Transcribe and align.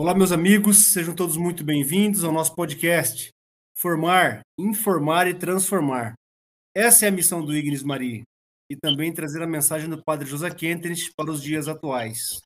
Olá, 0.00 0.14
meus 0.14 0.30
amigos, 0.30 0.92
sejam 0.92 1.12
todos 1.12 1.36
muito 1.36 1.64
bem-vindos 1.64 2.22
ao 2.22 2.30
nosso 2.30 2.54
podcast 2.54 3.30
Formar, 3.76 4.42
Informar 4.56 5.26
e 5.26 5.34
Transformar. 5.34 6.12
Essa 6.72 7.06
é 7.06 7.08
a 7.08 7.10
missão 7.10 7.44
do 7.44 7.52
Ignis 7.52 7.82
Maria 7.82 8.22
e 8.70 8.76
também 8.76 9.12
trazer 9.12 9.42
a 9.42 9.46
mensagem 9.46 9.90
do 9.90 10.00
Padre 10.00 10.28
José 10.28 10.50
Kentenich 10.50 11.10
para 11.16 11.32
os 11.32 11.42
dias 11.42 11.66
atuais. 11.66 12.40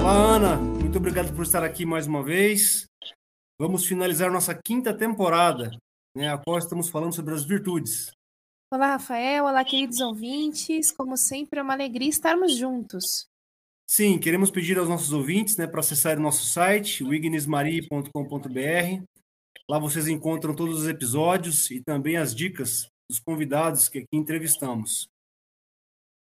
Olá, 0.00 0.36
Ana, 0.36 0.56
muito 0.56 0.96
obrigado 0.96 1.30
por 1.36 1.42
estar 1.42 1.62
aqui 1.62 1.84
mais 1.84 2.06
uma 2.06 2.22
vez. 2.22 2.86
Vamos 3.58 3.86
finalizar 3.86 4.30
nossa 4.30 4.54
quinta 4.54 4.96
temporada, 4.96 5.70
né, 6.16 6.32
a 6.32 6.38
qual 6.38 6.58
estamos 6.58 6.88
falando 6.88 7.14
sobre 7.14 7.34
as 7.34 7.44
virtudes. 7.44 8.10
Olá, 8.72 8.92
Rafael. 8.92 9.44
Olá, 9.44 9.64
queridos 9.64 10.00
ouvintes. 10.00 10.90
Como 10.90 11.16
sempre, 11.16 11.60
é 11.60 11.62
uma 11.62 11.74
alegria 11.74 12.08
estarmos 12.08 12.56
juntos. 12.56 13.26
Sim, 13.86 14.18
queremos 14.18 14.50
pedir 14.50 14.78
aos 14.78 14.88
nossos 14.88 15.12
ouvintes 15.12 15.58
né, 15.58 15.66
para 15.66 15.80
acessar 15.80 16.16
o 16.16 16.22
nosso 16.22 16.46
site, 16.46 17.04
wignesmarie.com.br. 17.04 19.04
Lá 19.68 19.78
vocês 19.78 20.08
encontram 20.08 20.56
todos 20.56 20.80
os 20.80 20.88
episódios 20.88 21.70
e 21.70 21.82
também 21.82 22.16
as 22.16 22.34
dicas 22.34 22.88
dos 23.10 23.20
convidados 23.20 23.88
que 23.88 23.98
aqui 23.98 24.16
entrevistamos. 24.16 25.06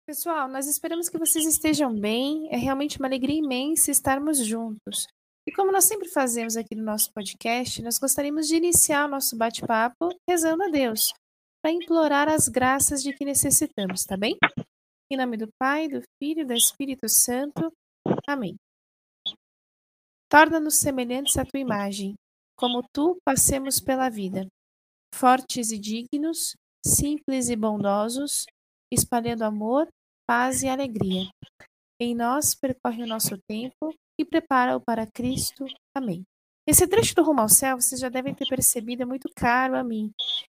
Pessoal, 0.06 0.50
nós 0.50 0.68
esperamos 0.68 1.10
que 1.10 1.18
vocês 1.18 1.46
estejam 1.46 1.98
bem. 1.98 2.50
É 2.52 2.58
realmente 2.58 3.00
uma 3.00 3.08
alegria 3.08 3.40
imensa 3.40 3.90
estarmos 3.90 4.38
juntos. 4.38 5.08
E 5.48 5.52
como 5.52 5.72
nós 5.72 5.86
sempre 5.86 6.10
fazemos 6.10 6.58
aqui 6.58 6.74
no 6.74 6.84
nosso 6.84 7.14
podcast, 7.14 7.80
nós 7.84 8.00
gostaríamos 8.00 8.48
de 8.48 8.56
iniciar 8.56 9.06
o 9.06 9.08
nosso 9.08 9.38
bate-papo 9.38 10.10
rezando 10.28 10.64
a 10.64 10.70
Deus, 10.70 11.14
para 11.62 11.72
implorar 11.72 12.28
as 12.28 12.48
graças 12.48 13.04
de 13.04 13.14
que 13.14 13.24
necessitamos, 13.24 14.04
tá 14.06 14.18
bem? 14.18 14.38
Em 15.12 15.16
nome 15.16 15.38
do 15.38 15.48
Pai, 15.60 15.88
do 15.88 16.02
Filho 16.18 16.42
e 16.42 16.46
do 16.46 16.54
Espírito 16.54 17.08
Santo. 17.08 17.72
Amém. 18.28 18.56
Torna-nos 20.28 20.80
semelhantes 20.80 21.38
à 21.38 21.46
tua 21.46 21.60
imagem, 21.60 22.16
como 22.58 22.84
tu 22.92 23.18
passemos 23.24 23.80
pela 23.80 24.10
vida, 24.10 24.48
fortes 25.14 25.72
e 25.72 25.78
dignos, 25.78 26.56
simples 26.84 27.50
e 27.50 27.56
bondosos, 27.56 28.46
espalhando 28.92 29.44
amor, 29.44 29.88
paz 30.28 30.64
e 30.64 30.68
alegria. 30.68 31.30
Em 32.00 32.14
nós 32.14 32.54
percorre 32.54 33.04
o 33.04 33.08
nosso 33.08 33.38
tempo 33.48 33.94
e 34.20 34.26
prepara-o 34.26 34.82
para 34.82 35.08
Cristo. 35.08 35.66
Amém. 35.94 36.26
Esse 36.68 36.88
trecho 36.88 37.14
do 37.14 37.24
Rumo 37.24 37.42
ao 37.42 37.50
Céu, 37.50 37.80
vocês 37.80 38.02
já 38.02 38.10
devem 38.10 38.34
ter 38.34 38.48
percebido, 38.48 39.04
é 39.04 39.06
muito 39.06 39.30
caro 39.36 39.78
a 39.78 39.84
mim. 39.84 40.12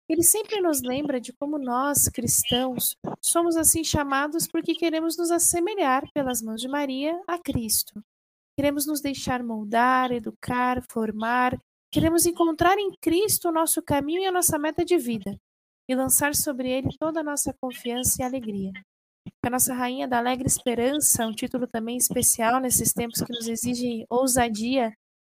Ele 0.09 0.25
sempre 0.25 0.61
nos 0.61 0.83
lembra 0.83 1.21
de 1.21 1.33
como 1.33 1.57
nós, 1.57 2.09
cristãos, 2.09 2.97
somos 3.23 3.57
assim 3.57 3.85
chamados 3.85 4.49
porque 4.49 4.75
queremos 4.75 5.17
nos 5.17 5.31
assemelhar 5.31 6.03
pelas 6.13 6.43
mãos 6.43 6.61
de 6.61 6.67
Maria 6.67 7.19
a 7.29 7.39
Cristo. 7.39 8.03
Queremos 8.59 8.87
nos 8.87 9.01
deixar 9.01 9.43
moldar, 9.43 10.11
educar, 10.11 10.83
formar, 10.91 11.57
queremos 11.93 12.27
encontrar 12.27 12.77
em 12.77 12.91
Cristo 13.01 13.49
o 13.49 13.53
nosso 13.53 13.81
caminho 13.81 14.23
e 14.23 14.27
a 14.27 14.33
nossa 14.33 14.59
meta 14.59 14.85
de 14.85 14.99
vida 14.99 15.39
e 15.89 15.95
lançar 15.95 16.35
sobre 16.35 16.69
ele 16.69 16.89
toda 16.99 17.21
a 17.21 17.25
nossa 17.25 17.55
confiança 17.61 18.21
e 18.21 18.25
alegria. 18.25 18.73
A 19.45 19.51
nossa 19.51 19.75
Rainha 19.75 20.07
da 20.07 20.19
Alegre 20.19 20.47
Esperança, 20.47 21.27
um 21.27 21.33
título 21.33 21.67
também 21.67 21.97
especial 21.97 22.61
nesses 22.61 22.93
tempos 22.93 23.23
que 23.23 23.33
nos 23.33 23.49
exigem 23.49 24.07
ousadia, 24.09 24.93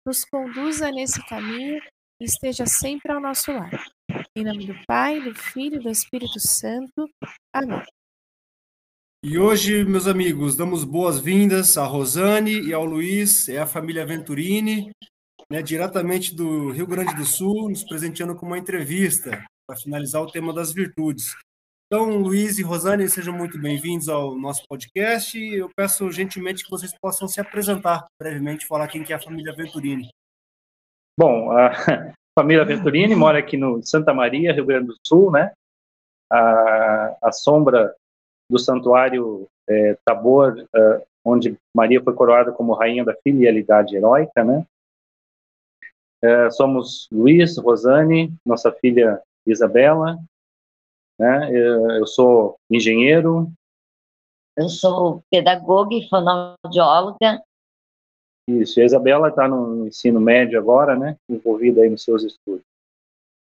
nos 0.05 0.23
conduza 0.25 0.91
nesse 0.91 1.25
caminho 1.27 1.81
e 2.19 2.25
esteja 2.25 2.65
sempre 2.65 3.11
ao 3.11 3.21
nosso 3.21 3.51
lado. 3.51 3.77
Em 4.35 4.43
nome 4.43 4.65
do 4.67 4.75
Pai, 4.85 5.21
do 5.21 5.33
Filho 5.33 5.77
e 5.77 5.83
do 5.83 5.89
Espírito 5.89 6.39
Santo. 6.39 7.09
Amém. 7.53 7.83
E 9.25 9.37
hoje, 9.37 9.85
meus 9.85 10.05
amigos, 10.05 10.55
damos 10.55 10.83
boas-vindas 10.83 11.77
a 11.77 11.85
Rosane 11.85 12.61
e 12.61 12.73
ao 12.73 12.83
Luiz, 12.83 13.47
é 13.47 13.59
a 13.59 13.65
família 13.65 14.05
Venturini, 14.05 14.91
né, 15.49 15.61
diretamente 15.61 16.35
do 16.35 16.71
Rio 16.71 16.85
Grande 16.85 17.15
do 17.15 17.23
Sul, 17.23 17.69
nos 17.69 17.85
presenteando 17.85 18.35
com 18.35 18.45
uma 18.45 18.57
entrevista 18.57 19.45
para 19.65 19.79
finalizar 19.79 20.21
o 20.21 20.29
tema 20.29 20.53
das 20.53 20.73
virtudes. 20.73 21.33
Então, 21.95 22.17
Luiz 22.17 22.57
e 22.57 22.63
Rosane, 22.63 23.07
sejam 23.07 23.37
muito 23.37 23.61
bem-vindos 23.61 24.09
ao 24.09 24.33
nosso 24.33 24.67
podcast. 24.67 25.37
Eu 25.37 25.69
peço 25.77 26.11
gentilmente 26.11 26.63
que 26.63 26.71
vocês 26.71 26.91
possam 26.99 27.27
se 27.27 27.39
apresentar 27.39 28.07
brevemente, 28.19 28.65
falar 28.65 28.87
quem 28.87 29.03
que 29.03 29.13
é 29.13 29.15
a 29.15 29.21
família 29.21 29.53
Venturini. 29.53 30.09
Bom, 31.15 31.51
a 31.51 31.69
família 32.35 32.65
Venturini 32.65 33.15
mora 33.15 33.37
aqui 33.37 33.57
no 33.57 33.79
Santa 33.83 34.11
Maria, 34.11 34.51
Rio 34.51 34.65
Grande 34.65 34.87
do 34.87 34.95
Sul, 35.05 35.31
né? 35.31 35.53
A, 36.31 37.15
a 37.21 37.31
sombra 37.31 37.95
do 38.49 38.57
santuário 38.57 39.47
é, 39.69 39.95
Tabor, 40.03 40.67
é, 40.75 41.05
onde 41.23 41.55
Maria 41.77 42.03
foi 42.03 42.15
coroada 42.15 42.51
como 42.51 42.73
rainha 42.73 43.05
da 43.05 43.15
filialidade 43.21 43.95
heróica, 43.95 44.43
né? 44.43 44.65
É, 46.23 46.49
somos 46.49 47.07
Luiz, 47.11 47.55
Rosane, 47.55 48.33
nossa 48.43 48.71
filha 48.71 49.21
Isabela, 49.45 50.17
né? 51.19 51.49
Eu 51.51 52.05
sou 52.07 52.57
engenheiro. 52.69 53.51
Eu 54.57 54.69
sou 54.69 55.23
pedagoga 55.31 55.95
e 55.95 56.07
fonoaudióloga. 56.07 57.41
Isso, 58.47 58.79
a 58.79 58.83
Isabela 58.83 59.29
está 59.29 59.47
no 59.47 59.87
ensino 59.87 60.19
médio 60.19 60.59
agora, 60.59 60.97
né? 60.97 61.17
Envolvida 61.29 61.81
aí 61.81 61.89
nos 61.89 62.03
seus 62.03 62.23
estudos. 62.23 62.63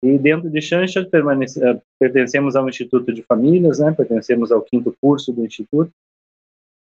E 0.03 0.17
dentro 0.17 0.49
de 0.49 0.61
Xanxa, 0.61 1.01
eh, 1.01 1.81
pertencemos 1.99 2.55
ao 2.55 2.67
Instituto 2.67 3.13
de 3.13 3.23
Famílias, 3.23 3.79
né? 3.79 3.91
Pertencemos 3.91 4.51
ao 4.51 4.61
quinto 4.61 4.95
curso 5.01 5.31
do 5.33 5.45
Instituto. 5.45 5.91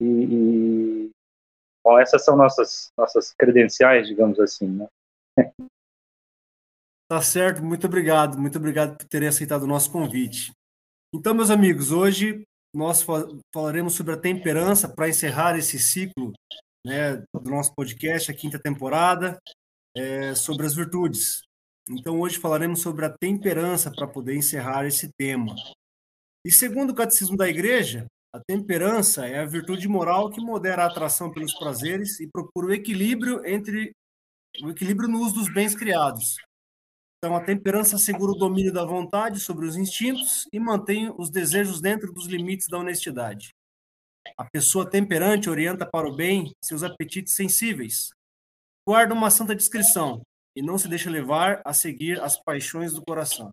E, 0.02 0.06
e 0.06 1.10
bom, 1.84 2.00
essas 2.00 2.24
são 2.24 2.36
nossas 2.36 2.92
nossas 2.98 3.34
credenciais, 3.34 4.08
digamos 4.08 4.40
assim, 4.40 4.68
né? 4.68 4.88
Tá 7.10 7.22
certo, 7.22 7.64
muito 7.64 7.86
obrigado, 7.86 8.40
muito 8.40 8.58
obrigado 8.58 8.98
por 8.98 9.06
terem 9.06 9.28
aceitado 9.28 9.64
o 9.64 9.68
nosso 9.68 9.92
convite. 9.92 10.52
Então, 11.16 11.36
meus 11.36 11.52
amigos, 11.52 11.92
hoje 11.92 12.44
nós 12.74 13.06
falaremos 13.54 13.94
sobre 13.94 14.16
a 14.16 14.20
temperança 14.20 14.90
para 14.90 15.08
encerrar 15.08 15.56
esse 15.56 15.78
ciclo 15.78 16.34
né, 16.84 17.18
do 17.32 17.52
nosso 17.52 17.72
podcast, 17.76 18.32
a 18.32 18.34
quinta 18.34 18.58
temporada, 18.58 19.38
é, 19.96 20.34
sobre 20.34 20.66
as 20.66 20.74
virtudes. 20.74 21.44
Então, 21.88 22.20
hoje 22.20 22.40
falaremos 22.40 22.82
sobre 22.82 23.06
a 23.06 23.16
temperança 23.16 23.92
para 23.92 24.08
poder 24.08 24.36
encerrar 24.36 24.88
esse 24.88 25.12
tema. 25.16 25.54
E 26.44 26.52
segundo 26.52 26.90
o 26.90 26.96
Catecismo 26.96 27.38
da 27.38 27.48
Igreja, 27.48 28.08
a 28.34 28.40
temperança 28.40 29.28
é 29.28 29.38
a 29.38 29.46
virtude 29.46 29.88
moral 29.88 30.32
que 30.32 30.42
modera 30.42 30.84
a 30.84 30.88
atração 30.88 31.32
pelos 31.32 31.54
prazeres 31.54 32.20
e 32.20 32.28
procura 32.28 32.68
o 32.68 32.74
equilíbrio 32.74 33.46
entre 33.46 33.92
o 34.64 34.70
equilíbrio 34.72 35.08
no 35.08 35.20
uso 35.20 35.36
dos 35.36 35.54
bens 35.54 35.76
criados, 35.76 36.38
então, 37.24 37.38
a 37.38 37.42
temperança 37.42 37.96
assegura 37.96 38.34
o 38.34 38.38
domínio 38.38 38.74
da 38.74 38.84
vontade 38.84 39.40
sobre 39.40 39.66
os 39.66 39.78
instintos 39.78 40.46
e 40.52 40.60
mantém 40.60 41.10
os 41.18 41.30
desejos 41.30 41.80
dentro 41.80 42.12
dos 42.12 42.26
limites 42.26 42.68
da 42.68 42.78
honestidade. 42.78 43.56
A 44.38 44.44
pessoa 44.44 44.90
temperante 44.90 45.50
orienta 45.50 45.90
para 45.90 46.06
o 46.06 46.14
bem 46.14 46.52
seus 46.62 46.84
apetites 46.84 47.34
sensíveis. 47.34 48.10
Guarda 48.86 49.14
uma 49.14 49.32
santa 49.32 49.56
discrição 49.56 50.22
e 50.54 50.62
não 50.62 50.78
se 50.78 50.90
deixa 50.90 51.10
levar 51.10 51.62
a 51.64 51.72
seguir 51.72 52.22
as 52.22 52.38
paixões 52.38 52.92
do 52.92 53.02
coração. 53.02 53.52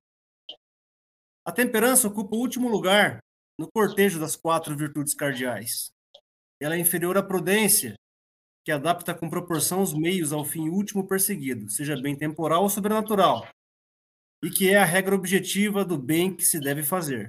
A 1.47 1.53
temperança 1.53 2.09
ocupa 2.09 2.35
o 2.35 2.41
último 2.41 2.69
lugar 2.69 3.21
no 3.57 3.71
cortejo 3.71 4.19
das 4.19 4.35
quatro 4.35 4.77
virtudes 4.77 5.15
cardeais. 5.15 5.93
Ela 6.61 6.75
é 6.75 6.81
inferior 6.81 7.17
à 7.17 7.23
prudência, 7.23 7.95
que 8.65 8.73
adapta 8.73 9.15
com 9.15 9.31
proporção 9.31 9.81
os 9.81 9.95
meios 9.95 10.33
ao 10.33 10.45
fim 10.45 10.69
último 10.69 11.07
perseguido, 11.07 11.71
seja 11.71 11.95
bem 12.03 12.17
temporal 12.17 12.65
ou 12.65 12.69
sobrenatural, 12.69 13.47
e 14.43 14.51
que 14.51 14.71
é 14.71 14.77
a 14.77 14.85
regra 14.85 15.15
objetiva 15.15 15.85
do 15.85 15.99
bem 15.99 16.35
que 16.35 16.45
se 16.45 16.59
deve 16.59 16.83
fazer. 16.83 17.29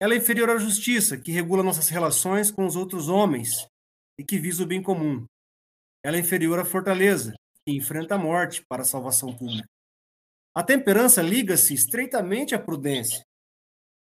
Ela 0.00 0.14
é 0.14 0.18
inferior 0.18 0.50
à 0.50 0.58
justiça, 0.58 1.16
que 1.16 1.32
regula 1.32 1.62
nossas 1.62 1.88
relações 1.88 2.50
com 2.50 2.66
os 2.66 2.76
outros 2.76 3.08
homens 3.08 3.66
e 4.18 4.24
que 4.24 4.38
visa 4.38 4.62
o 4.62 4.66
bem 4.66 4.82
comum. 4.82 5.24
Ela 6.04 6.16
é 6.16 6.20
inferior 6.20 6.58
à 6.58 6.64
fortaleza, 6.64 7.34
que 7.64 7.74
enfrenta 7.74 8.16
a 8.16 8.18
morte 8.18 8.62
para 8.68 8.82
a 8.82 8.84
salvação 8.84 9.34
pública. 9.34 9.66
A 10.54 10.62
temperança 10.62 11.22
liga-se 11.22 11.74
estreitamente 11.74 12.54
à 12.54 12.58
prudência, 12.58 13.22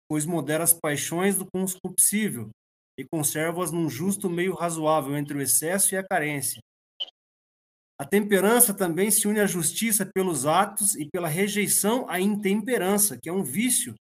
pois 0.08 0.26
modera 0.26 0.64
as 0.64 0.74
paixões 0.74 1.38
do 1.38 1.46
concupiscível 1.50 2.50
e 3.00 3.06
conserva-as 3.06 3.72
num 3.72 3.90
justo 3.90 4.30
meio 4.30 4.54
razoável 4.54 5.18
entre 5.18 5.38
o 5.38 5.42
excesso 5.42 5.96
e 5.96 5.98
a 5.98 6.04
carência, 6.06 6.62
a 7.98 8.06
temperança 8.06 8.74
também 8.74 9.10
se 9.10 9.28
une 9.28 9.40
à 9.40 9.48
justiça 9.48 10.06
pelos 10.06 10.46
atos 10.46 10.96
e 10.96 11.10
pela 11.10 11.30
rejeição 11.30 12.10
à 12.10 12.20
intemperança, 12.20 13.18
que 13.18 13.30
é 13.30 13.34
um 13.34 13.44
vício 13.44 13.96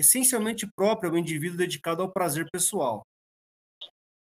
essencialmente 0.00 0.66
próprio 0.76 1.10
ao 1.10 1.16
indivíduo 1.16 1.56
dedicado 1.56 2.02
ao 2.02 2.12
prazer 2.12 2.48
pessoal. 2.52 3.02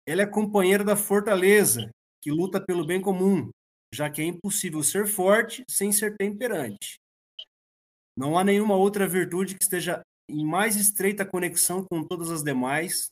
Ela 0.07 0.21
é 0.21 0.25
companheira 0.25 0.83
da 0.83 0.95
fortaleza, 0.95 1.89
que 2.21 2.31
luta 2.31 2.63
pelo 2.63 2.85
bem 2.85 3.01
comum, 3.01 3.49
já 3.93 4.09
que 4.09 4.21
é 4.21 4.25
impossível 4.25 4.83
ser 4.83 5.07
forte 5.07 5.63
sem 5.69 5.91
ser 5.91 6.15
temperante. 6.15 6.97
Não 8.15 8.37
há 8.37 8.43
nenhuma 8.43 8.75
outra 8.75 9.07
virtude 9.07 9.55
que 9.55 9.63
esteja 9.63 10.01
em 10.29 10.45
mais 10.45 10.75
estreita 10.75 11.25
conexão 11.25 11.83
com 11.89 12.03
todas 12.03 12.29
as 12.29 12.43
demais 12.43 13.07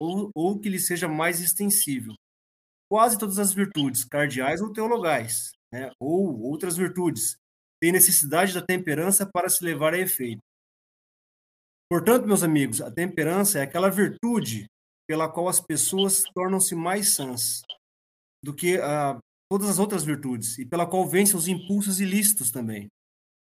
ou, 0.00 0.30
ou 0.34 0.58
que 0.58 0.68
lhe 0.68 0.78
seja 0.78 1.08
mais 1.08 1.40
extensível. 1.40 2.14
Quase 2.92 3.16
todas 3.16 3.38
as 3.38 3.54
virtudes, 3.54 4.04
cardeais 4.04 4.60
ou 4.60 4.70
teologais, 4.70 5.52
né, 5.72 5.90
ou 5.98 6.42
outras 6.42 6.76
virtudes, 6.76 7.38
têm 7.80 7.90
necessidade 7.90 8.52
da 8.52 8.60
temperança 8.60 9.24
para 9.24 9.48
se 9.48 9.64
levar 9.64 9.94
a 9.94 9.98
efeito. 9.98 10.42
Portanto, 11.90 12.26
meus 12.26 12.42
amigos, 12.42 12.82
a 12.82 12.90
temperança 12.90 13.58
é 13.58 13.62
aquela 13.62 13.88
virtude 13.88 14.66
pela 15.08 15.26
qual 15.26 15.48
as 15.48 15.58
pessoas 15.58 16.22
tornam-se 16.34 16.74
mais 16.74 17.14
sãs 17.14 17.62
do 18.44 18.54
que 18.54 18.76
ah, 18.76 19.18
todas 19.50 19.70
as 19.70 19.78
outras 19.78 20.04
virtudes 20.04 20.58
e 20.58 20.66
pela 20.66 20.86
qual 20.86 21.08
vencem 21.08 21.34
os 21.34 21.48
impulsos 21.48 21.98
ilícitos 21.98 22.50
também. 22.50 22.88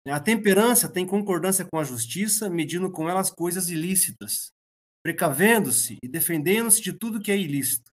A 0.07 0.19
temperança 0.19 0.89
tem 0.89 1.05
concordância 1.05 1.67
com 1.71 1.77
a 1.77 1.83
justiça, 1.83 2.49
medindo 2.49 2.91
com 2.91 3.07
ela 3.07 3.19
as 3.19 3.29
coisas 3.29 3.69
ilícitas, 3.69 4.49
precavendo-se 5.03 5.97
e 6.01 6.07
defendendo-se 6.07 6.81
de 6.81 6.93
tudo 6.93 7.21
que 7.21 7.31
é 7.31 7.37
ilícito. 7.37 7.93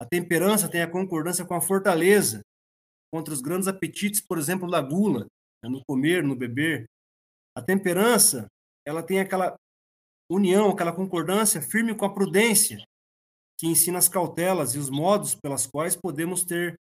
A 0.00 0.06
temperança 0.06 0.68
tem 0.68 0.82
a 0.82 0.90
concordância 0.90 1.44
com 1.44 1.54
a 1.54 1.60
fortaleza, 1.60 2.40
contra 3.12 3.34
os 3.34 3.40
grandes 3.40 3.66
apetites, 3.66 4.20
por 4.20 4.38
exemplo, 4.38 4.70
da 4.70 4.80
gula, 4.80 5.26
né, 5.62 5.68
no 5.68 5.82
comer, 5.84 6.22
no 6.22 6.36
beber. 6.36 6.86
A 7.56 7.62
temperança, 7.62 8.46
ela 8.86 9.02
tem 9.02 9.18
aquela 9.18 9.56
união, 10.30 10.70
aquela 10.70 10.92
concordância 10.92 11.60
firme 11.60 11.94
com 11.94 12.04
a 12.04 12.14
prudência, 12.14 12.82
que 13.58 13.66
ensina 13.66 13.98
as 13.98 14.08
cautelas 14.08 14.74
e 14.74 14.78
os 14.78 14.88
modos 14.88 15.34
pelas 15.34 15.66
quais 15.66 15.96
podemos 15.96 16.44
ter 16.44 16.78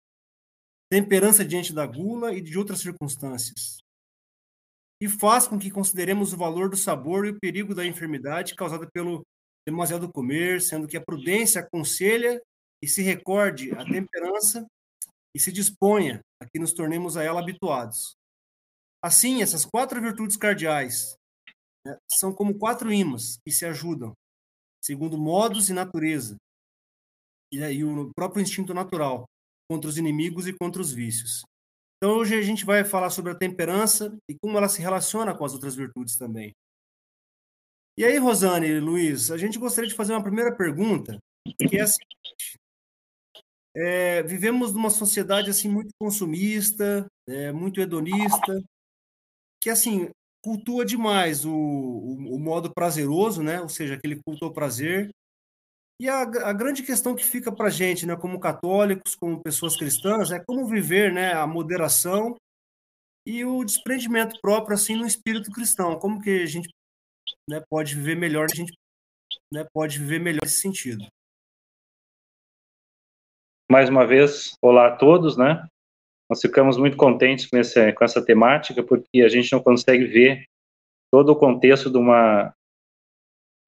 temperança 0.90 1.44
diante 1.44 1.72
da 1.72 1.86
gula 1.86 2.34
e 2.34 2.40
de 2.40 2.58
outras 2.58 2.80
circunstâncias. 2.80 3.78
E 5.00 5.08
faz 5.08 5.46
com 5.46 5.58
que 5.58 5.70
consideremos 5.70 6.32
o 6.32 6.36
valor 6.36 6.68
do 6.68 6.76
sabor 6.76 7.26
e 7.26 7.30
o 7.30 7.38
perigo 7.40 7.74
da 7.74 7.86
enfermidade 7.86 8.54
causada 8.54 8.88
pelo 8.92 9.22
demasiado 9.66 10.10
comer, 10.12 10.60
sendo 10.60 10.86
que 10.86 10.96
a 10.96 11.04
prudência 11.04 11.60
aconselha 11.60 12.40
e 12.82 12.88
se 12.88 13.02
recorde 13.02 13.72
a 13.72 13.84
temperança 13.84 14.66
e 15.34 15.40
se 15.40 15.52
disponha 15.52 16.20
a 16.40 16.46
que 16.46 16.58
nos 16.58 16.72
tornemos 16.72 17.16
a 17.16 17.22
ela 17.22 17.40
habituados. 17.40 18.16
Assim, 19.02 19.42
essas 19.42 19.64
quatro 19.64 20.00
virtudes 20.00 20.36
cardeais 20.36 21.16
né, 21.86 21.96
são 22.10 22.32
como 22.32 22.58
quatro 22.58 22.92
imãs 22.92 23.38
que 23.44 23.52
se 23.52 23.64
ajudam, 23.64 24.12
segundo 24.82 25.18
modos 25.18 25.68
e 25.68 25.72
natureza, 25.72 26.36
e 27.52 27.62
aí 27.62 27.84
o 27.84 28.10
próprio 28.14 28.42
instinto 28.42 28.74
natural, 28.74 29.24
contra 29.70 29.88
os 29.88 29.98
inimigos 29.98 30.46
e 30.46 30.52
contra 30.52 30.80
os 30.80 30.92
vícios. 30.92 31.42
Então, 31.96 32.16
hoje 32.16 32.36
a 32.36 32.42
gente 32.42 32.64
vai 32.64 32.84
falar 32.84 33.10
sobre 33.10 33.32
a 33.32 33.38
temperança 33.38 34.16
e 34.28 34.36
como 34.38 34.58
ela 34.58 34.68
se 34.68 34.80
relaciona 34.80 35.36
com 35.36 35.44
as 35.44 35.54
outras 35.54 35.74
virtudes 35.74 36.16
também. 36.16 36.52
E 37.98 38.04
aí, 38.04 38.18
Rosane 38.18 38.66
e 38.66 38.80
Luiz, 38.80 39.30
a 39.30 39.38
gente 39.38 39.58
gostaria 39.58 39.88
de 39.88 39.96
fazer 39.96 40.12
uma 40.12 40.22
primeira 40.22 40.54
pergunta, 40.54 41.18
que 41.56 41.78
é 41.78 41.80
a 41.80 41.86
seguinte. 41.86 42.58
É, 43.78 44.22
vivemos 44.22 44.72
numa 44.72 44.88
sociedade 44.88 45.50
assim 45.50 45.68
muito 45.68 45.90
consumista, 46.00 47.06
é, 47.28 47.52
muito 47.52 47.78
hedonista, 47.78 48.62
que 49.60 49.68
assim 49.68 50.08
cultua 50.42 50.84
demais 50.84 51.44
o, 51.44 51.52
o, 51.52 52.36
o, 52.36 52.38
modo 52.38 52.72
prazeroso, 52.72 53.42
né? 53.42 53.60
Ou 53.60 53.68
seja, 53.68 53.94
aquele 53.94 54.22
culto 54.22 54.46
ao 54.46 54.52
prazer, 54.52 55.10
e 56.00 56.08
a, 56.08 56.20
a 56.22 56.52
grande 56.52 56.82
questão 56.82 57.16
que 57.16 57.24
fica 57.24 57.50
para 57.50 57.70
gente, 57.70 58.04
né, 58.04 58.14
como 58.16 58.38
católicos, 58.38 59.14
como 59.14 59.42
pessoas 59.42 59.76
cristãs, 59.76 60.30
é 60.30 60.38
como 60.38 60.66
viver 60.66 61.12
né, 61.12 61.32
a 61.32 61.46
moderação 61.46 62.36
e 63.26 63.44
o 63.44 63.64
desprendimento 63.64 64.38
próprio 64.40 64.74
assim 64.74 64.94
no 64.94 65.06
espírito 65.06 65.50
cristão. 65.50 65.98
Como 65.98 66.20
que 66.20 66.42
a 66.42 66.46
gente 66.46 66.68
né, 67.48 67.62
pode 67.68 67.94
viver 67.94 68.14
melhor, 68.14 68.44
a 68.44 68.54
gente 68.54 68.74
né, 69.50 69.66
pode 69.72 69.98
viver 69.98 70.20
melhor 70.20 70.42
nesse 70.42 70.60
sentido. 70.60 71.06
Mais 73.68 73.88
uma 73.88 74.06
vez, 74.06 74.56
olá 74.62 74.86
a 74.86 74.96
todos, 74.96 75.36
né? 75.36 75.66
Nós 76.30 76.40
ficamos 76.40 76.76
muito 76.76 76.96
contentes 76.96 77.46
com, 77.46 77.56
esse, 77.56 77.92
com 77.94 78.04
essa 78.04 78.24
temática, 78.24 78.80
porque 78.80 79.22
a 79.22 79.28
gente 79.28 79.52
não 79.52 79.60
consegue 79.60 80.04
ver 80.04 80.44
todo 81.10 81.30
o 81.30 81.36
contexto 81.36 81.90
de 81.90 81.98
uma, 81.98 82.54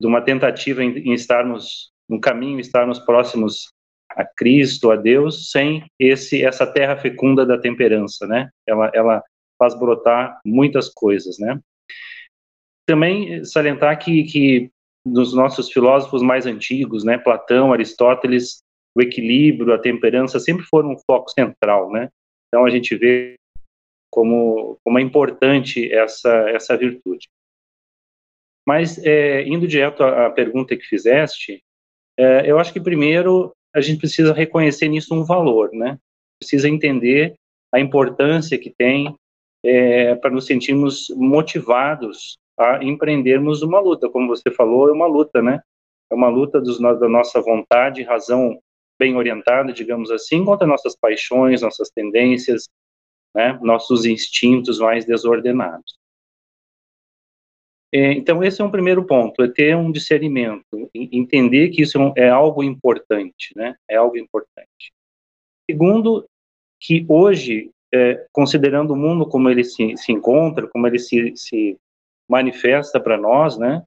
de 0.00 0.06
uma 0.06 0.20
tentativa 0.20 0.84
em, 0.84 0.98
em 0.98 1.12
estarmos 1.14 1.90
no 2.08 2.20
caminho, 2.20 2.60
estarmos 2.60 3.00
próximos 3.00 3.72
a 4.10 4.24
Cristo, 4.24 4.92
a 4.92 4.96
Deus, 4.96 5.50
sem 5.50 5.84
esse 5.98 6.44
essa 6.44 6.64
terra 6.64 6.96
fecunda 6.96 7.44
da 7.44 7.58
temperança, 7.58 8.24
né? 8.24 8.50
Ela, 8.66 8.92
ela 8.94 9.22
faz 9.58 9.76
brotar 9.76 10.40
muitas 10.44 10.88
coisas, 10.88 11.38
né? 11.40 11.58
Também 12.86 13.44
salientar 13.44 13.98
que, 13.98 14.22
que 14.22 14.70
dos 15.04 15.34
nossos 15.34 15.72
filósofos 15.72 16.22
mais 16.22 16.46
antigos, 16.46 17.04
né, 17.04 17.18
Platão, 17.18 17.72
Aristóteles, 17.72 18.62
o 18.98 19.02
equilíbrio, 19.02 19.72
a 19.72 19.78
temperança 19.78 20.40
sempre 20.40 20.64
foram 20.64 20.90
um 20.90 20.98
foco 20.98 21.30
central, 21.30 21.90
né? 21.90 22.08
Então 22.48 22.66
a 22.66 22.70
gente 22.70 22.96
vê 22.96 23.36
como, 24.10 24.76
como 24.84 24.98
é 24.98 25.02
importante 25.02 25.92
essa, 25.92 26.50
essa 26.50 26.76
virtude. 26.76 27.28
Mas, 28.66 28.98
é, 29.04 29.46
indo 29.46 29.68
direto 29.68 30.02
à, 30.02 30.28
pergunta 30.30 30.76
que 30.76 30.84
fizeste, 30.84 31.62
é, 32.18 32.50
eu 32.50 32.58
acho 32.58 32.72
que 32.72 32.80
primeiro 32.80 33.52
a 33.74 33.80
gente 33.80 34.00
precisa 34.00 34.32
reconhecer 34.32 34.88
nisso 34.88 35.14
um 35.14 35.24
valor, 35.24 35.70
né? 35.72 35.96
Precisa 36.40 36.68
entender 36.68 37.34
a 37.72 37.78
importância 37.78 38.58
que 38.58 38.74
tem 38.76 39.14
é, 39.64 40.16
para 40.16 40.30
nos 40.30 40.46
sentirmos 40.46 41.08
motivados 41.16 42.36
a 42.58 42.82
empreendermos 42.82 43.62
uma 43.62 43.78
luta, 43.78 44.10
como 44.10 44.26
você 44.26 44.50
falou, 44.50 44.88
é 44.88 44.92
uma 44.92 45.06
luta, 45.06 45.40
né? 45.40 45.60
É 46.10 46.14
uma 46.14 46.28
luta 46.28 46.60
dos, 46.60 46.80
da 46.80 47.08
nossa 47.08 47.40
vontade, 47.40 48.02
razão 48.02 48.58
bem 48.98 49.16
orientada, 49.16 49.72
digamos 49.72 50.10
assim, 50.10 50.44
contra 50.44 50.66
nossas 50.66 50.96
paixões, 50.96 51.62
nossas 51.62 51.90
tendências, 51.90 52.68
né? 53.34 53.58
Nossos 53.62 54.04
instintos 54.04 54.78
mais 54.78 55.04
desordenados. 55.04 55.98
É, 57.92 58.12
então, 58.12 58.44
esse 58.44 58.60
é 58.60 58.64
um 58.64 58.70
primeiro 58.70 59.04
ponto, 59.06 59.42
é 59.42 59.48
ter 59.48 59.74
um 59.74 59.90
discernimento, 59.90 60.90
entender 60.94 61.70
que 61.70 61.82
isso 61.82 61.98
é, 62.16 62.24
é 62.24 62.28
algo 62.28 62.62
importante, 62.62 63.52
né? 63.56 63.74
É 63.88 63.96
algo 63.96 64.18
importante. 64.18 64.92
Segundo, 65.70 66.26
que 66.80 67.04
hoje, 67.08 67.70
é, 67.92 68.26
considerando 68.30 68.92
o 68.92 68.96
mundo 68.96 69.26
como 69.26 69.48
ele 69.48 69.64
se, 69.64 69.96
se 69.96 70.12
encontra, 70.12 70.68
como 70.68 70.86
ele 70.86 70.98
se, 70.98 71.34
se 71.34 71.78
manifesta 72.28 73.00
para 73.00 73.16
nós, 73.16 73.58
né? 73.58 73.82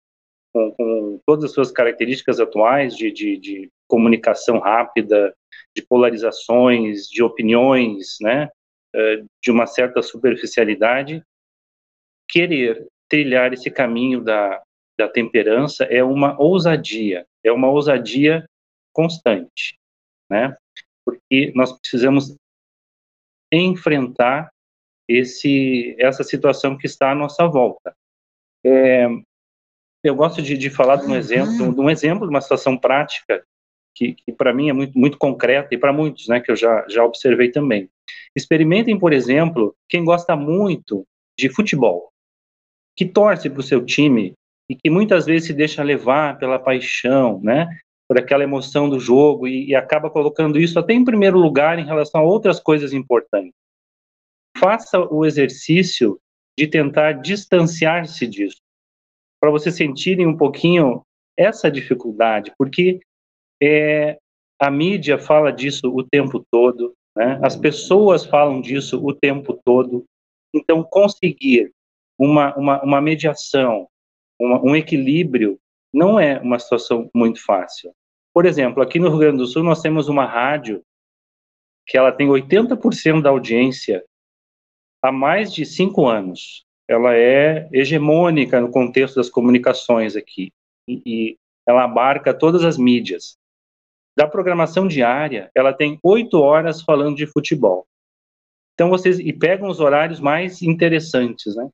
Com, 0.53 0.71
com, 0.71 1.19
todas 1.25 1.45
as 1.45 1.51
suas 1.51 1.71
características 1.71 2.39
atuais 2.39 2.95
de, 2.95 3.11
de, 3.11 3.37
de, 3.37 3.69
comunicação 3.91 4.57
rápida, 4.57 5.35
de 5.75 5.81
polarizações, 5.81 7.07
de 7.07 7.21
opiniões, 7.21 8.15
né? 8.21 8.49
É, 8.95 9.23
de 9.41 9.51
uma 9.51 9.67
certa 9.67 10.01
superficialidade, 10.01 11.23
querer 12.27 12.87
trilhar 13.09 13.53
esse 13.53 13.69
caminho 13.69 14.21
da, 14.21 14.61
da 14.97 15.07
temperança 15.07 15.85
é 15.85 16.03
uma 16.03 16.41
ousadia, 16.41 17.25
é 17.43 17.51
uma 17.51 17.69
ousadia 17.69 18.45
constante, 18.93 19.77
né? 20.29 20.55
Porque 21.05 21.51
nós 21.53 21.77
precisamos 21.77 22.35
enfrentar 23.51 24.49
esse 25.07 25.95
essa 25.99 26.23
situação 26.23 26.77
que 26.77 26.85
está 26.85 27.11
à 27.11 27.15
nossa 27.15 27.45
volta. 27.47 27.93
É, 28.65 29.07
eu 30.03 30.15
gosto 30.15 30.41
de, 30.41 30.57
de, 30.57 30.69
falar 30.69 30.97
de 30.97 31.05
um 31.05 31.15
exemplo, 31.15 31.73
de 31.73 31.81
um 31.81 31.89
exemplo 31.89 32.25
de 32.25 32.29
uma 32.29 32.41
situação 32.41 32.77
prática 32.77 33.45
que, 33.95 34.13
que 34.13 34.31
para 34.31 34.53
mim 34.53 34.69
é 34.69 34.73
muito, 34.73 34.97
muito 34.97 35.17
concreta 35.17 35.73
e 35.73 35.77
para 35.77 35.93
muitos, 35.93 36.27
né, 36.27 36.39
que 36.39 36.51
eu 36.51 36.55
já, 36.55 36.85
já 36.87 37.03
observei 37.03 37.51
também. 37.51 37.89
Experimentem, 38.35 38.97
por 38.97 39.13
exemplo, 39.13 39.75
quem 39.89 40.03
gosta 40.03 40.35
muito 40.35 41.05
de 41.37 41.49
futebol 41.49 42.11
que 42.95 43.05
torce 43.05 43.49
para 43.49 43.59
o 43.59 43.63
seu 43.63 43.83
time 43.83 44.33
e 44.69 44.75
que 44.75 44.89
muitas 44.89 45.25
vezes 45.25 45.47
se 45.47 45.53
deixa 45.53 45.83
levar 45.83 46.37
pela 46.37 46.59
paixão, 46.59 47.41
né? 47.41 47.67
Por 48.07 48.19
aquela 48.19 48.43
emoção 48.43 48.89
do 48.89 48.99
jogo 48.99 49.47
e, 49.47 49.69
e 49.69 49.75
acaba 49.75 50.09
colocando 50.09 50.59
isso 50.59 50.77
até 50.77 50.93
em 50.93 51.03
primeiro 51.03 51.37
lugar 51.39 51.79
em 51.79 51.85
relação 51.85 52.21
a 52.21 52.23
outras 52.23 52.59
coisas 52.59 52.93
importantes. 52.93 53.53
Faça 54.57 54.99
o 54.99 55.25
exercício 55.25 56.19
de 56.57 56.67
tentar 56.67 57.13
distanciar-se 57.13 58.27
disso, 58.27 58.61
para 59.41 59.49
vocês 59.49 59.75
sentirem 59.75 60.27
um 60.27 60.37
pouquinho 60.37 61.01
essa 61.37 61.71
dificuldade, 61.71 62.53
porque 62.57 62.99
é, 63.61 64.17
a 64.59 64.71
mídia 64.71 65.17
fala 65.17 65.51
disso 65.51 65.87
o 65.93 66.03
tempo 66.03 66.45
todo, 66.51 66.93
né? 67.15 67.39
as 67.43 67.55
pessoas 67.55 68.25
falam 68.25 68.61
disso 68.61 69.03
o 69.05 69.13
tempo 69.13 69.59
todo. 69.63 70.05
Então, 70.53 70.83
conseguir 70.83 71.71
uma, 72.19 72.55
uma, 72.55 72.83
uma 72.83 73.01
mediação, 73.01 73.87
uma, 74.39 74.61
um 74.63 74.75
equilíbrio, 74.75 75.59
não 75.93 76.19
é 76.19 76.39
uma 76.39 76.59
situação 76.59 77.09
muito 77.13 77.43
fácil. 77.43 77.91
Por 78.33 78.45
exemplo, 78.45 78.81
aqui 78.81 78.99
no 78.99 79.09
Rio 79.09 79.19
Grande 79.19 79.37
do 79.37 79.45
Sul 79.45 79.63
nós 79.63 79.81
temos 79.81 80.07
uma 80.07 80.25
rádio 80.25 80.81
que 81.85 81.97
ela 81.97 82.11
tem 82.11 82.27
80% 82.27 83.21
da 83.21 83.29
audiência 83.29 84.03
há 85.03 85.11
mais 85.11 85.53
de 85.53 85.65
cinco 85.65 86.07
anos. 86.07 86.63
ela 86.87 87.15
é 87.15 87.69
hegemônica 87.71 88.59
no 88.59 88.69
contexto 88.69 89.15
das 89.15 89.29
comunicações 89.29 90.15
aqui 90.15 90.51
e, 90.87 91.01
e 91.05 91.37
ela 91.67 91.83
abarca 91.83 92.33
todas 92.33 92.63
as 92.63 92.77
mídias. 92.77 93.37
Da 94.21 94.27
programação 94.27 94.87
diária, 94.87 95.49
ela 95.55 95.73
tem 95.73 95.97
oito 96.03 96.39
horas 96.39 96.83
falando 96.83 97.15
de 97.15 97.25
futebol. 97.25 97.87
Então 98.75 98.87
vocês 98.87 99.17
e 99.17 99.33
pegam 99.33 99.67
os 99.67 99.79
horários 99.79 100.19
mais 100.19 100.61
interessantes, 100.61 101.55
né? 101.55 101.67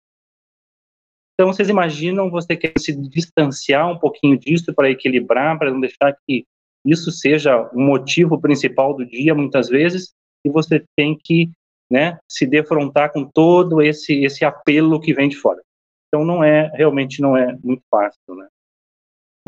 Então 1.34 1.52
vocês 1.52 1.68
imaginam 1.68 2.32
você 2.32 2.56
quer 2.56 2.72
se 2.80 2.96
distanciar 2.96 3.92
um 3.92 4.00
pouquinho 4.00 4.40
disso 4.40 4.74
para 4.74 4.90
equilibrar, 4.90 5.60
para 5.60 5.72
não 5.72 5.82
deixar 5.82 6.16
que 6.26 6.46
isso 6.86 7.12
seja 7.12 7.70
o 7.74 7.82
motivo 7.82 8.40
principal 8.40 8.96
do 8.96 9.06
dia 9.06 9.36
muitas 9.36 9.68
vezes, 9.68 10.14
e 10.46 10.50
você 10.50 10.82
tem 10.96 11.18
que 11.22 11.52
né, 11.92 12.18
se 12.32 12.46
defrontar 12.46 13.12
com 13.12 13.26
todo 13.26 13.82
esse 13.82 14.24
esse 14.24 14.46
apelo 14.46 15.02
que 15.02 15.14
vem 15.14 15.28
de 15.28 15.36
fora. 15.36 15.62
Então 16.08 16.24
não 16.24 16.42
é 16.42 16.72
realmente 16.74 17.22
não 17.22 17.36
é 17.36 17.58
muito 17.62 17.84
fácil, 17.92 18.36
né? 18.38 18.48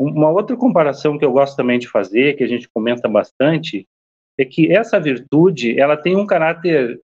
Uma 0.00 0.30
outra 0.30 0.56
comparação 0.56 1.18
que 1.18 1.24
eu 1.24 1.30
gosto 1.30 1.56
também 1.56 1.78
de 1.78 1.86
fazer, 1.86 2.34
que 2.34 2.42
a 2.42 2.46
gente 2.46 2.66
comenta 2.68 3.06
bastante, 3.06 3.86
é 4.38 4.46
que 4.46 4.72
essa 4.72 4.98
virtude 4.98 5.78
ela 5.78 5.94
tem 5.94 6.16
um 6.16 6.26
caráter, 6.26 6.98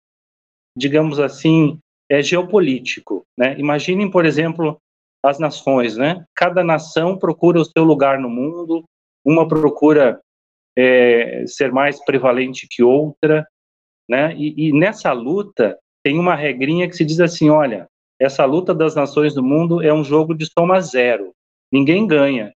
digamos 0.76 1.18
assim, 1.18 1.78
é 2.10 2.22
geopolítico. 2.22 3.24
Né? 3.34 3.58
Imaginem, 3.58 4.10
por 4.10 4.26
exemplo, 4.26 4.78
as 5.24 5.38
nações. 5.38 5.96
Né? 5.96 6.22
Cada 6.34 6.62
nação 6.62 7.18
procura 7.18 7.60
o 7.60 7.64
seu 7.64 7.82
lugar 7.82 8.18
no 8.18 8.28
mundo, 8.28 8.84
uma 9.24 9.48
procura 9.48 10.20
é, 10.76 11.44
ser 11.46 11.72
mais 11.72 12.04
prevalente 12.04 12.66
que 12.70 12.82
outra, 12.82 13.46
né? 14.08 14.34
E, 14.36 14.68
e, 14.68 14.72
nessa 14.72 15.12
luta 15.12 15.78
tem 16.02 16.18
uma 16.18 16.34
regrinha 16.34 16.88
que 16.88 16.96
se 16.96 17.04
diz 17.04 17.20
assim, 17.20 17.48
olha, 17.48 17.86
essa 18.20 18.44
luta 18.44 18.74
das 18.74 18.94
nações 18.94 19.34
do 19.34 19.42
mundo 19.42 19.82
é 19.82 19.92
um 19.92 20.02
jogo 20.02 20.34
de 20.34 20.46
soma 20.46 20.80
zero, 20.80 21.32
ninguém 21.70 22.06
ganha, 22.06 22.52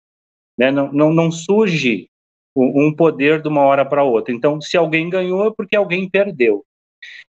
né? 0.58 0.72
não, 0.72 0.92
não, 0.92 1.14
não 1.14 1.32
surge 1.32 2.08
um 2.56 2.94
poder 2.96 3.42
de 3.42 3.48
uma 3.48 3.62
hora 3.62 3.84
para 3.84 4.04
outra. 4.04 4.34
Então, 4.34 4.62
se 4.62 4.78
alguém 4.78 5.10
ganhou, 5.10 5.48
é 5.48 5.54
porque 5.56 5.76
alguém 5.76 6.08
perdeu. 6.08 6.64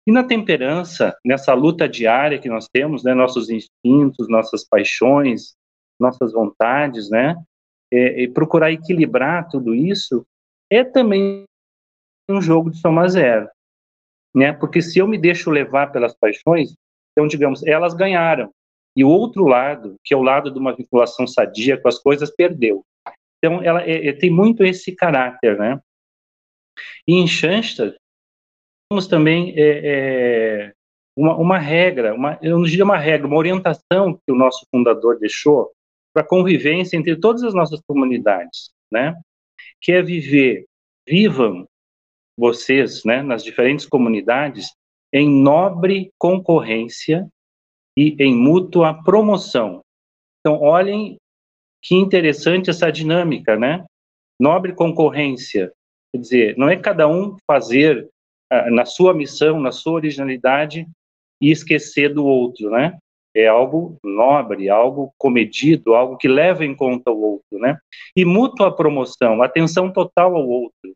E 0.05 0.11
na 0.11 0.23
temperança, 0.23 1.17
nessa 1.25 1.53
luta 1.53 1.89
diária 1.89 2.39
que 2.39 2.47
nós 2.47 2.67
temos, 2.67 3.03
né, 3.03 3.13
nossos 3.13 3.49
instintos, 3.49 4.29
nossas 4.29 4.63
paixões, 4.63 5.55
nossas 5.99 6.31
vontades, 6.31 7.09
né, 7.09 7.35
é, 7.91 8.21
e 8.23 8.27
procurar 8.27 8.71
equilibrar 8.71 9.49
tudo 9.49 9.73
isso, 9.73 10.25
é 10.69 10.83
também 10.83 11.45
um 12.29 12.41
jogo 12.41 12.69
de 12.69 12.77
soma 12.77 13.07
zero, 13.07 13.49
né? 14.33 14.51
Porque 14.51 14.81
se 14.81 14.99
eu 14.99 15.07
me 15.07 15.17
deixo 15.17 15.51
levar 15.51 15.91
pelas 15.91 16.15
paixões, 16.15 16.73
então 17.11 17.27
digamos, 17.27 17.65
elas 17.65 17.93
ganharam 17.93 18.51
e 18.95 19.03
o 19.03 19.09
outro 19.09 19.45
lado, 19.45 19.95
que 20.03 20.13
é 20.13 20.17
o 20.17 20.23
lado 20.23 20.51
de 20.51 20.57
uma 20.57 20.75
vinculação 20.75 21.27
sadia 21.27 21.79
com 21.79 21.87
as 21.87 21.99
coisas, 21.99 22.31
perdeu. 22.31 22.83
Então, 23.37 23.61
ela 23.63 23.83
é, 23.83 24.07
é, 24.07 24.13
tem 24.13 24.29
muito 24.29 24.63
esse 24.63 24.95
caráter, 24.95 25.57
né? 25.57 25.79
E 27.07 27.15
em 27.15 27.27
Shansta, 27.27 27.95
temos 28.89 29.07
também 29.07 29.53
é, 29.57 29.81
é, 29.83 30.73
uma, 31.15 31.35
uma, 31.35 31.57
regra, 31.57 32.13
uma, 32.13 32.37
eu 32.41 32.57
não 32.57 32.65
diria 32.65 32.83
uma 32.83 32.97
regra, 32.97 33.27
uma 33.27 33.37
orientação 33.37 34.13
que 34.13 34.31
o 34.31 34.35
nosso 34.35 34.65
fundador 34.69 35.19
deixou 35.19 35.71
para 36.13 36.23
a 36.23 36.27
convivência 36.27 36.97
entre 36.97 37.15
todas 37.15 37.43
as 37.43 37.53
nossas 37.53 37.81
comunidades, 37.87 38.71
né? 38.91 39.15
Que 39.81 39.91
é 39.91 40.01
viver, 40.01 40.65
vivam 41.07 41.67
vocês, 42.37 43.03
né, 43.05 43.21
nas 43.21 43.43
diferentes 43.43 43.85
comunidades, 43.85 44.73
em 45.13 45.29
nobre 45.29 46.11
concorrência 46.17 47.27
e 47.97 48.15
em 48.19 48.35
mútua 48.35 49.01
promoção. 49.03 49.81
Então, 50.39 50.59
olhem 50.61 51.17
que 51.85 51.93
interessante 51.93 52.71
essa 52.71 52.91
dinâmica, 52.91 53.55
né? 53.55 53.85
Nobre 54.41 54.73
concorrência, 54.73 55.71
quer 56.11 56.19
dizer, 56.19 56.57
não 56.57 56.67
é 56.67 56.75
cada 56.75 57.07
um 57.07 57.37
fazer 57.45 58.09
uh, 58.51 58.71
na 58.71 58.85
sua 58.85 59.13
missão, 59.13 59.61
na 59.61 59.71
sua 59.71 59.93
originalidade 59.93 60.87
e 61.39 61.51
esquecer 61.51 62.11
do 62.11 62.25
outro, 62.25 62.71
né? 62.71 62.97
É 63.35 63.47
algo 63.47 63.97
nobre, 64.03 64.67
algo 64.67 65.13
comedido, 65.15 65.93
algo 65.93 66.17
que 66.17 66.27
leva 66.27 66.65
em 66.65 66.75
conta 66.75 67.11
o 67.11 67.21
outro, 67.21 67.59
né? 67.59 67.77
E 68.15 68.25
mútua 68.25 68.75
promoção, 68.75 69.43
atenção 69.43 69.93
total 69.93 70.35
ao 70.35 70.47
outro. 70.47 70.93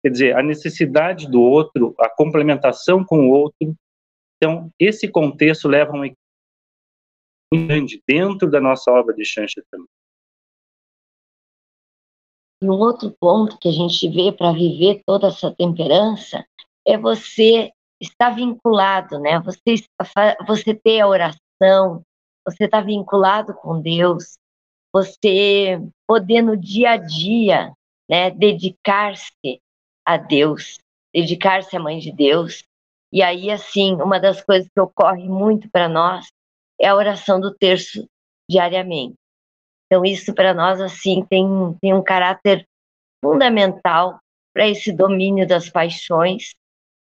Quer 0.00 0.10
dizer, 0.10 0.36
a 0.36 0.42
necessidade 0.42 1.28
do 1.28 1.42
outro, 1.42 1.92
a 1.98 2.08
complementação 2.08 3.04
com 3.04 3.28
o 3.28 3.30
outro. 3.30 3.74
Então, 4.36 4.70
esse 4.78 5.08
contexto 5.08 5.66
leva 5.66 5.92
a 5.92 6.00
um 6.00 7.66
grande 7.66 8.00
dentro 8.06 8.48
da 8.48 8.60
nossa 8.60 8.92
obra 8.92 9.12
de 9.12 9.24
Chancha 9.24 9.60
também. 9.70 9.88
E 12.62 12.66
um 12.66 12.78
outro 12.78 13.14
ponto 13.18 13.58
que 13.58 13.68
a 13.68 13.72
gente 13.72 14.08
vê 14.08 14.30
para 14.30 14.52
viver 14.52 15.02
toda 15.06 15.28
essa 15.28 15.50
temperança 15.50 16.44
é 16.86 16.98
você 16.98 17.70
estar 18.00 18.30
vinculado, 18.30 19.18
né? 19.18 19.40
Você, 19.40 19.74
você 20.46 20.74
ter 20.74 21.00
a 21.00 21.08
oração, 21.08 22.02
você 22.44 22.64
estar 22.64 22.80
tá 22.80 22.84
vinculado 22.84 23.54
com 23.54 23.80
Deus, 23.80 24.38
você 24.92 25.80
poder 26.06 26.42
no 26.42 26.56
dia 26.56 26.92
a 26.92 26.96
dia, 26.96 27.72
né, 28.08 28.30
dedicar-se 28.30 29.60
a 30.04 30.16
Deus, 30.16 30.78
dedicar-se 31.14 31.76
à 31.76 31.80
Mãe 31.80 31.98
de 31.98 32.12
Deus. 32.12 32.64
E 33.12 33.22
aí, 33.22 33.50
assim, 33.50 33.94
uma 33.94 34.18
das 34.18 34.42
coisas 34.42 34.68
que 34.68 34.80
ocorre 34.80 35.28
muito 35.28 35.70
para 35.70 35.88
nós 35.88 36.26
é 36.80 36.88
a 36.88 36.96
oração 36.96 37.40
do 37.40 37.54
terço 37.54 38.06
diariamente. 38.48 39.19
Então, 39.90 40.04
isso 40.04 40.32
para 40.32 40.54
nós, 40.54 40.80
assim, 40.80 41.26
tem, 41.28 41.44
tem 41.80 41.92
um 41.92 42.02
caráter 42.02 42.64
fundamental 43.20 44.20
para 44.54 44.68
esse 44.68 44.92
domínio 44.92 45.46
das 45.48 45.68
paixões, 45.68 46.54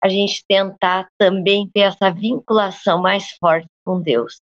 a 0.03 0.09
gente 0.09 0.45
tentar 0.49 1.09
também 1.17 1.71
ter 1.73 1.81
essa 1.81 2.11
vinculação 2.11 3.01
mais 3.01 3.31
forte 3.39 3.69
com 3.87 4.01
Deus. 4.01 4.41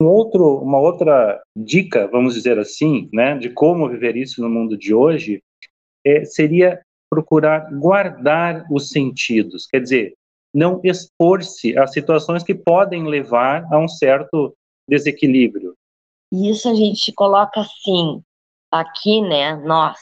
Um 0.00 0.06
outro, 0.06 0.58
uma 0.58 0.78
outra 0.78 1.42
dica, 1.56 2.06
vamos 2.06 2.34
dizer 2.34 2.58
assim, 2.58 3.08
né, 3.12 3.36
de 3.36 3.50
como 3.50 3.88
viver 3.88 4.16
isso 4.16 4.40
no 4.40 4.48
mundo 4.48 4.76
de 4.76 4.94
hoje, 4.94 5.42
é, 6.06 6.24
seria 6.24 6.80
procurar 7.10 7.70
guardar 7.72 8.66
os 8.70 8.90
sentidos, 8.90 9.66
quer 9.66 9.80
dizer, 9.80 10.14
não 10.54 10.80
expor-se 10.84 11.76
a 11.78 11.86
situações 11.86 12.42
que 12.42 12.54
podem 12.54 13.04
levar 13.06 13.66
a 13.72 13.78
um 13.78 13.88
certo 13.88 14.54
desequilíbrio. 14.88 15.74
E 16.32 16.50
isso 16.50 16.68
a 16.68 16.74
gente 16.74 17.12
coloca 17.12 17.60
assim, 17.60 18.22
aqui, 18.70 19.20
né, 19.20 19.54
nós, 19.56 20.00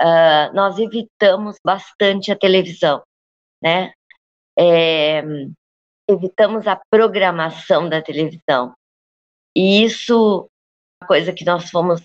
uh, 0.00 0.54
nós 0.54 0.78
evitamos 0.78 1.56
bastante 1.64 2.32
a 2.32 2.38
televisão, 2.38 3.02
né? 3.62 3.92
É, 4.56 5.22
evitamos 6.08 6.66
a 6.66 6.80
programação 6.90 7.88
da 7.88 8.00
televisão. 8.00 8.74
E 9.56 9.84
isso 9.84 10.48
é 11.00 11.04
uma 11.04 11.08
coisa 11.08 11.32
que 11.32 11.44
nós 11.44 11.70
fomos 11.70 12.02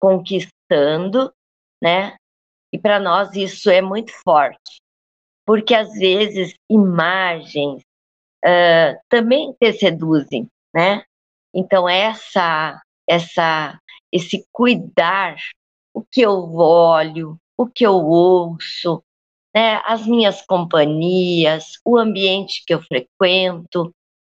conquistando, 0.00 1.32
né? 1.82 2.16
E 2.72 2.78
para 2.78 2.98
nós 2.98 3.34
isso 3.34 3.70
é 3.70 3.80
muito 3.80 4.12
forte, 4.22 4.80
porque 5.46 5.74
às 5.74 5.92
vezes 5.92 6.54
imagens 6.70 7.82
uh, 8.44 8.98
também 9.08 9.54
te 9.60 9.72
seduzem, 9.72 10.48
né? 10.74 11.04
Então 11.56 11.88
essa 11.88 12.78
essa 13.08 13.80
esse 14.12 14.46
cuidar 14.52 15.36
o 15.94 16.04
que 16.04 16.20
eu 16.20 16.54
olho, 16.54 17.38
o 17.56 17.66
que 17.66 17.86
eu 17.86 17.94
ouço, 17.94 19.02
né, 19.54 19.80
as 19.86 20.06
minhas 20.06 20.42
companhias, 20.42 21.72
o 21.82 21.96
ambiente 21.96 22.62
que 22.66 22.74
eu 22.74 22.82
frequento, 22.82 23.90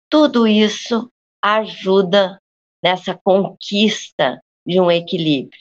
tudo 0.10 0.48
isso 0.48 1.12
ajuda 1.44 2.40
nessa 2.82 3.20
conquista 3.22 4.42
de 4.66 4.80
um 4.80 4.90
equilíbrio. 4.90 5.60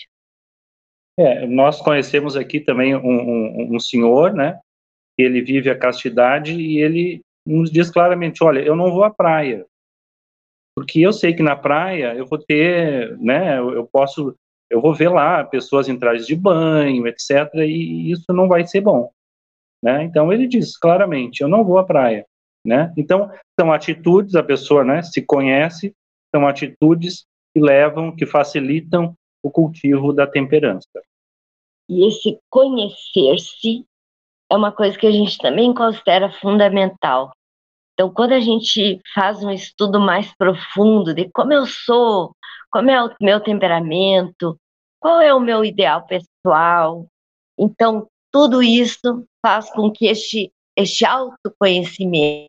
É, 1.19 1.45
nós 1.47 1.81
conhecemos 1.81 2.37
aqui 2.37 2.61
também 2.61 2.95
um, 2.95 3.01
um, 3.01 3.75
um 3.75 3.81
senhor, 3.81 4.33
né? 4.33 4.61
Ele 5.19 5.43
vive 5.43 5.69
a 5.69 5.77
castidade 5.77 6.55
e 6.55 6.79
ele 6.79 7.21
nos 7.45 7.73
diz 7.73 7.91
claramente: 7.91 8.45
olha, 8.45 8.61
eu 8.61 8.77
não 8.77 8.93
vou 8.93 9.03
à 9.03 9.11
praia, 9.11 9.67
porque 10.79 11.01
eu 11.01 11.13
sei 11.13 11.35
que 11.35 11.43
na 11.43 11.57
praia 11.57 12.15
eu 12.15 12.25
vou 12.25 12.39
ter, 12.39 13.19
né? 13.19 13.59
Eu, 13.59 13.85
posso, 13.93 14.33
eu 14.71 14.81
vou 14.81 14.95
ver 14.95 15.09
lá 15.09 15.43
pessoas 15.43 15.89
em 15.89 15.99
trajes 15.99 16.25
de 16.25 16.37
banho, 16.37 17.05
etc. 17.09 17.53
E 17.55 18.13
isso 18.13 18.27
não 18.29 18.47
vai 18.47 18.65
ser 18.65 18.81
bom, 18.81 19.11
né? 19.83 20.05
Então 20.05 20.33
ele 20.33 20.47
diz 20.47 20.79
claramente: 20.79 21.41
eu 21.41 21.49
não 21.49 21.65
vou 21.65 21.79
à 21.79 21.85
praia, 21.85 22.25
né? 22.65 22.93
Então 22.97 23.29
são 23.59 23.73
atitudes, 23.73 24.37
a 24.37 24.43
pessoa, 24.43 24.85
né? 24.85 25.03
Se 25.03 25.21
conhece, 25.21 25.93
são 26.33 26.47
atitudes 26.47 27.27
que 27.53 27.61
levam, 27.61 28.15
que 28.15 28.25
facilitam 28.25 29.17
o 29.43 29.51
cultivo 29.51 30.13
da 30.13 30.29
temperança. 30.29 30.89
E 31.89 32.07
esse 32.07 32.39
conhecer-se 32.49 33.85
é 34.49 34.55
uma 34.55 34.71
coisa 34.71 34.97
que 34.97 35.09
a 35.09 35.11
gente 35.11 35.39
também 35.39 35.75
considera 35.75 36.31
fundamental. 36.31 37.33
Então, 37.99 38.15
quando 38.15 38.33
a 38.33 38.39
gente 38.39 39.01
faz 39.13 39.43
um 39.43 39.51
estudo 39.51 39.99
mais 39.99 40.33
profundo 40.37 41.13
de 41.13 41.29
como 41.33 41.53
eu 41.53 41.67
sou, 41.67 42.31
como 42.71 42.89
é 42.89 43.03
o 43.03 43.13
meu 43.21 43.41
temperamento, 43.41 44.57
qual 45.01 45.21
é 45.21 45.35
o 45.35 45.41
meu 45.41 45.65
ideal 45.65 46.07
pessoal, 46.07 47.09
então 47.59 48.07
tudo 48.33 48.63
isso 48.63 49.27
faz 49.45 49.69
com 49.73 49.91
que 49.91 50.07
este, 50.07 50.53
este 50.77 51.05
autoconhecimento 51.05 52.49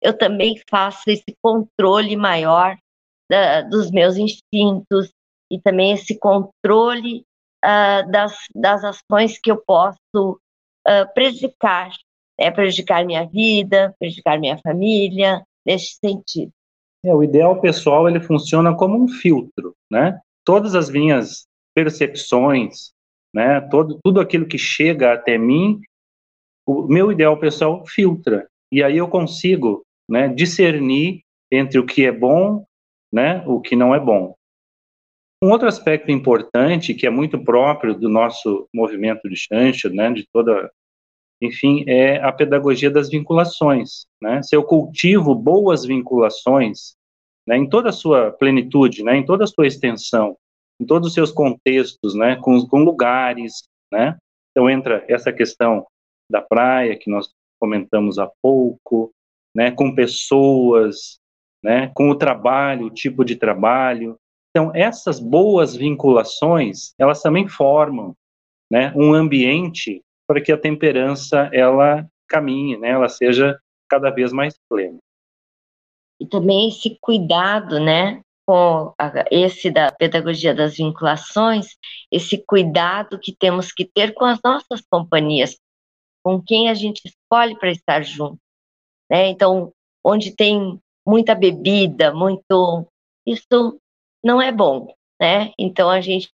eu 0.00 0.16
também 0.16 0.58
faça 0.70 1.12
esse 1.12 1.36
controle 1.42 2.16
maior 2.16 2.78
da, 3.30 3.60
dos 3.60 3.90
meus 3.90 4.16
instintos 4.16 5.12
e 5.52 5.60
também 5.60 5.92
esse 5.92 6.18
controle 6.18 7.26
uh, 7.62 8.10
das, 8.10 8.36
das 8.54 8.82
ações 8.84 9.38
que 9.38 9.50
eu 9.50 9.62
posso 9.66 9.98
uh, 10.14 11.12
prejudicar, 11.12 11.90
né? 12.38 12.50
prejudicar 12.50 13.04
minha 13.04 13.24
vida, 13.26 13.94
prejudicar 13.98 14.38
minha 14.38 14.58
família, 14.58 15.42
nesse 15.64 15.98
sentido. 16.04 16.52
É, 17.04 17.14
o 17.14 17.22
ideal 17.22 17.60
pessoal 17.60 18.08
ele 18.08 18.20
funciona 18.20 18.74
como 18.74 19.02
um 19.02 19.08
filtro, 19.08 19.74
né? 19.90 20.18
Todas 20.44 20.74
as 20.74 20.90
minhas 20.90 21.46
percepções, 21.74 22.92
né? 23.34 23.60
Todo, 23.60 23.98
tudo 24.02 24.20
aquilo 24.20 24.46
que 24.46 24.58
chega 24.58 25.12
até 25.12 25.38
mim, 25.38 25.80
o 26.66 26.82
meu 26.82 27.12
ideal 27.12 27.38
pessoal 27.38 27.84
filtra 27.86 28.48
e 28.72 28.82
aí 28.82 28.96
eu 28.96 29.08
consigo, 29.08 29.84
né? 30.08 30.28
Discernir 30.28 31.20
entre 31.50 31.78
o 31.78 31.86
que 31.86 32.04
é 32.04 32.12
bom, 32.12 32.64
né? 33.12 33.44
O 33.46 33.60
que 33.60 33.76
não 33.76 33.94
é 33.94 34.00
bom. 34.00 34.34
Um 35.42 35.50
outro 35.50 35.68
aspecto 35.68 36.10
importante 36.10 36.94
que 36.94 37.06
é 37.06 37.10
muito 37.10 37.38
próprio 37.44 37.94
do 37.94 38.08
nosso 38.08 38.68
movimento 38.74 39.28
de 39.28 39.36
Shantia, 39.36 39.90
né? 39.90 40.10
De 40.10 40.26
toda 40.32 40.70
enfim, 41.40 41.84
é 41.86 42.22
a 42.22 42.32
pedagogia 42.32 42.90
das 42.90 43.08
vinculações. 43.08 44.06
Né? 44.20 44.42
Se 44.42 44.56
eu 44.56 44.62
cultivo 44.62 45.34
boas 45.34 45.84
vinculações, 45.84 46.96
né, 47.46 47.56
em 47.56 47.68
toda 47.68 47.90
a 47.90 47.92
sua 47.92 48.32
plenitude, 48.32 49.04
né, 49.04 49.16
em 49.16 49.24
toda 49.24 49.44
a 49.44 49.46
sua 49.46 49.66
extensão, 49.66 50.36
em 50.80 50.84
todos 50.84 51.08
os 51.08 51.14
seus 51.14 51.30
contextos, 51.30 52.14
né, 52.14 52.36
com, 52.36 52.66
com 52.66 52.82
lugares, 52.82 53.64
né? 53.92 54.16
Então 54.50 54.68
entra 54.68 55.04
essa 55.08 55.32
questão 55.32 55.86
da 56.30 56.42
praia 56.42 56.98
que 56.98 57.10
nós 57.10 57.28
comentamos 57.60 58.18
há 58.18 58.28
pouco, 58.42 59.12
né, 59.54 59.70
com 59.70 59.94
pessoas, 59.94 61.18
né, 61.62 61.90
com 61.94 62.10
o 62.10 62.16
trabalho, 62.16 62.86
o 62.86 62.90
tipo 62.90 63.24
de 63.24 63.36
trabalho. 63.36 64.18
Então 64.50 64.72
essas 64.74 65.20
boas 65.20 65.76
vinculações, 65.76 66.94
elas 66.98 67.22
também 67.22 67.48
formam, 67.48 68.14
né, 68.70 68.92
um 68.96 69.14
ambiente 69.14 70.02
para 70.26 70.40
que 70.40 70.52
a 70.52 70.58
temperança 70.58 71.48
ela 71.52 72.06
caminhe, 72.28 72.76
né, 72.76 72.90
ela 72.90 73.08
seja 73.08 73.58
cada 73.88 74.10
vez 74.10 74.32
mais 74.32 74.58
plena. 74.68 74.98
E 76.20 76.26
também 76.26 76.68
esse 76.68 76.98
cuidado, 77.00 77.78
né, 77.78 78.20
com 78.46 78.94
esse 79.30 79.70
da 79.70 79.90
pedagogia 79.92 80.54
das 80.54 80.76
vinculações, 80.76 81.76
esse 82.10 82.38
cuidado 82.38 83.18
que 83.18 83.34
temos 83.34 83.72
que 83.72 83.84
ter 83.84 84.14
com 84.14 84.24
as 84.24 84.40
nossas 84.42 84.80
companhias, 84.88 85.58
com 86.24 86.40
quem 86.42 86.68
a 86.68 86.74
gente 86.74 87.02
escolhe 87.04 87.58
para 87.58 87.70
estar 87.70 88.02
junto, 88.02 88.38
né? 89.10 89.28
Então, 89.28 89.72
onde 90.04 90.34
tem 90.34 90.80
muita 91.06 91.34
bebida, 91.34 92.12
muito 92.14 92.86
isso 93.26 93.80
não 94.24 94.40
é 94.40 94.52
bom, 94.52 94.94
né? 95.20 95.52
Então 95.58 95.90
a 95.90 96.00
gente 96.00 96.32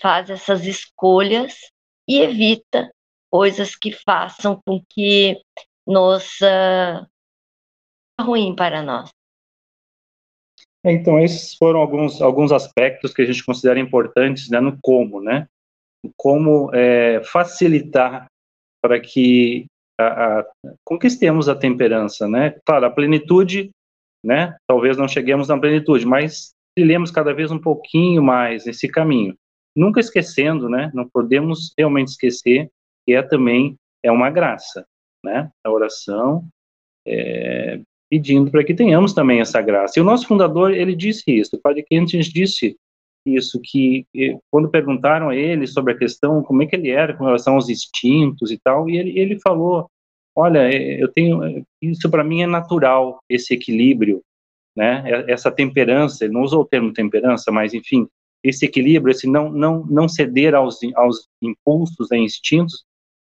faz 0.00 0.30
essas 0.30 0.66
escolhas 0.66 1.54
e 2.08 2.20
evita 2.20 2.90
coisas 3.34 3.74
que 3.74 3.90
façam 3.90 4.62
com 4.64 4.80
que 4.88 5.42
nos 5.84 6.40
uh, 6.40 7.04
ruim 8.20 8.54
para 8.54 8.80
nós. 8.80 9.10
É, 10.84 10.92
então, 10.92 11.18
esses 11.18 11.56
foram 11.56 11.80
alguns, 11.80 12.22
alguns 12.22 12.52
aspectos 12.52 13.12
que 13.12 13.22
a 13.22 13.24
gente 13.24 13.44
considera 13.44 13.80
importantes 13.80 14.48
né, 14.48 14.60
no 14.60 14.78
como, 14.80 15.20
né? 15.20 15.48
Como 16.16 16.70
é, 16.72 17.24
facilitar 17.24 18.26
para 18.80 19.00
que 19.00 19.66
a, 20.00 20.38
a, 20.38 20.46
conquistemos 20.84 21.48
a 21.48 21.56
temperança, 21.56 22.28
né? 22.28 22.54
Claro, 22.64 22.86
a 22.86 22.90
plenitude, 22.90 23.70
né? 24.24 24.56
Talvez 24.64 24.96
não 24.96 25.08
cheguemos 25.08 25.48
na 25.48 25.58
plenitude, 25.58 26.06
mas 26.06 26.52
trilhemos 26.76 27.10
cada 27.10 27.34
vez 27.34 27.50
um 27.50 27.58
pouquinho 27.58 28.22
mais 28.22 28.64
esse 28.64 28.86
caminho. 28.86 29.34
Nunca 29.76 29.98
esquecendo, 29.98 30.68
né? 30.68 30.92
Não 30.94 31.08
podemos 31.08 31.72
realmente 31.76 32.10
esquecer 32.10 32.70
que 33.06 33.14
é 33.14 33.22
também 33.22 33.76
é 34.02 34.10
uma 34.10 34.30
graça, 34.30 34.86
né? 35.24 35.50
A 35.64 35.70
oração 35.70 36.46
é, 37.06 37.80
pedindo 38.10 38.50
para 38.50 38.64
que 38.64 38.74
tenhamos 38.74 39.12
também 39.12 39.40
essa 39.40 39.60
graça. 39.60 39.98
E 39.98 40.02
o 40.02 40.04
nosso 40.04 40.26
fundador 40.26 40.72
ele 40.72 40.94
disse 40.94 41.24
isso. 41.26 41.56
O 41.56 41.60
Padre 41.60 41.82
Quentes 41.82 42.26
disse 42.26 42.76
isso 43.26 43.58
que 43.62 44.06
quando 44.50 44.68
perguntaram 44.68 45.30
a 45.30 45.36
ele 45.36 45.66
sobre 45.66 45.94
a 45.94 45.98
questão 45.98 46.42
como 46.42 46.62
é 46.62 46.66
que 46.66 46.76
ele 46.76 46.90
era 46.90 47.16
com 47.16 47.24
relação 47.24 47.54
aos 47.54 47.70
instintos 47.70 48.50
e 48.50 48.58
tal, 48.58 48.88
e 48.88 48.98
ele, 48.98 49.18
ele 49.18 49.40
falou, 49.40 49.88
olha, 50.36 50.70
é, 50.70 51.02
eu 51.02 51.10
tenho 51.10 51.64
isso 51.80 52.10
para 52.10 52.24
mim 52.24 52.42
é 52.42 52.46
natural 52.46 53.18
esse 53.28 53.54
equilíbrio, 53.54 54.22
né? 54.76 55.04
Essa 55.28 55.50
temperança. 55.50 56.24
Ele 56.24 56.34
não 56.34 56.42
usou 56.42 56.62
o 56.62 56.66
termo 56.66 56.92
temperança, 56.92 57.50
mas 57.50 57.72
enfim, 57.72 58.06
esse 58.42 58.66
equilíbrio, 58.66 59.12
esse 59.12 59.26
não 59.26 59.50
não 59.50 59.84
não 59.86 60.08
ceder 60.08 60.54
aos 60.54 60.78
aos 60.94 61.26
impulsos 61.42 62.10
e 62.10 62.16
instintos, 62.16 62.84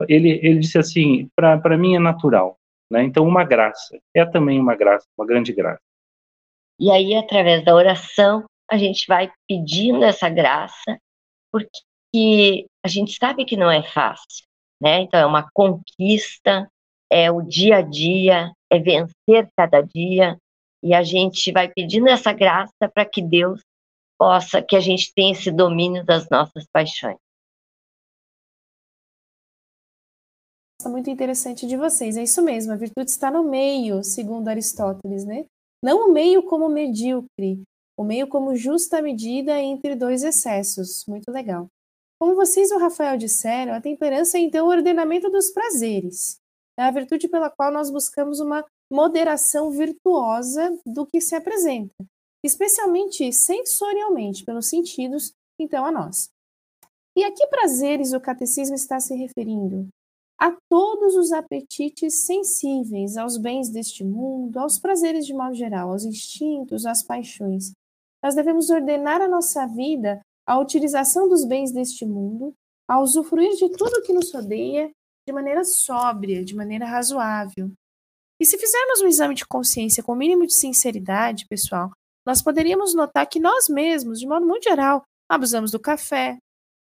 ele, 0.09 0.41
ele 0.43 0.59
disse 0.59 0.79
assim: 0.79 1.29
para 1.37 1.77
mim 1.77 1.97
é 1.97 1.99
natural. 1.99 2.57
Né? 2.91 3.05
Então, 3.05 3.27
uma 3.27 3.45
graça. 3.45 3.99
É 4.15 4.25
também 4.25 4.59
uma 4.59 4.75
graça, 4.75 5.07
uma 5.17 5.27
grande 5.27 5.53
graça. 5.53 5.81
E 6.79 6.91
aí, 6.91 7.15
através 7.15 7.65
da 7.65 7.75
oração, 7.75 8.45
a 8.71 8.77
gente 8.77 9.07
vai 9.07 9.31
pedindo 9.49 10.03
essa 10.03 10.29
graça, 10.29 10.99
porque 11.53 12.67
a 12.85 12.89
gente 12.89 13.17
sabe 13.17 13.45
que 13.45 13.57
não 13.57 13.71
é 13.71 13.83
fácil. 13.83 14.47
Né? 14.81 15.01
Então, 15.03 15.21
é 15.21 15.27
uma 15.27 15.49
conquista, 15.53 16.69
é 17.11 17.31
o 17.31 17.43
dia 17.43 17.77
a 17.77 17.83
dia, 17.83 18.53
é 18.71 18.79
vencer 18.79 19.49
cada 19.57 19.83
dia, 19.83 20.39
e 20.83 20.95
a 20.95 21.03
gente 21.03 21.53
vai 21.53 21.69
pedindo 21.69 22.09
essa 22.09 22.33
graça 22.33 22.89
para 22.93 23.05
que 23.05 23.21
Deus 23.21 23.61
possa, 24.19 24.63
que 24.63 24.75
a 24.75 24.81
gente 24.81 25.13
tenha 25.15 25.33
esse 25.33 25.51
domínio 25.51 26.05
das 26.05 26.29
nossas 26.31 26.67
paixões. 26.73 27.19
Muito 30.89 31.11
interessante 31.11 31.67
de 31.67 31.77
vocês. 31.77 32.17
É 32.17 32.23
isso 32.23 32.43
mesmo, 32.43 32.73
a 32.73 32.77
virtude 32.77 33.11
está 33.11 33.31
no 33.31 33.43
meio, 33.43 34.03
segundo 34.03 34.49
Aristóteles, 34.49 35.25
né? 35.25 35.45
Não 35.83 36.09
o 36.09 36.13
meio 36.13 36.43
como 36.43 36.69
medíocre, 36.69 37.63
o 37.99 38.05
meio 38.05 38.27
como 38.29 38.55
justa 38.55 39.03
medida 39.03 39.59
entre 39.61 39.95
dois 39.95 40.23
excessos. 40.23 41.05
Muito 41.07 41.31
legal. 41.31 41.69
Como 42.21 42.35
vocês 42.35 42.71
e 42.71 42.75
o 42.75 42.79
Rafael 42.79 43.17
disseram, 43.17 43.73
a 43.73 43.81
temperança 43.81 44.37
é 44.37 44.41
então 44.41 44.67
o 44.67 44.71
ordenamento 44.71 45.31
dos 45.31 45.51
prazeres. 45.51 46.39
É 46.79 46.83
a 46.83 46.91
virtude 46.91 47.29
pela 47.29 47.51
qual 47.51 47.73
nós 47.73 47.91
buscamos 47.91 48.41
uma 48.41 48.65
moderação 48.93 49.71
virtuosa 49.71 50.79
do 50.85 51.07
que 51.07 51.21
se 51.21 51.35
apresenta, 51.35 51.95
especialmente 52.45 53.33
sensorialmente, 53.33 54.45
pelos 54.45 54.67
sentidos, 54.67 55.33
então, 55.59 55.85
a 55.85 55.91
nós. 55.91 56.29
E 57.17 57.25
a 57.25 57.33
que 57.33 57.47
prazeres 57.47 58.13
o 58.13 58.21
catecismo 58.21 58.75
está 58.75 58.99
se 59.01 59.15
referindo? 59.15 59.89
A 60.41 60.57
todos 60.71 61.17
os 61.17 61.33
apetites 61.33 62.25
sensíveis 62.25 63.19
aos 63.19 63.37
bens 63.37 63.69
deste 63.69 64.03
mundo, 64.03 64.59
aos 64.59 64.79
prazeres 64.79 65.27
de 65.27 65.35
modo 65.35 65.55
geral, 65.55 65.91
aos 65.91 66.05
instintos, 66.05 66.87
às 66.87 67.03
paixões. 67.03 67.73
Nós 68.23 68.35
devemos 68.35 68.71
ordenar 68.71 69.21
a 69.21 69.29
nossa 69.29 69.67
vida 69.67 70.23
à 70.47 70.59
utilização 70.59 71.29
dos 71.29 71.45
bens 71.45 71.73
deste 71.73 72.07
mundo, 72.07 72.55
a 72.89 72.99
usufruir 73.01 73.55
de 73.55 73.69
tudo 73.71 74.03
que 74.03 74.15
nos 74.15 74.33
rodeia 74.33 74.91
de 75.27 75.33
maneira 75.33 75.63
sóbria, 75.63 76.43
de 76.43 76.57
maneira 76.57 76.87
razoável. 76.87 77.71
E 78.41 78.47
se 78.47 78.57
fizermos 78.57 79.03
um 79.03 79.07
exame 79.07 79.35
de 79.35 79.47
consciência 79.47 80.03
com 80.03 80.13
o 80.13 80.17
mínimo 80.17 80.47
de 80.47 80.55
sinceridade, 80.55 81.47
pessoal, 81.47 81.91
nós 82.27 82.41
poderíamos 82.41 82.95
notar 82.95 83.29
que 83.29 83.39
nós 83.39 83.69
mesmos, 83.69 84.19
de 84.19 84.27
modo 84.27 84.47
muito 84.47 84.65
geral, 84.65 85.03
abusamos 85.29 85.71
do 85.71 85.79
café, 85.79 86.39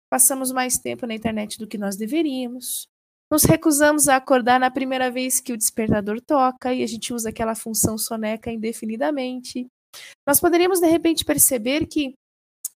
passamos 0.09 0.53
mais 0.53 0.79
tempo 0.79 1.05
na 1.05 1.15
internet 1.15 1.59
do 1.59 1.67
que 1.67 1.77
nós 1.77 1.97
deveríamos, 1.97 2.87
nos 3.31 3.45
recusamos 3.45 4.09
a 4.09 4.17
acordar 4.17 4.59
na 4.59 4.71
primeira 4.71 5.11
vez 5.11 5.41
que 5.41 5.53
o 5.53 5.57
despertador 5.57 6.21
toca 6.21 6.75
e 6.75 6.83
a 6.83 6.87
gente 6.87 7.15
usa 7.15 7.29
aquela 7.29 7.55
função 7.55 7.97
soneca 7.97 8.51
indefinidamente. 8.51 9.67
Nós 10.27 10.41
poderíamos, 10.41 10.81
de 10.81 10.87
repente, 10.87 11.25
perceber 11.25 11.87
que 11.87 12.15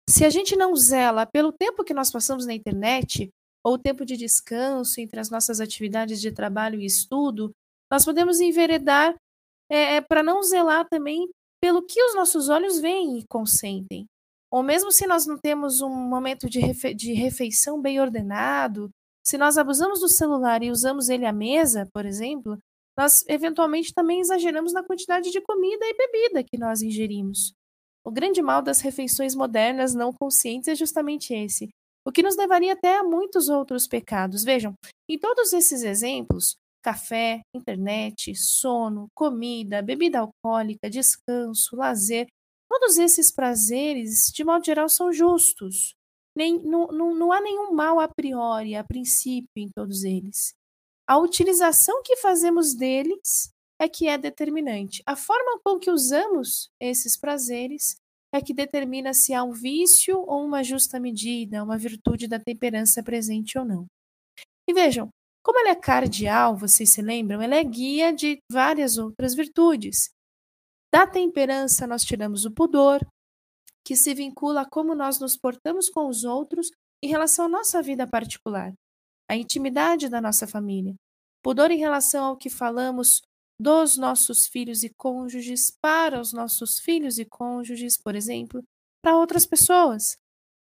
se 0.08 0.24
a 0.24 0.30
gente 0.30 0.54
não 0.56 0.74
zela 0.76 1.24
pelo 1.24 1.52
tempo 1.52 1.84
que 1.84 1.94
nós 1.94 2.10
passamos 2.10 2.44
na 2.44 2.52
internet, 2.52 3.30
ou 3.64 3.74
o 3.74 3.78
tempo 3.78 4.04
de 4.04 4.16
descanso 4.16 5.00
entre 5.00 5.20
as 5.20 5.30
nossas 5.30 5.60
atividades 5.60 6.20
de 6.20 6.32
trabalho 6.32 6.80
e 6.80 6.84
estudo, 6.84 7.52
nós 7.90 8.04
podemos 8.04 8.40
enveredar 8.40 9.14
é, 9.70 9.96
é 9.96 10.00
para 10.00 10.22
não 10.22 10.42
zelar 10.42 10.86
também 10.88 11.28
pelo 11.62 11.82
que 11.82 12.02
os 12.02 12.14
nossos 12.14 12.48
olhos 12.48 12.80
veem 12.80 13.18
e 13.18 13.26
consentem. 13.26 14.06
Ou 14.50 14.62
mesmo 14.62 14.90
se 14.90 15.06
nós 15.06 15.26
não 15.26 15.38
temos 15.38 15.80
um 15.80 15.88
momento 15.88 16.50
de, 16.50 16.58
refe 16.58 16.92
de 16.92 17.12
refeição 17.12 17.80
bem 17.80 18.00
ordenado, 18.00 18.90
se 19.32 19.38
nós 19.38 19.56
abusamos 19.56 20.00
do 20.00 20.10
celular 20.10 20.62
e 20.62 20.70
usamos 20.70 21.08
ele 21.08 21.24
à 21.24 21.32
mesa, 21.32 21.88
por 21.90 22.04
exemplo, 22.04 22.58
nós 22.94 23.24
eventualmente 23.26 23.94
também 23.94 24.20
exageramos 24.20 24.74
na 24.74 24.84
quantidade 24.84 25.30
de 25.30 25.40
comida 25.40 25.86
e 25.86 25.94
bebida 25.94 26.44
que 26.44 26.58
nós 26.58 26.82
ingerimos. 26.82 27.54
O 28.04 28.10
grande 28.10 28.42
mal 28.42 28.60
das 28.60 28.82
refeições 28.82 29.34
modernas 29.34 29.94
não 29.94 30.12
conscientes 30.12 30.68
é 30.68 30.74
justamente 30.74 31.32
esse, 31.32 31.70
o 32.06 32.12
que 32.12 32.22
nos 32.22 32.36
levaria 32.36 32.74
até 32.74 32.98
a 32.98 33.02
muitos 33.02 33.48
outros 33.48 33.88
pecados. 33.88 34.44
Vejam, 34.44 34.74
em 35.08 35.18
todos 35.18 35.54
esses 35.54 35.82
exemplos, 35.82 36.54
café, 36.84 37.40
internet, 37.56 38.34
sono, 38.34 39.06
comida, 39.14 39.80
bebida 39.80 40.18
alcoólica, 40.18 40.90
descanso, 40.90 41.74
lazer, 41.74 42.26
todos 42.68 42.98
esses 42.98 43.32
prazeres, 43.32 44.30
de 44.30 44.44
modo 44.44 44.62
geral, 44.62 44.90
são 44.90 45.10
justos. 45.10 45.94
Nem, 46.34 46.58
não, 46.62 46.86
não, 46.88 47.14
não 47.14 47.32
há 47.32 47.40
nenhum 47.40 47.72
mal 47.72 48.00
a 48.00 48.08
priori, 48.08 48.74
a 48.74 48.84
princípio, 48.84 49.50
em 49.56 49.68
todos 49.68 50.04
eles. 50.04 50.54
A 51.06 51.18
utilização 51.18 52.02
que 52.02 52.16
fazemos 52.16 52.74
deles 52.74 53.50
é 53.78 53.88
que 53.88 54.08
é 54.08 54.16
determinante. 54.16 55.02
A 55.04 55.16
forma 55.16 55.60
com 55.64 55.78
que 55.78 55.90
usamos 55.90 56.70
esses 56.80 57.18
prazeres 57.18 57.96
é 58.32 58.40
que 58.40 58.54
determina 58.54 59.12
se 59.12 59.34
há 59.34 59.42
um 59.44 59.52
vício 59.52 60.18
ou 60.20 60.44
uma 60.44 60.62
justa 60.62 60.98
medida, 60.98 61.62
uma 61.62 61.76
virtude 61.76 62.26
da 62.26 62.38
temperança 62.38 63.02
presente 63.02 63.58
ou 63.58 63.64
não. 63.64 63.86
E 64.66 64.72
vejam, 64.72 65.10
como 65.42 65.58
ela 65.58 65.70
é 65.70 65.74
cardial, 65.74 66.56
vocês 66.56 66.90
se 66.90 67.02
lembram, 67.02 67.42
ela 67.42 67.56
é 67.56 67.64
guia 67.64 68.12
de 68.12 68.38
várias 68.50 68.96
outras 68.96 69.34
virtudes. 69.34 70.10
Da 70.92 71.06
temperança, 71.06 71.86
nós 71.86 72.04
tiramos 72.04 72.44
o 72.44 72.50
pudor, 72.50 73.00
que 73.84 73.96
se 73.96 74.14
vincula 74.14 74.62
a 74.62 74.68
como 74.68 74.94
nós 74.94 75.18
nos 75.18 75.36
portamos 75.36 75.88
com 75.88 76.08
os 76.08 76.24
outros 76.24 76.70
em 77.02 77.08
relação 77.08 77.46
à 77.46 77.48
nossa 77.48 77.82
vida 77.82 78.06
particular, 78.06 78.72
a 79.28 79.36
intimidade 79.36 80.08
da 80.08 80.20
nossa 80.20 80.46
família. 80.46 80.94
Pudor 81.42 81.70
em 81.70 81.78
relação 81.78 82.24
ao 82.26 82.36
que 82.36 82.48
falamos 82.48 83.20
dos 83.58 83.96
nossos 83.96 84.46
filhos 84.46 84.82
e 84.82 84.90
cônjuges 84.90 85.70
para 85.80 86.20
os 86.20 86.32
nossos 86.32 86.78
filhos 86.78 87.18
e 87.18 87.24
cônjuges, 87.24 87.96
por 87.96 88.14
exemplo, 88.14 88.62
para 89.02 89.16
outras 89.16 89.44
pessoas. 89.44 90.16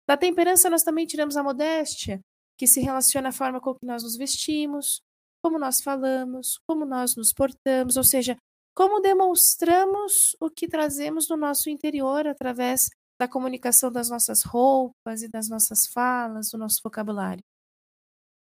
Da 0.08 0.16
temperança, 0.16 0.70
nós 0.70 0.82
também 0.82 1.06
tiramos 1.06 1.36
a 1.36 1.42
modéstia, 1.42 2.20
que 2.56 2.66
se 2.66 2.80
relaciona 2.80 3.28
à 3.28 3.32
forma 3.32 3.60
com 3.60 3.74
que 3.74 3.84
nós 3.84 4.02
nos 4.02 4.16
vestimos, 4.16 5.00
como 5.42 5.58
nós 5.58 5.80
falamos, 5.80 6.58
como 6.66 6.84
nós 6.84 7.14
nos 7.16 7.32
portamos, 7.32 7.96
ou 7.96 8.04
seja, 8.04 8.36
como 8.74 9.00
demonstramos 9.00 10.36
o 10.40 10.50
que 10.50 10.68
trazemos 10.68 11.26
do 11.26 11.36
nosso 11.36 11.70
interior 11.70 12.26
através 12.26 12.88
da 13.18 13.26
comunicação 13.28 13.90
das 13.90 14.10
nossas 14.10 14.42
roupas 14.42 15.22
e 15.22 15.28
das 15.28 15.48
nossas 15.48 15.86
falas, 15.86 16.50
do 16.50 16.58
nosso 16.58 16.80
vocabulário. 16.82 17.42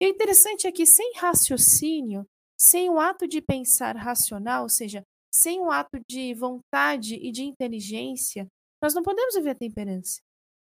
E 0.01 0.05
o 0.05 0.09
interessante 0.09 0.67
é 0.67 0.71
que 0.71 0.85
sem 0.85 1.13
raciocínio, 1.15 2.25
sem 2.57 2.89
um 2.89 2.99
ato 2.99 3.27
de 3.27 3.41
pensar 3.41 3.95
racional, 3.95 4.63
ou 4.63 4.69
seja, 4.69 5.03
sem 5.31 5.59
um 5.59 5.71
ato 5.71 5.99
de 6.09 6.33
vontade 6.33 7.15
e 7.15 7.31
de 7.31 7.43
inteligência, 7.43 8.47
nós 8.81 8.93
não 8.93 9.03
podemos 9.03 9.35
viver 9.35 9.51
a 9.51 9.55
temperança. 9.55 10.19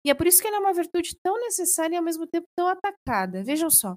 E 0.06 0.10
é 0.10 0.14
por 0.14 0.28
isso 0.28 0.42
que 0.42 0.48
ela 0.48 0.58
é 0.58 0.60
uma 0.60 0.74
virtude 0.74 1.16
tão 1.24 1.40
necessária 1.40 1.96
e 1.96 1.98
ao 1.98 2.04
mesmo 2.04 2.28
tempo 2.28 2.46
tão 2.56 2.68
atacada. 2.68 3.44
Vejam 3.44 3.70
só. 3.70 3.96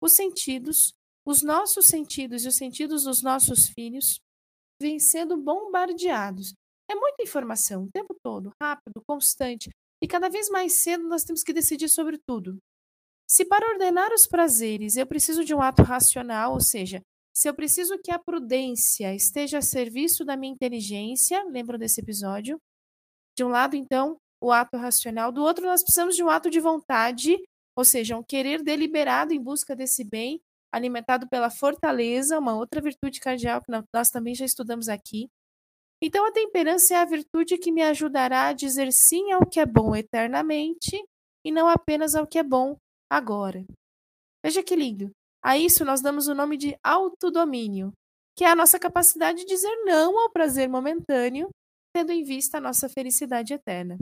Os 0.00 0.12
sentidos, 0.12 0.94
os 1.26 1.42
nossos 1.42 1.86
sentidos 1.86 2.44
e 2.44 2.48
os 2.48 2.56
sentidos 2.56 3.04
dos 3.04 3.22
nossos 3.22 3.68
filhos 3.68 4.18
vêm 4.80 4.98
sendo 4.98 5.36
bombardeados. 5.36 6.54
É 6.88 6.94
muita 6.94 7.22
informação 7.22 7.84
o 7.84 7.90
tempo 7.90 8.14
todo, 8.22 8.52
rápido, 8.60 9.02
constante, 9.06 9.70
e 10.02 10.06
cada 10.06 10.28
vez 10.28 10.48
mais 10.48 10.74
cedo 10.74 11.08
nós 11.08 11.24
temos 11.24 11.42
que 11.42 11.52
decidir 11.52 11.88
sobre 11.88 12.18
tudo. 12.26 12.58
Se 13.28 13.44
para 13.44 13.68
ordenar 13.68 14.12
os 14.12 14.26
prazeres 14.26 14.96
eu 14.96 15.06
preciso 15.06 15.44
de 15.44 15.54
um 15.54 15.60
ato 15.60 15.82
racional, 15.82 16.52
ou 16.52 16.60
seja, 16.60 17.02
se 17.36 17.48
eu 17.48 17.54
preciso 17.54 17.98
que 17.98 18.10
a 18.10 18.18
prudência 18.18 19.14
esteja 19.14 19.58
a 19.58 19.62
serviço 19.62 20.24
da 20.24 20.36
minha 20.36 20.52
inteligência, 20.52 21.44
lembram 21.44 21.78
desse 21.78 22.00
episódio? 22.00 22.58
De 23.36 23.44
um 23.44 23.48
lado, 23.48 23.76
então, 23.76 24.16
o 24.40 24.50
ato 24.50 24.78
racional, 24.78 25.30
do 25.30 25.42
outro, 25.42 25.66
nós 25.66 25.82
precisamos 25.82 26.16
de 26.16 26.22
um 26.22 26.30
ato 26.30 26.48
de 26.48 26.60
vontade, 26.60 27.36
ou 27.76 27.84
seja, 27.84 28.16
um 28.16 28.22
querer 28.22 28.62
deliberado 28.62 29.34
em 29.34 29.42
busca 29.42 29.76
desse 29.76 30.02
bem, 30.02 30.40
alimentado 30.72 31.28
pela 31.28 31.50
fortaleza, 31.50 32.38
uma 32.38 32.56
outra 32.56 32.80
virtude 32.80 33.20
cardial 33.20 33.60
que 33.60 33.70
nós 33.92 34.08
também 34.08 34.34
já 34.34 34.44
estudamos 34.44 34.88
aqui. 34.88 35.28
Então, 36.02 36.26
a 36.26 36.32
temperança 36.32 36.94
é 36.94 36.98
a 36.98 37.04
virtude 37.04 37.58
que 37.58 37.72
me 37.72 37.82
ajudará 37.82 38.48
a 38.48 38.52
dizer 38.52 38.92
sim 38.92 39.32
ao 39.32 39.46
que 39.46 39.58
é 39.58 39.66
bom 39.66 39.96
eternamente 39.96 41.02
e 41.44 41.50
não 41.50 41.68
apenas 41.68 42.14
ao 42.14 42.26
que 42.26 42.38
é 42.38 42.42
bom 42.42 42.76
agora. 43.10 43.64
Veja 44.44 44.62
que 44.62 44.76
lindo. 44.76 45.10
A 45.42 45.56
isso 45.56 45.84
nós 45.84 46.02
damos 46.02 46.28
o 46.28 46.34
nome 46.34 46.56
de 46.56 46.76
autodomínio, 46.82 47.92
que 48.36 48.44
é 48.44 48.50
a 48.50 48.56
nossa 48.56 48.78
capacidade 48.78 49.38
de 49.38 49.46
dizer 49.46 49.74
não 49.84 50.18
ao 50.18 50.30
prazer 50.30 50.68
momentâneo 50.68 51.48
tendo 51.96 52.12
em 52.12 52.22
vista 52.22 52.58
a 52.58 52.60
nossa 52.60 52.90
felicidade 52.90 53.54
eterna. 53.54 53.96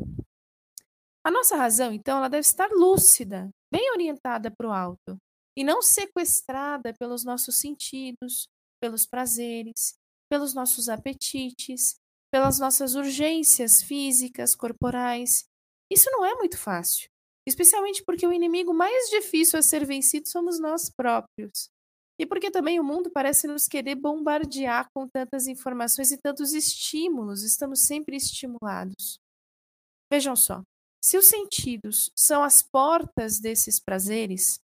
A 1.24 1.30
nossa 1.30 1.56
razão, 1.56 1.92
então, 1.92 2.18
ela 2.18 2.28
deve 2.28 2.40
estar 2.40 2.68
lúcida, 2.72 3.48
bem 3.72 3.88
orientada 3.92 4.50
para 4.50 4.68
o 4.68 4.72
alto, 4.72 5.16
e 5.56 5.62
não 5.62 5.80
sequestrada 5.80 6.92
pelos 6.98 7.24
nossos 7.24 7.60
sentidos, 7.60 8.48
pelos 8.82 9.06
prazeres, 9.06 9.94
pelos 10.34 10.52
nossos 10.52 10.88
apetites, 10.88 11.94
pelas 12.28 12.58
nossas 12.58 12.96
urgências 12.96 13.80
físicas, 13.80 14.56
corporais. 14.56 15.44
Isso 15.88 16.10
não 16.10 16.24
é 16.24 16.34
muito 16.34 16.58
fácil, 16.58 17.08
especialmente 17.46 18.02
porque 18.04 18.26
o 18.26 18.32
inimigo 18.32 18.74
mais 18.74 19.10
difícil 19.10 19.60
a 19.60 19.62
ser 19.62 19.86
vencido 19.86 20.28
somos 20.28 20.58
nós 20.58 20.90
próprios. 20.90 21.68
E 22.18 22.26
porque 22.26 22.50
também 22.50 22.80
o 22.80 22.84
mundo 22.84 23.12
parece 23.12 23.46
nos 23.46 23.68
querer 23.68 23.94
bombardear 23.94 24.88
com 24.92 25.06
tantas 25.06 25.46
informações 25.46 26.10
e 26.10 26.18
tantos 26.18 26.52
estímulos, 26.52 27.44
estamos 27.44 27.86
sempre 27.86 28.16
estimulados. 28.16 29.20
Vejam 30.12 30.34
só, 30.34 30.64
se 31.00 31.16
os 31.16 31.26
sentidos 31.26 32.10
são 32.18 32.42
as 32.42 32.60
portas 32.60 33.38
desses 33.38 33.78
prazeres, 33.78 34.58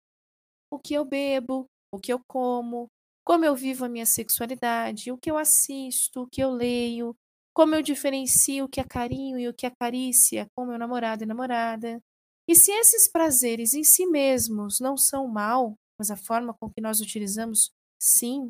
o 0.73 0.79
que 0.79 0.95
eu 0.95 1.05
bebo, 1.05 1.67
o 1.93 1.99
que 1.99 2.12
eu 2.12 2.19
como, 2.27 2.88
como 3.30 3.46
eu 3.46 3.56
vivo 3.56 3.86
a 3.86 3.89
minha 3.89 4.08
sexualidade, 4.08 5.12
o 5.12 5.18
que 5.18 5.30
eu 5.30 5.38
assisto, 5.38 6.24
o 6.24 6.28
que 6.28 6.42
eu 6.42 6.50
leio, 6.50 7.15
como 7.54 7.76
eu 7.76 7.82
diferencio 7.84 8.65
o 8.65 8.68
que 8.68 8.80
é 8.80 8.84
carinho 8.84 9.38
e 9.38 9.48
o 9.48 9.54
que 9.54 9.68
é 9.68 9.70
carícia 9.80 10.48
com 10.56 10.65
meu 10.65 10.80
namorado 10.80 11.24
e 11.24 11.28
namorada. 11.28 12.02
E 12.48 12.56
se 12.56 12.72
esses 12.72 13.08
prazeres 13.08 13.76
em 13.76 13.84
si 13.84 14.08
mesmos 14.08 14.80
não 14.80 14.98
são 14.98 15.28
mal, 15.28 15.76
mas 16.00 16.10
a 16.10 16.18
forma 16.18 16.56
com 16.60 16.72
que 16.72 16.82
nós 16.82 17.02
utilizamos, 17.02 17.70
sim. 18.02 18.50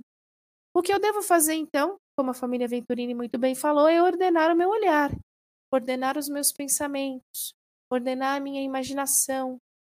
O 0.73 0.81
que 0.81 0.93
eu 0.93 0.99
devo 0.99 1.21
fazer 1.21 1.55
então, 1.55 1.97
como 2.17 2.31
a 2.31 2.33
família 2.33 2.65
Venturini 2.65 3.13
muito 3.13 3.37
bem 3.37 3.55
falou, 3.55 3.85
é 3.85 4.01
ordenar 4.01 4.49
o 4.49 4.55
meu 4.55 4.69
olhar, 4.69 5.11
ordenar 5.73 6.17
os 6.17 6.29
meus 6.29 6.53
pensamentos, 6.53 7.53
ordenar 7.91 8.37
a 8.37 8.39
minha 8.39 8.61
imaginação, 8.61 9.57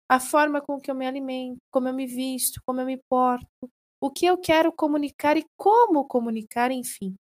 a 0.09 0.21
forma 0.21 0.61
com 0.61 0.79
que 0.79 0.89
eu 0.89 0.95
me 0.95 1.05
alimento, 1.05 1.57
como 1.69 1.89
eu 1.89 1.93
me 1.93 2.07
visto, 2.07 2.61
como 2.65 2.79
eu 2.79 2.85
me 2.85 2.97
porto, 3.09 3.69
o 4.01 4.09
que 4.09 4.25
eu 4.25 4.37
quero 4.37 4.71
comunicar 4.71 5.37
e 5.37 5.45
como 5.57 6.05
comunicar, 6.05 6.71
enfim. 6.71 7.15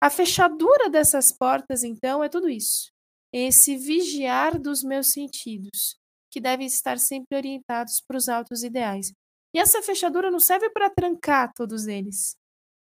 A 0.00 0.10
fechadura 0.10 0.88
dessas 0.88 1.30
portas, 1.30 1.84
então, 1.84 2.24
é 2.24 2.28
tudo 2.28 2.48
isso. 2.48 2.90
Esse 3.32 3.76
vigiar 3.76 4.60
dos 4.60 4.82
meus 4.82 5.12
sentidos, 5.12 5.96
que 6.30 6.40
devem 6.40 6.66
estar 6.66 6.98
sempre 6.98 7.36
orientados 7.36 8.00
para 8.00 8.16
os 8.16 8.28
altos 8.28 8.62
ideais. 8.62 9.12
E 9.54 9.58
essa 9.58 9.82
fechadura 9.82 10.30
não 10.30 10.40
serve 10.40 10.70
para 10.70 10.90
trancar 10.90 11.52
todos 11.52 11.86
eles. 11.86 12.34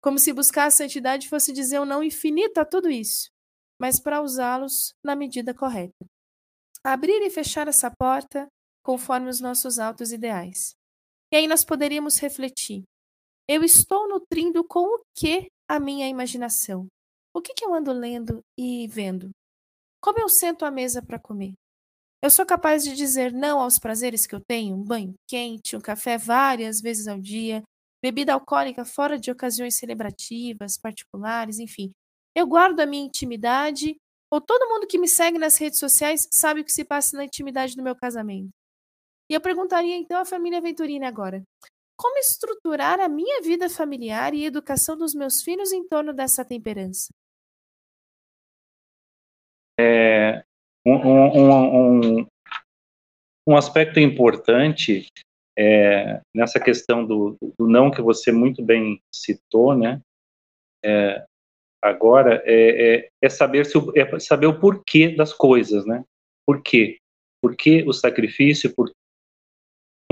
Como 0.01 0.19
se 0.19 0.33
buscar 0.33 0.67
a 0.67 0.71
santidade 0.71 1.29
fosse 1.29 1.53
dizer 1.53 1.81
um 1.81 1.85
não 1.85 2.03
infinito 2.03 2.59
a 2.59 2.65
tudo 2.65 2.91
isso, 2.91 3.29
mas 3.79 4.01
para 4.01 4.23
usá-los 4.23 4.95
na 5.05 5.15
medida 5.15 5.53
correta. 5.53 6.07
Abrir 6.83 7.21
e 7.23 7.31
fechar 7.31 7.69
essa 7.69 7.91
porta 7.91 8.47
conforme 8.83 9.29
os 9.29 9.41
nossos 9.41 9.79
altos 9.79 10.13
ideais. 10.13 10.76
E 11.37 11.41
aí 11.41 11.47
nós 11.47 11.63
poderíamos 11.63 12.19
refletir. 12.19 12.83
Eu 13.47 13.63
estou 13.63 14.09
nutrindo 14.09 14.65
com 14.65 14.87
o 14.87 15.03
que 15.15 15.49
a 15.69 15.79
minha 15.79 16.09
imaginação? 16.09 16.87
O 17.35 17.43
que, 17.43 17.53
que 17.53 17.63
eu 17.63 17.75
ando 17.75 17.93
lendo 17.93 18.41
e 18.59 18.89
vendo? 18.89 19.29
Como 20.01 20.19
eu 20.19 20.31
sento 20.31 20.65
à 20.65 20.71
mesa 20.71 21.03
para 21.03 21.19
comer? 21.19 21.53
Eu 22.23 22.31
sou 22.31 22.47
capaz 22.47 22.85
de 22.85 22.97
dizer 22.97 23.35
não 23.35 23.61
aos 23.61 23.79
prazeres 23.79 24.27
que 24.27 24.35
eu 24.35 24.41
tenho, 24.49 24.77
um 24.77 24.83
banho 24.83 25.13
quente, 25.29 25.77
um 25.77 25.81
café 25.81 26.17
várias 26.17 26.81
vezes 26.81 27.07
ao 27.07 27.21
dia, 27.21 27.63
bebida 28.03 28.33
alcoólica 28.33 28.87
fora 28.87 29.19
de 29.19 29.31
ocasiões 29.31 29.77
celebrativas, 29.77 30.79
particulares, 30.79 31.59
enfim. 31.59 31.93
Eu 32.35 32.47
guardo 32.47 32.81
a 32.81 32.87
minha 32.87 33.05
intimidade, 33.05 33.95
ou 34.33 34.41
todo 34.41 34.71
mundo 34.71 34.87
que 34.87 34.99
me 34.99 35.07
segue 35.07 35.37
nas 35.37 35.59
redes 35.59 35.81
sociais 35.81 36.27
sabe 36.33 36.63
o 36.63 36.65
que 36.65 36.73
se 36.73 36.83
passa 36.83 37.15
na 37.15 37.27
intimidade 37.27 37.77
do 37.77 37.83
meu 37.83 37.95
casamento. 37.95 38.49
E 39.29 39.35
eu 39.35 39.41
perguntaria 39.41 39.97
então 39.97 40.21
à 40.21 40.25
família 40.25 40.61
Venturina 40.61 41.09
agora: 41.09 41.43
como 41.97 42.19
estruturar 42.19 43.01
a 43.01 43.09
minha 43.09 43.43
vida 43.43 43.69
familiar 43.69 44.35
e 44.35 44.45
educação 44.45 44.97
dos 44.97 45.15
meus 45.15 45.43
filhos 45.43 45.73
em 45.73 45.87
torno 45.87 46.13
dessa 46.13 46.45
temperança? 46.45 47.13
É, 49.79 50.43
um, 50.87 50.97
um, 50.97 52.27
um 53.47 53.57
aspecto 53.57 54.01
importante 54.01 55.09
é, 55.59 56.21
nessa 56.35 56.59
questão 56.59 57.07
do, 57.07 57.37
do, 57.59 57.69
não 57.69 57.91
que 57.91 58.01
você 58.01 58.33
muito 58.33 58.63
bem 58.65 59.01
citou, 59.13 59.77
né? 59.77 60.01
é, 60.87 61.27
agora 61.83 62.43
é, 62.45 62.97
é, 62.97 63.09
é 63.21 63.29
saber 63.29 63.67
se 63.67 63.77
o, 63.77 63.93
é 63.97 64.19
saber 64.21 64.47
o 64.47 64.59
porquê 64.59 65.09
das 65.09 65.33
coisas, 65.33 65.85
né? 65.85 66.05
Por 66.47 66.63
quê? 66.63 66.99
Por 67.43 67.57
que 67.57 67.83
o 67.87 67.93
sacrifício? 67.93 68.73
Por 68.75 68.91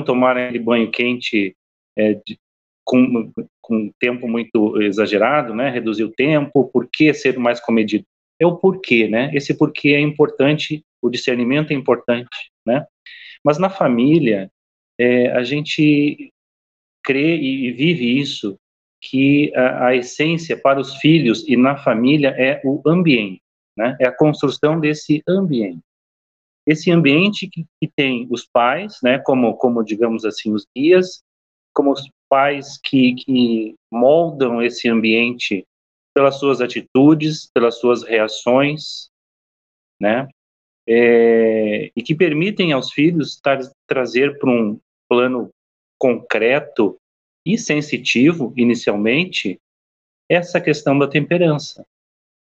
não 0.05 0.15
tomar 0.15 0.37
aquele 0.37 0.59
banho 0.59 0.91
quente 0.91 1.57
é, 1.97 2.15
de, 2.15 2.39
com, 2.85 3.33
com 3.63 3.91
tempo 3.99 4.29
muito 4.29 4.81
exagerado, 4.83 5.55
né? 5.55 5.71
Reduzir 5.71 6.05
o 6.05 6.13
tempo. 6.13 6.69
Por 6.73 6.89
que 6.93 7.13
ser 7.15 7.39
mais 7.39 7.59
comedido? 7.59 8.05
É 8.39 8.47
o 8.47 8.57
porquê, 8.57 9.09
né? 9.09 9.31
Esse 9.35 9.57
porquê 9.57 9.91
é 9.91 10.01
importante. 10.01 10.85
O 11.01 11.09
discernimento 11.09 11.71
é 11.71 11.75
importante, 11.75 12.51
né? 12.67 12.87
Mas 13.43 13.59
na 13.59 13.71
família, 13.71 14.51
é, 14.99 15.31
a 15.33 15.43
gente 15.43 16.31
crê 17.03 17.37
e 17.37 17.71
vive 17.73 18.19
isso 18.19 18.59
que 19.01 19.53
a, 19.55 19.89
a, 19.89 19.97
essência 19.97 20.57
para 20.57 20.81
os 20.81 20.97
filhos 20.97 21.47
e 21.47 21.57
na 21.57 21.77
família 21.77 22.35
é 22.39 22.61
o 22.65 22.81
ambiente, 22.87 23.43
né? 23.77 23.97
É 24.01 24.07
a 24.07 24.17
construção 24.17 24.81
desse 24.81 25.23
ambiente. 25.29 25.81
Esse 26.67 26.91
ambiente 26.91 27.49
que, 27.49 27.65
que 27.81 27.91
tem 27.95 28.27
os 28.31 28.47
pais, 28.47 28.99
né? 29.03 29.19
Como, 29.19 29.55
como 29.57 29.85
digamos 29.85 30.25
assim, 30.25 30.53
os 30.53 30.67
guias, 30.75 31.23
como 31.75 31.93
os 31.93 32.09
pais 32.29 32.79
que, 32.83 33.15
que 33.15 33.75
moldam 33.93 34.63
esse 34.63 34.89
ambiente 34.89 35.65
pelas 36.15 36.39
suas 36.39 36.61
atitudes, 36.61 37.51
pelas 37.53 37.79
suas 37.79 38.03
reações, 38.03 39.11
né? 40.01 40.29
É, 40.87 41.91
e 41.97 42.03
que 42.03 42.15
permitem 42.15 42.73
aos 42.73 42.93
filhos 42.93 43.41
tar, 43.41 43.59
trazer 43.87 44.39
para 44.39 44.51
um 44.51 44.79
plano 45.09 45.51
concreto 45.99 46.97
e 47.47 47.59
sensitivo, 47.59 48.53
inicialmente, 48.57 49.59
essa 50.31 50.61
questão 50.61 50.99
da 50.99 51.09
temperança, 51.09 51.85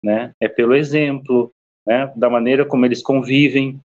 né? 0.04 0.34
É 0.40 0.48
pelo 0.48 0.76
exemplo, 0.76 1.52
né? 1.86 2.12
Da 2.16 2.30
maneira 2.30 2.66
como 2.66 2.86
eles 2.86 3.02
convivem. 3.02 3.80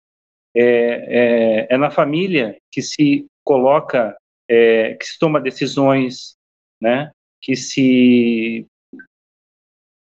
É, 0.56 1.68
é, 1.68 1.68
é 1.70 1.78
na 1.78 1.90
família 1.90 2.58
que 2.72 2.82
se 2.82 3.26
coloca, 3.44 4.16
é, 4.50 4.94
que 4.96 5.06
se 5.06 5.18
toma 5.20 5.42
decisões, 5.42 6.36
né? 6.82 7.12
Que 7.42 7.56
se 7.56 8.66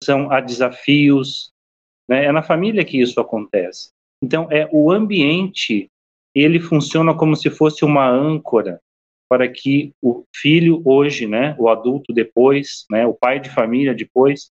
são 0.04 0.32
a 0.32 0.40
desafios, 0.40 1.52
né? 2.10 2.26
É 2.26 2.32
na 2.32 2.42
família 2.42 2.84
que 2.84 3.00
isso 3.00 3.20
acontece. 3.20 3.92
Então, 4.24 4.48
é 4.52 4.68
o 4.72 4.92
ambiente, 4.92 5.90
ele 6.34 6.60
funciona 6.60 7.16
como 7.16 7.36
se 7.36 7.50
fosse 7.50 7.84
uma 7.84 8.08
âncora 8.08 8.80
para 9.32 9.48
que 9.48 9.94
o 10.02 10.26
filho 10.36 10.82
hoje, 10.84 11.26
né, 11.26 11.56
o 11.58 11.70
adulto 11.70 12.12
depois, 12.14 12.86
né, 12.92 13.08
o 13.08 13.14
pai 13.14 13.40
de 13.40 13.50
família 13.50 13.96
depois, 13.96 14.52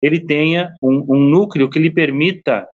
ele 0.00 0.18
tenha 0.18 0.74
um, 0.82 1.14
um 1.14 1.20
núcleo 1.28 1.68
que 1.68 1.78
lhe 1.78 1.90
permita 1.90 2.66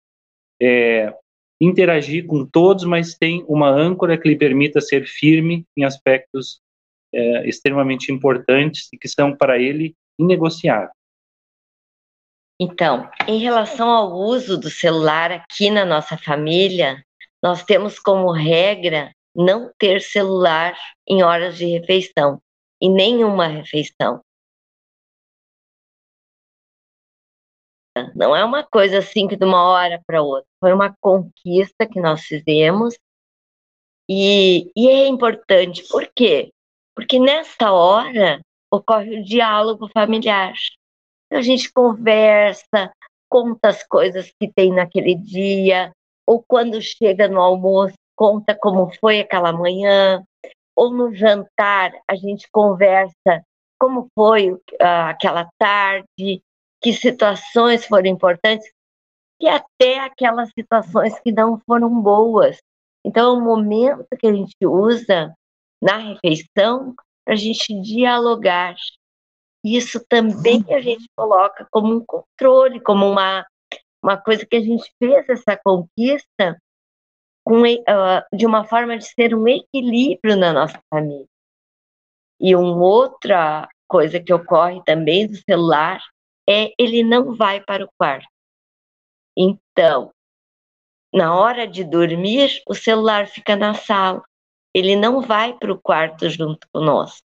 é, 0.61 1.13
interagir 1.61 2.25
com 2.25 2.43
todos, 2.43 2.83
mas 2.83 3.13
tem 3.13 3.45
uma 3.47 3.69
âncora 3.69 4.17
que 4.17 4.27
lhe 4.27 4.35
permita 4.35 4.81
ser 4.81 5.05
firme 5.05 5.63
em 5.77 5.83
aspectos 5.83 6.59
é, 7.13 7.47
extremamente 7.47 8.11
importantes 8.11 8.89
e 8.91 8.97
que 8.97 9.07
são 9.07 9.35
para 9.35 9.59
ele 9.59 9.95
inegociáveis. 10.19 10.91
Então, 12.59 13.09
em 13.27 13.39
relação 13.39 13.89
ao 13.89 14.11
uso 14.11 14.57
do 14.57 14.69
celular 14.69 15.31
aqui 15.31 15.69
na 15.69 15.85
nossa 15.85 16.17
família, 16.17 17.03
nós 17.41 17.63
temos 17.63 17.99
como 17.99 18.31
regra 18.31 19.11
não 19.35 19.71
ter 19.77 20.01
celular 20.01 20.77
em 21.07 21.23
horas 21.23 21.57
de 21.57 21.65
refeição, 21.65 22.39
em 22.81 22.91
nenhuma 22.91 23.47
refeição. 23.47 24.21
Não 28.15 28.35
é 28.35 28.43
uma 28.43 28.63
coisa 28.63 28.99
assim 28.99 29.27
que 29.27 29.35
de 29.35 29.45
uma 29.45 29.63
hora 29.63 30.01
para 30.05 30.21
outra. 30.21 30.47
Foi 30.59 30.73
uma 30.73 30.95
conquista 31.01 31.85
que 31.85 31.99
nós 31.99 32.21
fizemos 32.21 32.97
e, 34.09 34.71
e 34.75 34.87
é 34.89 35.07
importante. 35.07 35.87
Por 35.89 36.07
quê? 36.15 36.51
Porque 36.95 37.19
nesta 37.19 37.71
hora 37.71 38.41
ocorre 38.71 39.19
o 39.19 39.23
diálogo 39.23 39.89
familiar. 39.93 40.53
A 41.31 41.41
gente 41.41 41.71
conversa, 41.71 42.91
conta 43.29 43.69
as 43.69 43.83
coisas 43.83 44.31
que 44.39 44.51
tem 44.51 44.73
naquele 44.73 45.15
dia, 45.15 45.91
ou 46.25 46.43
quando 46.45 46.81
chega 46.81 47.27
no 47.27 47.39
almoço, 47.39 47.95
conta 48.15 48.55
como 48.55 48.91
foi 48.99 49.19
aquela 49.19 49.51
manhã, 49.51 50.23
ou 50.75 50.91
no 50.93 51.13
jantar 51.13 51.91
a 52.07 52.15
gente 52.15 52.47
conversa 52.51 53.43
como 53.79 54.07
foi 54.13 54.51
uh, 54.51 54.59
aquela 55.07 55.49
tarde, 55.57 56.41
que 56.81 56.93
situações 56.93 57.85
foram 57.85 58.07
importantes, 58.07 58.69
e 59.39 59.47
até 59.47 59.99
aquelas 59.99 60.49
situações 60.49 61.19
que 61.19 61.31
não 61.31 61.59
foram 61.65 62.01
boas. 62.01 62.57
Então, 63.03 63.35
é 63.35 63.37
um 63.37 63.43
momento 63.43 64.07
que 64.19 64.27
a 64.27 64.33
gente 64.33 64.55
usa 64.63 65.33
na 65.81 65.97
refeição 65.97 66.93
para 67.25 67.33
a 67.33 67.37
gente 67.37 67.73
dialogar. 67.81 68.75
Isso 69.63 70.03
também 70.07 70.63
a 70.69 70.79
gente 70.79 71.09
coloca 71.15 71.67
como 71.71 71.95
um 71.95 72.05
controle, 72.05 72.79
como 72.81 73.09
uma, 73.09 73.45
uma 74.03 74.17
coisa 74.17 74.45
que 74.45 74.55
a 74.55 74.61
gente 74.61 74.91
fez 74.99 75.27
essa 75.27 75.57
conquista 75.57 76.59
com, 77.43 77.61
uh, 77.63 78.37
de 78.37 78.45
uma 78.45 78.63
forma 78.65 78.97
de 78.97 79.05
ser 79.05 79.33
um 79.33 79.47
equilíbrio 79.47 80.35
na 80.35 80.53
nossa 80.53 80.79
família. 80.93 81.25
E 82.39 82.55
uma 82.55 82.85
outra 82.85 83.67
coisa 83.87 84.19
que 84.19 84.33
ocorre 84.33 84.81
também 84.83 85.27
do 85.27 85.35
celular 85.35 86.01
é 86.51 86.73
ele 86.77 87.03
não 87.03 87.35
vai 87.35 87.61
para 87.61 87.85
o 87.85 87.89
quarto. 87.97 88.27
Então, 89.37 90.11
na 91.13 91.35
hora 91.35 91.67
de 91.67 91.83
dormir, 91.83 92.61
o 92.67 92.73
celular 92.73 93.27
fica 93.27 93.55
na 93.55 93.73
sala. 93.73 94.23
Ele 94.73 94.95
não 94.95 95.21
vai 95.21 95.53
para 95.57 95.71
o 95.71 95.81
quarto 95.81 96.29
junto 96.29 96.67
conosco. 96.73 97.25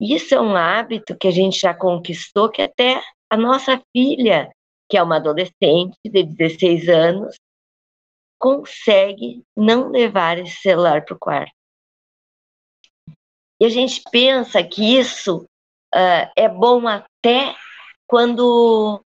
Isso 0.00 0.34
é 0.34 0.40
um 0.40 0.56
hábito 0.56 1.16
que 1.16 1.28
a 1.28 1.30
gente 1.30 1.60
já 1.60 1.74
conquistou, 1.74 2.48
que 2.48 2.62
até 2.62 3.02
a 3.28 3.36
nossa 3.36 3.82
filha, 3.94 4.50
que 4.88 4.96
é 4.96 5.02
uma 5.02 5.16
adolescente 5.16 5.96
de 6.04 6.22
16 6.22 6.88
anos, 6.88 7.36
consegue 8.38 9.44
não 9.54 9.90
levar 9.90 10.38
esse 10.38 10.56
celular 10.56 11.04
para 11.04 11.14
o 11.14 11.18
quarto. 11.18 11.52
E 13.60 13.66
a 13.66 13.68
gente 13.68 14.02
pensa 14.10 14.64
que 14.64 14.98
isso 14.98 15.44
uh, 15.94 16.32
é 16.34 16.48
bom 16.48 16.88
até 16.88 17.54
quando 18.10 19.00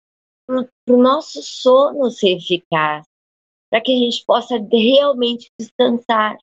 para 0.47 0.95
o 0.95 0.97
nosso 0.97 1.43
sono 1.43 2.11
ser 2.11 2.38
eficaz, 2.38 3.05
para 3.71 3.83
que 3.83 3.93
a 3.95 3.99
gente 3.99 4.25
possa 4.25 4.57
realmente 4.57 5.51
descansar. 5.61 6.38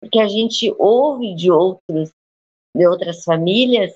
Porque 0.00 0.20
a 0.20 0.28
gente 0.28 0.72
ouve 0.78 1.34
de 1.34 1.50
outros, 1.50 2.10
de 2.76 2.86
outras 2.86 3.24
famílias, 3.24 3.92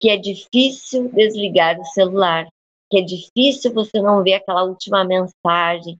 que 0.00 0.10
é 0.10 0.16
difícil 0.16 1.12
desligar 1.12 1.80
o 1.80 1.84
celular, 1.84 2.48
que 2.90 2.98
é 2.98 3.02
difícil 3.02 3.72
você 3.72 4.00
não 4.00 4.22
ver 4.24 4.34
aquela 4.34 4.64
última 4.64 5.04
mensagem, 5.04 5.96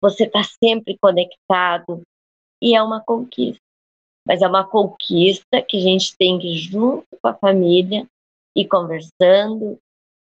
você 0.00 0.24
está 0.24 0.42
sempre 0.42 0.98
conectado 1.00 2.02
e 2.60 2.74
é 2.74 2.82
uma 2.82 3.00
conquista. 3.00 3.62
Mas 4.26 4.42
é 4.42 4.48
uma 4.48 4.66
conquista 4.66 5.62
que 5.62 5.76
a 5.76 5.80
gente 5.80 6.16
tem 6.16 6.38
que, 6.38 6.56
junto 6.56 7.06
com 7.20 7.28
a 7.28 7.34
família, 7.34 8.06
ir 8.56 8.66
conversando 8.66 9.78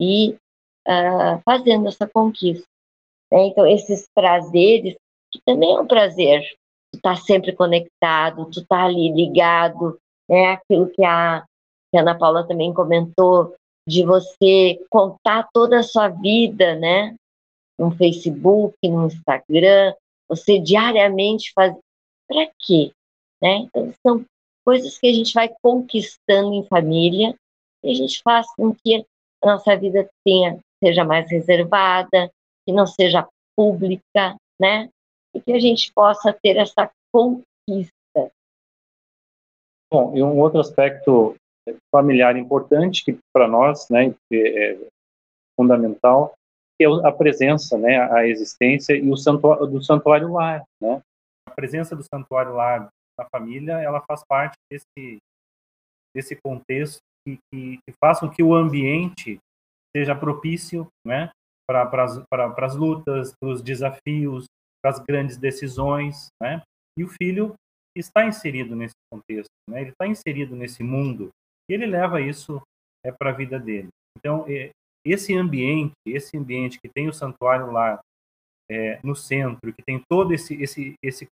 e 0.00 0.36
uh, 0.86 1.40
fazendo 1.44 1.88
essa 1.88 2.08
conquista. 2.08 2.66
Né? 3.32 3.46
Então, 3.46 3.66
esses 3.66 4.06
prazeres, 4.14 4.96
que 5.32 5.40
também 5.44 5.74
é 5.74 5.80
um 5.80 5.86
prazer, 5.86 6.42
tu 6.92 7.00
tá 7.00 7.16
sempre 7.16 7.52
conectado, 7.52 8.50
tu 8.50 8.64
tá 8.64 8.84
ali 8.84 9.12
ligado, 9.12 9.98
né? 10.28 10.52
Aquilo 10.52 10.88
que 10.90 11.04
a, 11.04 11.44
que 11.90 11.98
a 11.98 12.00
Ana 12.00 12.16
Paula 12.16 12.46
também 12.46 12.72
comentou, 12.72 13.54
de 13.86 14.04
você 14.04 14.80
contar 14.88 15.48
toda 15.52 15.80
a 15.80 15.82
sua 15.82 16.08
vida, 16.08 16.74
né? 16.76 17.16
no 17.78 17.90
Facebook, 17.96 18.76
no 18.84 19.06
Instagram, 19.06 19.94
você 20.28 20.58
diariamente 20.58 21.52
faz. 21.54 21.74
Para 22.26 22.50
quê? 22.58 22.92
Né? 23.42 23.68
Então, 23.68 23.92
são 24.02 24.24
coisas 24.64 24.96
que 24.98 25.06
a 25.06 25.12
gente 25.12 25.34
vai 25.34 25.52
conquistando 25.62 26.54
em 26.54 26.66
família 26.66 27.34
e 27.82 27.90
a 27.90 27.94
gente 27.94 28.22
faz 28.22 28.46
com 28.54 28.74
que 28.74 29.04
a 29.44 29.52
nossa 29.52 29.76
vida 29.76 30.08
tenha, 30.24 30.58
seja 30.82 31.04
mais 31.04 31.30
reservada, 31.30 32.30
que 32.66 32.72
não 32.72 32.86
seja 32.86 33.28
pública, 33.56 34.36
né? 34.60 34.88
E 35.34 35.40
que 35.40 35.52
a 35.52 35.60
gente 35.60 35.92
possa 35.92 36.32
ter 36.32 36.56
essa 36.56 36.90
conquista. 37.12 37.92
Bom, 39.92 40.16
e 40.16 40.22
um 40.22 40.38
outro 40.38 40.60
aspecto 40.60 41.36
familiar 41.94 42.36
importante 42.36 43.04
que 43.04 43.18
para 43.32 43.46
nós, 43.46 43.88
né, 43.88 44.14
é 44.32 44.78
fundamental, 45.58 46.34
é 46.80 46.84
a 47.06 47.12
presença, 47.12 47.78
né, 47.78 47.98
a 48.12 48.26
existência 48.26 48.94
e 48.96 49.08
o 49.08 49.16
santuário, 49.16 49.66
do 49.66 49.82
santuário 49.82 50.32
lar, 50.32 50.64
né? 50.80 51.00
A 51.46 51.50
presença 51.52 51.94
do 51.94 52.02
santuário 52.02 52.54
lar 52.54 52.88
na 53.18 53.26
família, 53.30 53.74
ela 53.80 54.00
faz 54.00 54.24
parte 54.26 54.56
desse 54.70 55.18
desse 56.14 56.36
contexto 56.36 57.00
que, 57.26 57.38
que, 57.52 57.78
que 57.78 57.94
faz 58.00 58.20
com 58.20 58.28
que 58.28 58.42
o 58.42 58.54
ambiente 58.54 59.38
seja 59.96 60.14
propício 60.14 60.86
né, 61.06 61.30
para 61.68 61.86
pra, 61.86 62.54
as 62.58 62.76
lutas, 62.76 63.34
para 63.40 63.48
os 63.48 63.62
desafios, 63.62 64.46
para 64.82 64.90
as 64.90 64.98
grandes 64.98 65.36
decisões. 65.36 66.28
Né? 66.42 66.62
E 66.98 67.04
o 67.04 67.08
filho 67.08 67.54
está 67.96 68.26
inserido 68.26 68.74
nesse 68.74 68.94
contexto, 69.12 69.50
né? 69.68 69.80
ele 69.80 69.90
está 69.90 70.06
inserido 70.06 70.56
nesse 70.56 70.82
mundo 70.82 71.30
e 71.70 71.74
ele 71.74 71.86
leva 71.86 72.20
isso 72.20 72.60
é, 73.04 73.12
para 73.12 73.30
a 73.30 73.34
vida 73.34 73.58
dele. 73.58 73.88
Então, 74.18 74.44
é, 74.48 74.70
esse 75.04 75.34
ambiente, 75.34 75.92
esse 76.06 76.36
ambiente 76.36 76.78
que 76.80 76.88
tem 76.88 77.08
o 77.08 77.12
santuário 77.12 77.70
lá 77.70 78.00
é, 78.70 78.98
no 79.02 79.14
centro, 79.14 79.72
que 79.72 79.82
tem 79.82 80.02
todo 80.08 80.32
esse 80.32 80.54
esse 80.54 80.94
esse 81.02 81.28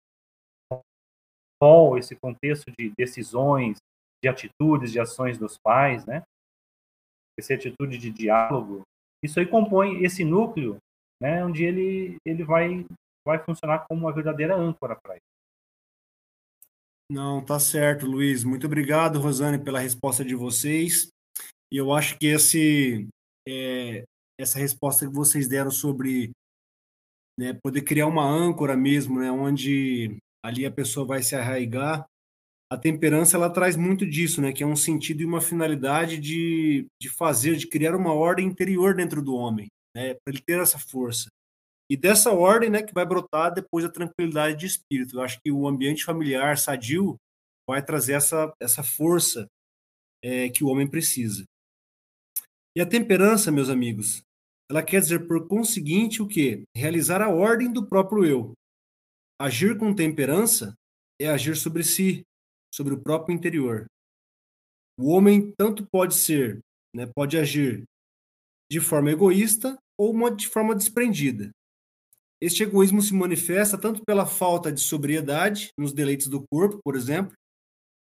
rol, 1.61 1.97
esse 1.97 2.15
contexto 2.15 2.71
de 2.77 2.91
decisões, 2.97 3.77
de 4.23 4.29
atitudes, 4.29 4.91
de 4.91 4.99
ações 4.99 5.37
dos 5.37 5.57
pais, 5.57 6.05
né? 6.05 6.23
Essa 7.39 7.53
atitude 7.53 7.97
de 7.97 8.11
diálogo, 8.11 8.81
isso 9.23 9.39
aí 9.39 9.45
compõe 9.45 10.03
esse 10.03 10.23
núcleo, 10.23 10.77
né? 11.21 11.43
Onde 11.43 11.63
ele 11.63 12.17
ele 12.25 12.43
vai 12.43 12.85
vai 13.25 13.39
funcionar 13.39 13.85
como 13.87 14.01
uma 14.01 14.13
verdadeira 14.13 14.55
âncora 14.55 14.95
para 14.95 15.15
ele. 15.15 15.23
Não, 17.11 17.43
tá 17.43 17.59
certo, 17.59 18.05
Luiz. 18.05 18.43
Muito 18.43 18.67
obrigado, 18.67 19.19
Rosane, 19.19 19.57
pela 19.57 19.79
resposta 19.79 20.23
de 20.23 20.35
vocês. 20.35 21.09
E 21.71 21.77
eu 21.77 21.91
acho 21.91 22.17
que 22.17 22.27
esse, 22.27 23.07
é, 23.47 24.03
essa 24.39 24.59
resposta 24.59 25.07
que 25.07 25.13
vocês 25.13 25.47
deram 25.47 25.71
sobre 25.71 26.31
né, 27.39 27.53
poder 27.63 27.81
criar 27.81 28.05
uma 28.05 28.23
âncora 28.23 28.75
mesmo, 28.75 29.19
né, 29.19 29.31
onde 29.31 30.17
ali 30.45 30.65
a 30.65 30.71
pessoa 30.71 31.05
vai 31.05 31.23
se 31.23 31.35
arraigar, 31.35 32.05
a 32.71 32.77
temperança 32.77 33.35
ela 33.35 33.49
traz 33.49 33.75
muito 33.75 34.05
disso, 34.05 34.41
né, 34.41 34.53
que 34.53 34.63
é 34.63 34.67
um 34.67 34.75
sentido 34.75 35.21
e 35.21 35.25
uma 35.25 35.41
finalidade 35.41 36.19
de, 36.19 36.85
de 37.01 37.09
fazer, 37.09 37.55
de 37.55 37.67
criar 37.67 37.95
uma 37.95 38.13
ordem 38.13 38.47
interior 38.47 38.95
dentro 38.95 39.23
do 39.23 39.33
homem, 39.33 39.67
né, 39.95 40.13
para 40.13 40.33
ele 40.33 40.43
ter 40.45 40.59
essa 40.59 40.77
força. 40.77 41.29
E 41.91 41.97
dessa 41.97 42.31
ordem, 42.31 42.69
né, 42.69 42.83
que 42.83 42.93
vai 42.93 43.05
brotar 43.05 43.51
depois 43.51 43.83
a 43.83 43.89
tranquilidade 43.89 44.59
de 44.59 44.67
espírito. 44.67 45.17
Eu 45.17 45.23
acho 45.23 45.39
que 45.41 45.51
o 45.51 45.67
ambiente 45.67 46.05
familiar 46.05 46.55
sadio 46.59 47.15
vai 47.67 47.83
trazer 47.83 48.13
essa, 48.13 48.53
essa 48.61 48.83
força 48.83 49.47
é, 50.23 50.49
que 50.49 50.63
o 50.63 50.67
homem 50.67 50.87
precisa. 50.87 51.43
E 52.77 52.81
a 52.81 52.85
temperança, 52.85 53.51
meus 53.51 53.69
amigos, 53.69 54.21
ela 54.69 54.83
quer 54.83 55.01
dizer, 55.01 55.27
por 55.27 55.47
conseguinte, 55.47 56.21
o 56.21 56.27
quê? 56.27 56.63
Realizar 56.75 57.23
a 57.23 57.29
ordem 57.29 57.73
do 57.73 57.87
próprio 57.87 58.23
eu. 58.23 58.53
Agir 59.41 59.75
com 59.79 59.95
temperança 59.95 60.75
é 61.19 61.27
agir 61.27 61.57
sobre 61.57 61.83
si, 61.83 62.23
sobre 62.73 62.93
o 62.93 63.01
próprio 63.01 63.35
interior. 63.35 63.85
O 64.97 65.11
homem 65.11 65.53
tanto 65.57 65.87
pode 65.91 66.15
ser, 66.15 66.59
né, 66.93 67.09
pode 67.15 67.37
agir 67.37 67.83
de 68.71 68.79
forma 68.79 69.11
egoísta 69.11 69.77
ou 69.97 70.29
de 70.29 70.47
forma 70.47 70.75
desprendida. 70.75 71.49
Este 72.41 72.63
egoísmo 72.63 73.01
se 73.01 73.13
manifesta 73.13 73.77
tanto 73.77 74.03
pela 74.05 74.25
falta 74.25 74.71
de 74.71 74.79
sobriedade 74.79 75.71
nos 75.77 75.91
deleites 75.91 76.27
do 76.27 76.45
corpo, 76.47 76.79
por 76.83 76.95
exemplo, 76.95 77.33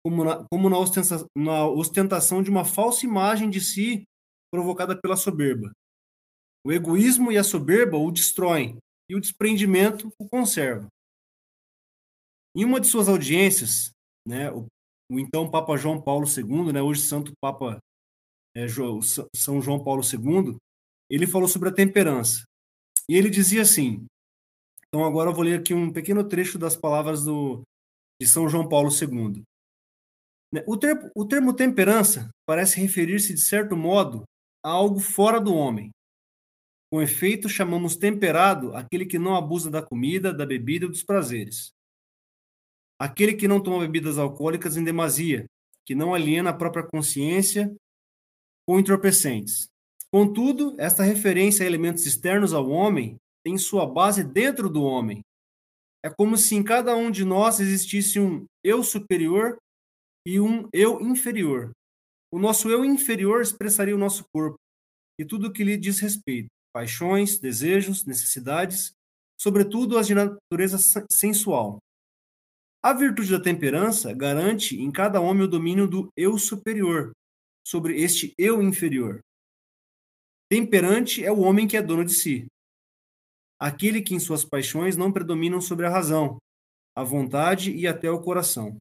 como 0.04 0.24
na, 0.24 0.46
como 0.52 0.70
na, 0.70 0.78
ostentação, 0.78 1.28
na 1.38 1.68
ostentação 1.68 2.44
de 2.44 2.50
uma 2.50 2.66
falsa 2.66 3.06
imagem 3.06 3.50
de 3.50 3.62
si 3.62 4.04
provocada 4.52 5.00
pela 5.00 5.16
soberba. 5.16 5.72
O 6.66 6.72
egoísmo 6.72 7.32
e 7.32 7.38
a 7.38 7.44
soberba 7.44 7.98
o 7.98 8.12
destroem, 8.12 8.78
e 9.10 9.16
o 9.16 9.22
desprendimento 9.22 10.12
o 10.20 10.28
conserva. 10.28 10.88
Em 12.56 12.66
uma 12.66 12.80
de 12.80 12.88
suas 12.88 13.08
audiências, 13.08 13.92
né, 14.30 14.52
o, 14.52 14.68
o 15.12 15.20
então 15.20 15.50
Papa 15.50 15.76
João 15.76 16.00
Paulo 16.00 16.28
II, 16.28 16.72
né, 16.72 16.82
hoje 16.82 17.02
Santo 17.02 17.34
Papa 17.42 17.80
é, 18.56 18.68
São 19.36 19.60
João 19.60 19.84
Paulo 19.84 20.04
II, 20.04 20.56
ele 21.10 21.26
falou 21.26 21.48
sobre 21.48 21.70
a 21.70 21.74
temperança. 21.74 22.44
E 23.10 23.16
ele 23.16 23.30
dizia 23.30 23.64
assim: 23.64 24.06
então 24.88 25.04
agora 25.04 25.32
eu 25.32 25.34
vou 25.34 25.44
ler 25.44 25.60
aqui 25.60 25.74
um 25.74 25.92
pequeno 25.92 26.24
trecho 26.24 26.60
das 26.60 26.76
palavras 26.76 27.24
do, 27.24 27.64
de 28.22 28.28
São 28.28 28.48
João 28.48 28.70
Paulo 28.70 28.90
II. 28.90 29.42
Né, 30.54 30.64
o 30.68 30.78
termo, 30.78 31.10
o 31.16 31.26
termo 31.26 31.54
temperança 31.54 32.30
parece 32.46 32.80
referir-se, 32.80 33.34
de 33.34 33.42
certo 33.42 33.76
modo, 33.76 34.24
a 34.64 34.70
algo 34.70 35.00
fora 35.00 35.42
do 35.42 35.56
homem. 35.56 35.90
Com 36.92 37.02
efeito, 37.02 37.50
chamamos 37.50 37.96
temperado 37.96 38.76
aquele 38.76 39.06
que 39.06 39.18
não 39.18 39.36
abusa 39.36 39.72
da 39.72 39.82
comida, 39.82 40.32
da 40.34 40.46
bebida 40.46 40.86
e 40.86 40.90
dos 40.90 41.04
prazeres. 41.04 41.72
Aquele 43.00 43.34
que 43.34 43.48
não 43.48 43.62
toma 43.62 43.80
bebidas 43.80 44.18
alcoólicas 44.18 44.76
em 44.76 44.84
demasia, 44.84 45.46
que 45.86 45.96
não 45.96 46.14
aliena 46.14 46.50
a 46.50 46.54
própria 46.54 46.84
consciência 46.84 47.74
com 48.68 48.80
entorpecentes. 48.80 49.70
Contudo, 50.12 50.76
esta 50.78 51.04
referência 51.04 51.64
a 51.64 51.68
elementos 51.68 52.06
externos 52.06 52.54
ao 52.54 52.70
homem 52.70 53.18
tem 53.44 53.58
sua 53.58 53.86
base 53.86 54.24
dentro 54.24 54.70
do 54.70 54.84
homem. 54.84 55.22
É 56.04 56.10
como 56.10 56.38
se 56.38 56.56
em 56.56 56.64
cada 56.64 56.96
um 56.96 57.10
de 57.10 57.24
nós 57.24 57.60
existisse 57.60 58.20
um 58.20 58.46
eu 58.64 58.84
superior 58.84 59.58
e 60.26 60.40
um 60.40 60.68
eu 60.74 61.00
inferior. 61.02 61.72
O 62.32 62.40
nosso 62.40 62.70
eu 62.70 62.86
inferior 62.86 63.42
expressaria 63.42 63.96
o 63.96 64.00
nosso 64.00 64.24
corpo 64.34 64.58
e 65.20 65.26
tudo 65.26 65.48
o 65.48 65.54
que 65.54 65.64
lhe 65.64 65.78
diz 65.78 66.00
respeito: 66.00 66.48
paixões, 66.74 67.40
desejos, 67.40 68.06
necessidades, 68.06 68.92
sobretudo 69.40 69.98
as 69.98 70.08
de 70.08 70.16
natureza 70.16 70.78
sensual. 71.12 71.80
A 72.82 72.94
virtude 72.94 73.32
da 73.32 73.44
temperança 73.44 74.14
garante 74.14 74.80
em 74.80 74.90
cada 74.90 75.20
homem 75.20 75.44
o 75.44 75.50
domínio 75.50 75.86
do 75.86 76.10
eu 76.16 76.38
superior 76.38 77.12
sobre 77.68 78.02
este 78.02 78.34
eu 78.38 78.62
inferior. 78.62 79.20
Temperante 80.50 81.24
é 81.24 81.32
o 81.32 81.42
homem 81.42 81.68
que 81.68 81.76
é 81.76 81.82
dono 81.82 82.06
de 82.06 82.14
si. 82.14 82.48
Aquele 83.60 84.02
que 84.02 84.16
em 84.16 84.20
suas 84.20 84.46
paixões 84.46 84.96
não 84.96 85.12
predominam 85.12 85.60
sobre 85.60 85.86
a 85.86 85.90
razão, 85.90 86.38
a 86.96 87.04
vontade 87.04 87.76
e 87.76 87.86
até 87.86 88.10
o 88.10 88.22
coração. 88.22 88.78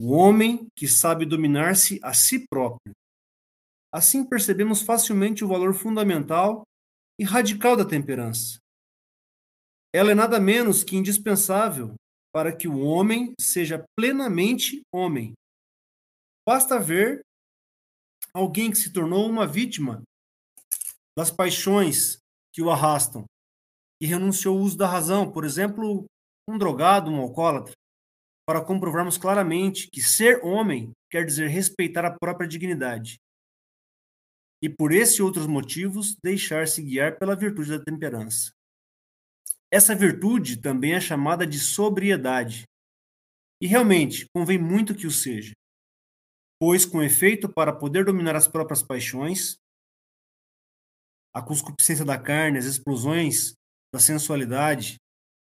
O 0.00 0.12
homem 0.12 0.68
que 0.76 0.86
sabe 0.86 1.26
dominar-se 1.26 1.98
a 2.04 2.14
si 2.14 2.46
próprio. 2.48 2.94
Assim 3.92 4.24
percebemos 4.24 4.80
facilmente 4.80 5.44
o 5.44 5.48
valor 5.48 5.74
fundamental 5.74 6.62
e 7.18 7.24
radical 7.24 7.76
da 7.76 7.84
temperança. 7.84 8.60
Ela 9.92 10.12
é 10.12 10.14
nada 10.14 10.38
menos 10.38 10.84
que 10.84 10.96
indispensável 10.96 11.96
para 12.32 12.54
que 12.54 12.68
o 12.68 12.80
homem 12.80 13.34
seja 13.40 13.84
plenamente 13.96 14.82
homem. 14.92 15.34
Basta 16.46 16.78
ver 16.78 17.20
alguém 18.32 18.70
que 18.70 18.78
se 18.78 18.92
tornou 18.92 19.28
uma 19.28 19.46
vítima 19.46 20.02
das 21.16 21.30
paixões 21.30 22.18
que 22.52 22.62
o 22.62 22.70
arrastam 22.70 23.24
e 24.00 24.06
renunciou 24.06 24.56
ao 24.56 24.62
uso 24.62 24.76
da 24.76 24.86
razão, 24.86 25.30
por 25.30 25.44
exemplo, 25.44 26.06
um 26.48 26.56
drogado, 26.56 27.10
um 27.10 27.20
alcoólatra 27.20 27.74
para 28.46 28.64
comprovarmos 28.64 29.16
claramente 29.16 29.88
que 29.92 30.00
ser 30.00 30.44
homem 30.44 30.90
quer 31.08 31.24
dizer 31.24 31.48
respeitar 31.48 32.04
a 32.04 32.16
própria 32.18 32.48
dignidade. 32.48 33.16
E 34.62 34.68
por 34.68 34.92
esse 34.92 35.20
e 35.20 35.22
outros 35.22 35.46
motivos, 35.46 36.16
deixar-se 36.22 36.82
guiar 36.82 37.18
pela 37.18 37.36
virtude 37.36 37.70
da 37.70 37.84
temperança. 37.84 38.50
Essa 39.72 39.94
virtude 39.94 40.56
também 40.56 40.94
é 40.94 41.00
chamada 41.00 41.46
de 41.46 41.58
sobriedade. 41.58 42.64
E 43.62 43.66
realmente, 43.66 44.26
convém 44.34 44.58
muito 44.58 44.94
que 44.94 45.06
o 45.06 45.10
seja. 45.10 45.52
Pois, 46.60 46.84
com 46.84 47.02
efeito, 47.02 47.48
para 47.48 47.72
poder 47.72 48.04
dominar 48.04 48.34
as 48.34 48.48
próprias 48.48 48.82
paixões, 48.82 49.56
a 51.34 51.40
concupiscência 51.40 52.04
da 52.04 52.18
carne, 52.18 52.58
as 52.58 52.64
explosões 52.64 53.54
da 53.94 54.00
sensualidade, 54.00 54.96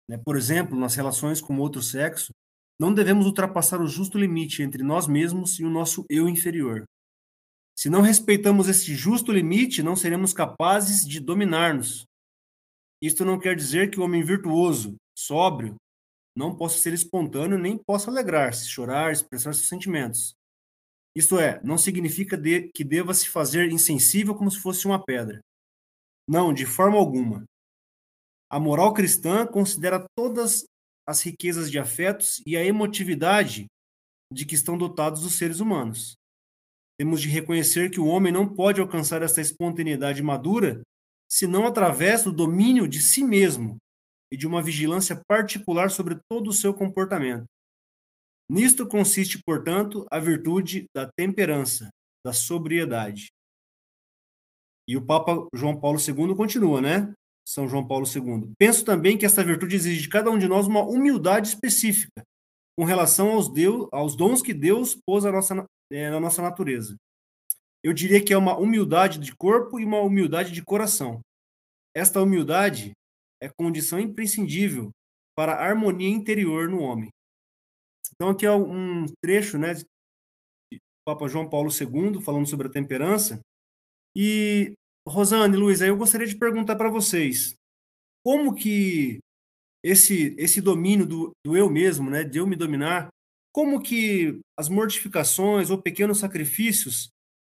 né, 0.09 0.19
por 0.19 0.37
exemplo, 0.37 0.79
nas 0.79 0.95
relações 0.95 1.41
com 1.41 1.59
outro 1.59 1.83
sexo, 1.83 2.33
não 2.81 2.95
devemos 2.95 3.27
ultrapassar 3.27 3.81
o 3.81 3.89
justo 3.89 4.19
limite 4.19 4.63
entre 4.63 4.83
nós 4.83 5.07
mesmos 5.07 5.59
e 5.59 5.65
o 5.65 5.71
nosso 5.71 6.05
eu 6.09 6.29
inferior. 6.29 6.85
Se 7.77 7.89
não 7.89 8.01
respeitamos 8.01 8.69
esse 8.69 8.95
justo 8.95 9.33
limite, 9.33 9.83
não 9.83 9.97
seremos 9.97 10.33
capazes 10.33 11.05
de 11.05 11.21
dominar-nos. 11.21 12.05
Isto 13.03 13.25
não 13.25 13.39
quer 13.39 13.55
dizer 13.55 13.91
que 13.91 14.01
o 14.01 14.03
homem 14.03 14.25
virtuoso, 14.25 14.97
sóbrio, 15.17 15.77
não 16.37 16.57
possa 16.57 16.79
ser 16.79 16.93
espontâneo 16.93 17.59
nem 17.59 17.77
possa 17.77 18.11
alegrar-se, 18.11 18.69
chorar, 18.69 19.13
expressar 19.13 19.53
seus 19.53 19.69
sentimentos. 19.69 20.35
Isto 21.17 21.39
é, 21.39 21.61
não 21.65 21.77
significa 21.77 22.37
de, 22.37 22.71
que 22.73 22.85
deva 22.85 23.13
se 23.13 23.29
fazer 23.29 23.73
insensível 23.73 24.35
como 24.35 24.51
se 24.51 24.61
fosse 24.61 24.87
uma 24.87 25.03
pedra. 25.05 25.41
Não, 26.29 26.53
de 26.53 26.65
forma 26.65 26.97
alguma. 26.97 27.45
A 28.51 28.61
moral 28.61 28.95
cristã 28.95 29.47
considera 29.47 30.07
todas 30.17 30.65
as 31.07 31.23
riquezas 31.23 31.71
de 31.71 31.79
afetos 31.79 32.43
e 32.47 32.57
a 32.57 32.65
emotividade 32.65 33.67
de 34.33 34.45
que 34.45 34.55
estão 34.55 34.77
dotados 34.77 35.25
os 35.25 35.37
seres 35.39 35.59
humanos. 35.59 36.15
Temos 36.99 37.21
de 37.21 37.29
reconhecer 37.29 37.91
que 37.91 38.01
o 38.01 38.07
homem 38.07 38.33
não 38.33 38.47
pode 38.47 38.81
alcançar 38.81 39.23
essa 39.23 39.41
espontaneidade 39.41 40.23
madura 40.23 40.83
senão 41.29 41.67
através 41.67 42.25
do 42.25 42.33
domínio 42.33 42.89
de 42.89 43.01
si 43.01 43.23
mesmo 43.23 43.77
e 44.33 44.37
de 44.37 44.47
uma 44.47 44.63
vigilância 44.63 45.21
particular 45.29 45.91
sobre 45.91 46.19
todo 46.31 46.49
o 46.49 46.53
seu 46.53 46.73
comportamento. 46.73 47.45
Nisto 48.51 48.87
consiste, 48.87 49.39
portanto, 49.45 50.07
a 50.11 50.19
virtude 50.19 50.87
da 50.95 51.11
temperança, 51.17 51.91
da 52.25 52.33
sobriedade. 52.33 53.29
E 54.89 54.97
o 54.97 55.05
Papa 55.05 55.47
João 55.55 55.79
Paulo 55.79 55.99
II 55.99 56.35
continua, 56.35 56.81
né? 56.81 57.13
São 57.47 57.69
João 57.69 57.87
Paulo 57.87 58.07
II. 58.07 58.53
Penso 58.59 58.85
também 58.85 59.19
que 59.19 59.27
esta 59.27 59.45
virtude 59.45 59.77
exige 59.77 60.03
de 60.03 60.09
cada 60.09 60.31
um 60.31 60.39
de 60.39 60.49
nós 60.49 60.67
uma 60.67 60.83
humildade 60.83 61.49
específica 61.49 62.23
com 62.79 62.85
relação 62.85 63.33
aos, 63.33 63.53
Deus, 63.53 63.89
aos 63.93 64.17
dons 64.17 64.41
que 64.41 64.55
Deus 64.55 64.97
pôs 65.05 65.25
nossa, 65.25 65.67
é, 65.91 66.11
na 66.11 66.21
nossa 66.21 66.41
natureza. 66.41 66.97
Eu 67.83 67.93
diria 67.93 68.23
que 68.25 68.33
é 68.33 68.37
uma 68.37 68.57
humildade 68.57 69.19
de 69.19 69.35
corpo 69.35 69.79
e 69.79 69.85
uma 69.85 70.01
humildade 70.01 70.53
de 70.53 70.65
coração. 70.65 71.21
Esta 71.95 72.21
humildade 72.21 72.93
é 73.41 73.49
condição 73.49 73.99
imprescindível 73.99 74.91
para 75.37 75.55
a 75.55 75.65
harmonia 75.65 76.09
interior 76.09 76.69
no 76.69 76.81
homem. 76.81 77.09
Então, 78.15 78.31
aqui 78.31 78.45
é 78.45 78.53
um 78.53 79.07
trecho 79.23 79.59
né, 79.59 79.75
de 79.75 79.85
Papa 81.07 81.29
João 81.29 81.49
Paulo 81.49 81.71
II, 81.71 82.21
falando 82.21 82.47
sobre 82.47 82.67
a 82.67 82.71
temperança. 82.71 83.41
E, 84.17 84.73
Rosane, 85.07 85.57
Luiz, 85.57 85.81
eu 85.81 85.97
gostaria 85.97 86.27
de 86.27 86.37
perguntar 86.37 86.75
para 86.75 86.91
vocês, 86.91 87.55
como 88.25 88.55
que 88.55 89.21
esse, 89.85 90.35
esse 90.39 90.61
domínio 90.61 91.07
do, 91.07 91.31
do 91.47 91.57
eu 91.57 91.71
mesmo, 91.71 92.11
né, 92.11 92.25
de 92.25 92.39
eu 92.39 92.47
me 92.47 92.57
dominar, 92.57 93.09
como 93.53 93.81
que 93.81 94.41
as 94.59 94.69
mortificações 94.69 95.71
ou 95.71 95.81
pequenos 95.81 96.19
sacrifícios 96.19 97.09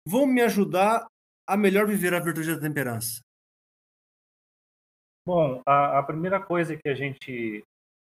vão 0.10 0.26
me 0.26 0.42
ajudar 0.42 1.06
a 1.48 1.56
melhor 1.56 1.86
viver 1.86 2.16
a 2.16 2.20
virtude 2.20 2.56
da 2.56 2.60
temperança? 2.60 3.22
Bom, 5.26 5.62
a, 5.68 6.00
a 6.00 6.04
primeira 6.04 6.44
coisa 6.44 6.76
que 6.76 6.90
a 6.90 6.96
gente 6.96 7.64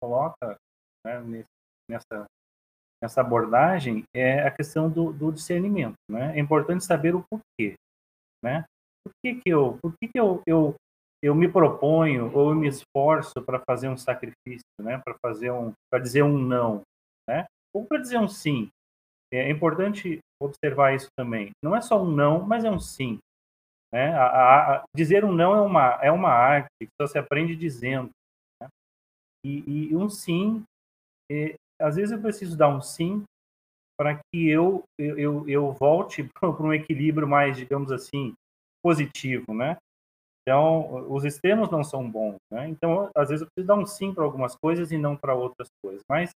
coloca 0.02 0.58
né, 1.06 1.46
nessa, 1.90 2.26
nessa 3.02 3.22
abordagem 3.22 4.04
é 4.14 4.42
a 4.42 4.52
questão 4.52 4.90
do, 4.90 5.14
do, 5.14 5.32
discernimento. 5.32 5.96
Né? 6.10 6.38
É 6.38 6.40
importante 6.40 6.84
saber 6.84 7.16
o 7.16 7.24
porquê. 7.30 7.76
Né? 8.44 8.66
Por 9.06 9.14
que, 9.24 9.36
que, 9.36 9.50
eu, 9.50 9.78
por 9.82 9.94
que, 9.98 10.10
que 10.10 10.20
eu, 10.20 10.44
eu, 10.46 10.76
eu 11.24 11.34
me 11.34 11.48
proponho 11.48 12.30
ou 12.36 12.50
eu 12.50 12.56
me 12.56 12.68
esforço 12.68 13.42
para 13.46 13.62
fazer 13.66 13.88
um 13.88 13.98
sacrifício, 13.98 14.66
né? 14.82 14.98
para 14.98 15.16
fazer 15.22 15.52
um, 15.52 15.72
para 15.90 16.00
dizer 16.00 16.24
um 16.24 16.38
não, 16.38 16.82
né? 17.30 17.46
ou 17.74 17.86
para 17.86 18.00
dizer 18.00 18.18
um 18.18 18.28
sim? 18.28 18.70
É 19.32 19.50
importante 19.50 20.20
observar 20.42 20.96
isso 20.96 21.08
também. 21.18 21.52
Não 21.64 21.76
é 21.76 21.82
só 21.82 22.02
um 22.02 22.12
não, 22.12 22.42
mas 22.46 22.64
é 22.64 22.70
um 22.70 22.80
sim. 22.80 23.20
Né? 23.94 24.14
A, 24.14 24.26
a, 24.26 24.76
a, 24.76 24.84
dizer 24.96 25.24
um 25.24 25.32
não 25.32 25.56
é 25.56 25.62
uma, 25.62 26.00
é 26.02 26.12
uma 26.12 26.30
arte 26.30 26.68
que 26.82 26.90
só 27.00 27.08
se 27.08 27.18
aprende 27.18 27.56
dizendo. 27.56 28.10
Né? 28.62 28.68
E, 29.46 29.90
e, 29.92 29.96
um 29.96 30.10
sim, 30.10 30.64
é, 31.32 31.56
às 31.80 31.96
vezes 31.96 32.12
eu 32.12 32.22
preciso 32.22 32.58
dar 32.58 32.70
um 32.70 32.82
sim 32.82 33.24
para 33.98 34.16
que 34.16 34.50
eu, 34.50 34.84
eu, 35.00 35.48
eu 35.48 35.72
volte 35.72 36.24
para 36.40 36.50
um 36.50 36.74
equilíbrio 36.74 37.28
mais, 37.28 37.56
digamos 37.56 37.92
assim, 37.92 38.34
positivo, 38.84 39.54
né? 39.54 39.78
Então, 40.48 41.12
os 41.12 41.26
extremos 41.26 41.72
não 41.72 41.84
são 41.84 42.08
bons, 42.08 42.36
né? 42.52 42.68
Então, 42.68 43.10
às 43.16 43.30
vezes 43.30 43.42
eu 43.42 43.48
preciso 43.48 43.68
dar 43.68 43.82
um 43.82 43.86
sim 43.86 44.14
para 44.14 44.24
algumas 44.24 44.56
coisas 44.56 44.92
e 44.92 44.98
não 44.98 45.18
para 45.18 45.34
outras 45.34 45.70
coisas. 45.84 46.04
Mas 46.08 46.30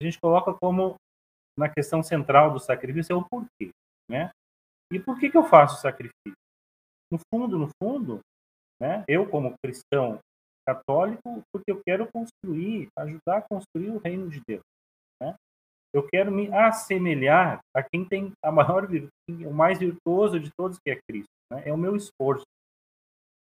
a 0.00 0.04
gente 0.04 0.18
coloca 0.18 0.54
como 0.54 0.94
na 1.58 1.68
questão 1.68 2.02
central 2.02 2.52
do 2.52 2.58
sacrifício 2.58 3.12
é 3.12 3.16
o 3.16 3.24
porquê, 3.24 3.70
né? 4.08 4.30
E 4.92 4.98
por 4.98 5.18
que 5.18 5.30
que 5.30 5.36
eu 5.36 5.44
faço 5.44 5.80
sacrifício? 5.80 6.34
no 7.10 7.18
fundo, 7.32 7.58
no 7.58 7.68
fundo, 7.82 8.20
né, 8.80 9.04
eu 9.08 9.28
como 9.28 9.54
cristão 9.62 10.20
católico, 10.66 11.42
porque 11.52 11.72
eu 11.72 11.80
quero 11.84 12.08
construir, 12.10 12.88
ajudar 12.96 13.38
a 13.38 13.42
construir 13.42 13.90
o 13.90 13.98
reino 13.98 14.28
de 14.30 14.40
Deus. 14.46 14.62
Né? 15.20 15.34
Eu 15.92 16.06
quero 16.06 16.30
me 16.30 16.52
assemelhar 16.54 17.58
a 17.74 17.82
quem 17.82 18.04
tem 18.04 18.32
a 18.44 18.52
maior 18.52 18.88
o 19.28 19.52
mais 19.52 19.80
virtuoso 19.80 20.38
de 20.38 20.50
todos 20.56 20.78
que 20.78 20.92
é 20.92 21.00
Cristo. 21.08 21.30
Né? 21.52 21.62
É 21.66 21.72
o 21.72 21.76
meu 21.76 21.96
esforço. 21.96 22.44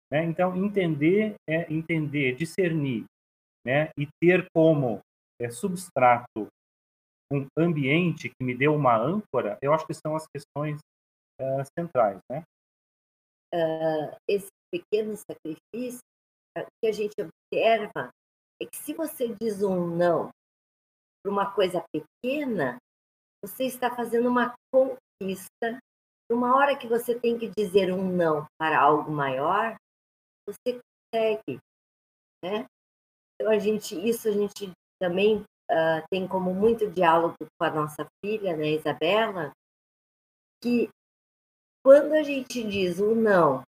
Né? 0.10 0.24
Então 0.24 0.56
entender 0.56 1.36
é 1.50 1.72
entender, 1.72 2.34
discernir, 2.36 3.04
né? 3.66 3.90
E 3.98 4.08
ter 4.22 4.48
como 4.56 5.02
é, 5.42 5.50
substrato 5.50 6.48
um 7.32 7.46
ambiente 7.58 8.30
que 8.30 8.44
me 8.44 8.56
dê 8.56 8.68
uma 8.68 8.98
âncora, 8.98 9.58
eu 9.62 9.74
acho 9.74 9.86
que 9.86 9.94
são 9.94 10.16
as 10.16 10.26
questões 10.28 10.80
é, 11.40 11.64
centrais, 11.78 12.20
né? 12.32 12.44
uh, 13.54 14.16
esse 14.28 14.50
pequeno 14.72 15.16
sacrifício, 15.16 16.02
uh, 16.58 16.66
que 16.82 16.88
a 16.88 16.92
gente 16.92 17.14
observa 17.20 18.12
é 18.62 18.66
que 18.66 18.78
se 18.78 18.94
você 18.94 19.36
diz 19.40 19.62
um 19.62 19.96
não 19.96 20.30
para 21.24 21.32
uma 21.32 21.54
coisa 21.54 21.84
pequena, 21.94 22.78
você 23.44 23.66
está 23.66 23.96
fazendo 23.96 24.30
uma 24.30 24.54
conquista. 24.72 25.80
Uma 26.30 26.56
hora 26.58 26.78
que 26.78 26.88
você 26.88 27.18
tem 27.18 27.38
que 27.38 27.52
dizer 27.56 27.94
um 27.94 28.12
não 28.12 28.46
para 28.60 28.82
algo 28.82 29.12
maior, 29.12 29.78
você 30.46 30.82
consegue, 31.14 31.60
né? 32.44 32.66
Então 33.36 33.52
a 33.52 33.60
gente, 33.60 33.96
isso 33.96 34.28
a 34.28 34.32
gente 34.32 34.72
também 35.00 35.44
uh, 35.72 36.06
tem 36.10 36.28
como 36.28 36.54
muito 36.54 36.90
diálogo 36.90 37.36
com 37.40 37.66
a 37.66 37.72
nossa 37.72 38.08
filha, 38.24 38.56
né, 38.56 38.72
Isabela, 38.72 39.52
que 40.62 40.90
quando 41.84 42.14
a 42.14 42.24
gente 42.24 42.64
diz 42.64 43.00
o 43.00 43.16
não 43.16 43.64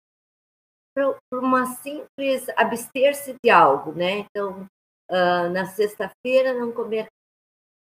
por 1.30 1.44
uma 1.44 1.66
simples 1.76 2.50
abster-se 2.56 3.36
de 3.44 3.52
algo, 3.52 3.92
né? 3.92 4.18
Então, 4.20 4.66
uh, 5.12 5.50
na 5.54 5.68
sexta-feira 5.68 6.56
não 6.56 6.72
comer 6.72 7.08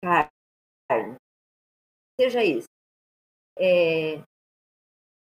carne, 0.01 1.18
seja 2.20 2.43
isso. 2.43 2.68
É, 3.60 4.24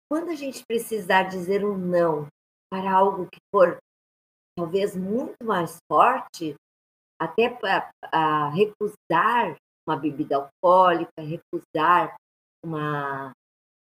quando 0.09 0.31
a 0.31 0.35
gente 0.35 0.65
precisar 0.65 1.25
dizer 1.25 1.65
um 1.65 1.77
não 1.77 2.29
para 2.71 2.93
algo 2.93 3.29
que 3.29 3.39
for 3.53 3.77
talvez 4.57 4.95
muito 4.97 5.35
mais 5.45 5.79
forte, 5.91 6.55
até 7.25 7.49
para 7.49 8.49
recusar 8.51 9.57
uma 9.87 9.97
bebida 9.97 10.37
alcoólica, 10.37 11.13
recusar 11.19 12.17
uma 12.65 13.33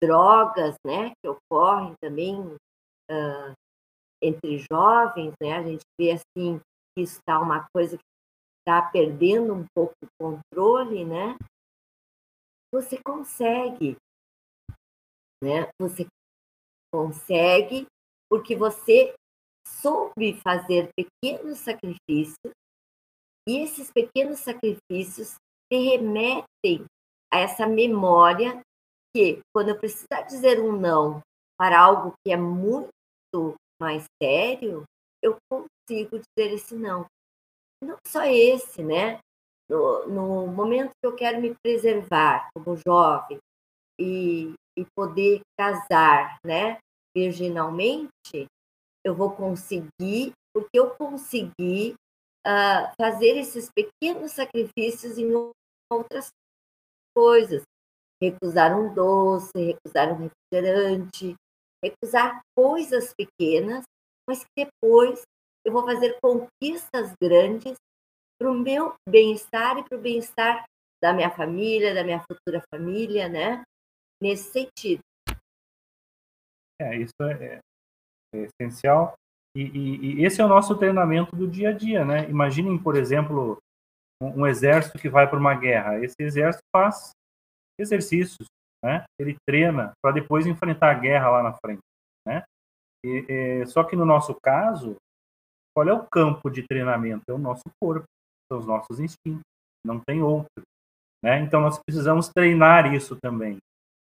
drogas, 0.03 0.77
né, 0.87 1.13
que 1.21 1.29
ocorrem 1.29 1.95
também 2.01 2.41
uh, 2.41 3.53
entre 4.23 4.59
jovens, 4.59 5.35
né, 5.41 5.57
a 5.59 5.63
gente 5.63 5.85
vê 6.01 6.13
assim 6.13 6.59
que 6.97 7.03
está 7.03 7.39
uma 7.39 7.67
coisa 7.75 7.99
que 7.99 8.05
está 8.61 8.83
perdendo 8.91 9.55
um 9.55 9.65
pouco 9.75 9.95
o 10.03 10.09
controle, 10.19 11.05
né? 11.05 11.37
Você 12.73 13.01
consegue, 13.03 13.97
né? 15.43 15.69
Você 15.81 16.07
consegue 16.93 17.87
porque 18.31 18.55
você 18.55 19.15
soube 19.67 20.41
fazer 20.41 20.91
pequenos 20.95 21.59
sacrifícios 21.59 22.53
e 23.49 23.59
esses 23.59 23.91
pequenos 23.91 24.41
sacrifícios 24.41 25.37
te 25.71 25.79
remetem 25.79 26.85
a 27.33 27.39
essa 27.39 27.67
memória 27.67 28.61
que 29.15 29.41
quando 29.55 29.71
eu 29.71 29.79
precisar 29.79 30.23
dizer 30.23 30.61
um 30.61 30.73
não 30.73 31.21
para 31.59 31.81
algo 31.81 32.15
que 32.25 32.33
é 32.33 32.37
muito 32.37 32.91
mais 33.81 34.05
sério, 34.23 34.85
eu 35.23 35.37
consigo 35.51 36.19
dizer 36.19 36.55
esse 36.55 36.75
não. 36.75 37.07
Não 37.83 37.97
só 38.07 38.25
esse, 38.25 38.83
né? 38.83 39.19
No, 39.69 40.07
no 40.07 40.47
momento 40.47 40.91
que 41.01 41.07
eu 41.07 41.15
quero 41.15 41.41
me 41.41 41.55
preservar 41.63 42.49
como 42.55 42.77
jovem 42.77 43.39
e, 43.99 44.53
e 44.77 44.85
poder 44.97 45.41
casar, 45.59 46.39
né? 46.45 46.79
Virginalmente, 47.17 48.47
eu 49.05 49.15
vou 49.15 49.35
conseguir, 49.35 50.33
porque 50.55 50.79
eu 50.79 50.91
consegui 50.91 51.95
uh, 52.47 52.93
fazer 53.01 53.37
esses 53.39 53.71
pequenos 53.71 54.33
sacrifícios 54.33 55.19
em 55.19 55.31
outras 55.91 56.31
coisas 57.15 57.63
recusar 58.23 58.79
um 58.79 58.93
doce, 58.93 59.53
recusar 59.57 60.13
um 60.13 60.29
refrigerante, 60.29 61.35
recusar 61.83 62.43
coisas 62.55 63.15
pequenas, 63.15 63.85
mas 64.29 64.45
que 64.45 64.67
depois 64.67 65.23
eu 65.65 65.73
vou 65.73 65.85
fazer 65.85 66.19
conquistas 66.21 67.13
grandes 67.21 67.77
para 68.39 68.51
o 68.51 68.55
meu 68.55 68.95
bem-estar 69.09 69.79
e 69.79 69.85
para 69.85 69.97
o 69.97 70.01
bem-estar 70.01 70.65
da 71.03 71.13
minha 71.13 71.31
família, 71.31 71.95
da 71.95 72.05
minha 72.05 72.21
futura 72.21 72.63
família, 72.73 73.29
né? 73.29 73.63
Nesse 74.23 74.51
sentido. 74.53 75.01
É, 76.81 76.97
isso 76.97 77.15
é, 77.23 77.45
é, 77.45 77.61
é 78.35 78.39
essencial. 78.39 79.15
E, 79.57 79.63
e, 79.63 80.21
e, 80.21 80.25
esse 80.25 80.41
é 80.41 80.45
o 80.45 80.49
nosso 80.49 80.77
treinamento 80.77 81.35
do 81.35 81.49
dia 81.49 81.71
a 81.71 81.73
dia, 81.73 82.05
né? 82.05 82.29
Imaginem, 82.31 82.79
por 82.79 82.97
exemplo, 82.97 83.59
um, 84.23 84.43
um 84.43 84.47
exército 84.47 84.99
que 84.99 85.09
vai 85.09 85.29
para 85.29 85.39
uma 85.39 85.55
guerra. 85.55 85.99
Esse 85.99 86.17
exército 86.21 86.63
faz 86.75 87.11
exercícios, 87.79 88.47
né? 88.85 89.05
Ele 89.19 89.37
treina 89.47 89.93
para 90.03 90.13
depois 90.13 90.47
enfrentar 90.47 90.91
a 90.91 90.99
guerra 90.99 91.31
lá 91.31 91.43
na 91.43 91.53
frente, 91.55 91.83
né? 92.27 92.45
E, 93.05 93.25
e, 93.29 93.67
só 93.67 93.83
que 93.83 93.97
no 93.97 94.05
nosso 94.05 94.37
caso, 94.41 94.97
qual 95.75 95.89
é 95.89 95.93
o 95.93 96.07
campo 96.07 96.51
de 96.51 96.63
treinamento? 96.63 97.25
É 97.29 97.33
o 97.33 97.39
nosso 97.39 97.65
corpo, 97.83 98.05
são 98.51 98.59
os 98.59 98.67
nossos 98.67 99.01
instintos, 99.01 99.43
não 99.85 99.99
tem 99.99 100.23
outro, 100.23 100.63
né? 101.25 101.41
Então 101.41 101.61
nós 101.61 101.81
precisamos 101.85 102.29
treinar 102.29 102.93
isso 102.95 103.17
também, 103.17 103.59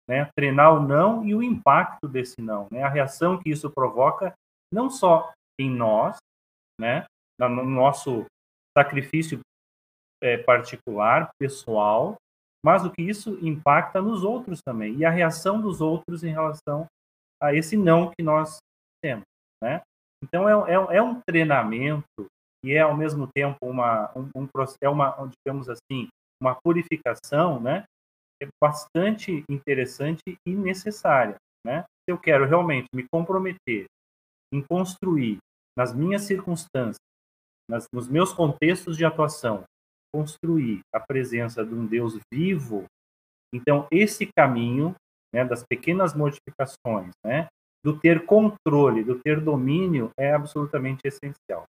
né? 0.09 0.29
Treinar 0.35 0.73
o 0.73 0.81
não 0.81 1.25
e 1.25 1.33
o 1.33 1.43
impacto 1.43 2.07
desse 2.07 2.41
não, 2.41 2.67
né? 2.71 2.83
A 2.83 2.89
reação 2.89 3.37
que 3.37 3.49
isso 3.49 3.69
provoca 3.69 4.33
não 4.71 4.89
só 4.89 5.31
em 5.59 5.69
nós, 5.69 6.17
né? 6.79 7.05
No 7.39 7.63
nosso 7.63 8.25
sacrifício 8.77 9.39
é, 10.21 10.37
particular, 10.37 11.29
pessoal, 11.39 12.15
mas 12.65 12.83
o 12.83 12.91
que 12.91 13.01
isso 13.01 13.37
impacta 13.45 14.01
nos 14.01 14.23
outros 14.23 14.59
também 14.65 14.95
e 14.95 15.05
a 15.05 15.09
reação 15.09 15.61
dos 15.61 15.81
outros 15.81 16.23
em 16.23 16.31
relação 16.31 16.87
a 17.41 17.53
esse 17.53 17.77
não 17.77 18.11
que 18.11 18.23
nós 18.23 18.57
temos, 19.01 19.25
né? 19.61 19.81
Então 20.23 20.49
é, 20.49 20.73
é, 20.73 20.97
é 20.97 21.01
um 21.01 21.21
treinamento 21.21 22.27
e 22.65 22.73
é 22.73 22.81
ao 22.81 22.97
mesmo 22.97 23.27
tempo 23.27 23.57
uma 23.61 24.11
um, 24.17 24.29
um 24.35 24.47
é 24.81 24.89
uma 24.89 25.15
digamos 25.45 25.69
assim 25.69 26.07
uma 26.41 26.55
purificação, 26.55 27.59
né? 27.59 27.83
É 28.41 28.47
bastante 28.61 29.43
interessante 29.49 30.21
e 30.45 30.55
necessária, 30.55 31.35
né? 31.65 31.83
Se 31.83 32.11
eu 32.11 32.17
quero 32.17 32.45
realmente 32.45 32.87
me 32.93 33.07
comprometer 33.11 33.85
em 34.53 34.61
construir 34.61 35.37
nas 35.77 35.93
minhas 35.93 36.23
circunstâncias, 36.23 36.97
nas, 37.69 37.87
nos 37.93 38.07
meus 38.07 38.33
contextos 38.33 38.97
de 38.97 39.05
atuação, 39.05 39.63
construir 40.13 40.79
a 40.93 40.99
presença 40.99 41.65
de 41.65 41.73
um 41.73 41.85
Deus 41.85 42.17
vivo, 42.33 42.85
então 43.53 43.87
esse 43.91 44.25
caminho 44.35 44.95
né, 45.33 45.45
das 45.45 45.63
pequenas 45.63 46.13
modificações, 46.15 47.13
né, 47.23 47.47
do 47.83 47.99
ter 47.99 48.25
controle, 48.25 49.03
do 49.03 49.19
ter 49.19 49.39
domínio, 49.39 50.11
é 50.17 50.33
absolutamente 50.33 51.01
essencial. 51.05 51.65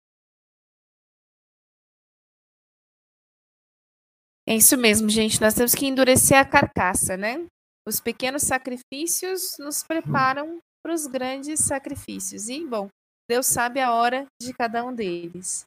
É 4.48 4.54
isso 4.54 4.76
mesmo, 4.76 5.08
gente. 5.08 5.40
Nós 5.40 5.54
temos 5.54 5.74
que 5.74 5.86
endurecer 5.86 6.38
a 6.38 6.44
carcaça, 6.44 7.16
né? 7.16 7.44
Os 7.86 8.00
pequenos 8.00 8.44
sacrifícios 8.44 9.56
nos 9.58 9.82
preparam 9.82 10.60
para 10.87 10.95
os 10.95 11.09
grandes 11.09 11.59
sacrifícios. 11.64 12.49
E, 12.49 12.64
bom, 12.64 12.89
Deus 13.28 13.47
sabe 13.47 13.80
a 13.80 13.93
hora 13.93 14.24
de 14.41 14.55
cada 14.55 14.84
um 14.84 14.95
deles. 14.95 15.66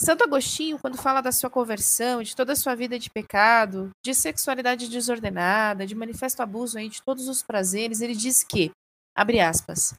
Santo 0.00 0.24
Agostinho, 0.24 0.78
quando 0.78 0.96
fala 0.96 1.20
da 1.20 1.30
sua 1.30 1.50
conversão, 1.50 2.22
de 2.22 2.34
toda 2.34 2.54
a 2.54 2.56
sua 2.56 2.74
vida 2.74 2.98
de 2.98 3.10
pecado, 3.10 3.90
de 4.02 4.14
sexualidade 4.14 4.88
desordenada, 4.88 5.86
de 5.86 5.94
manifesto 5.94 6.42
abuso 6.42 6.78
aí 6.78 6.88
de 6.88 7.02
todos 7.02 7.28
os 7.28 7.42
prazeres, 7.42 8.00
ele 8.00 8.14
diz 8.14 8.42
que, 8.42 8.70
abre 9.14 9.38
aspas, 9.38 9.92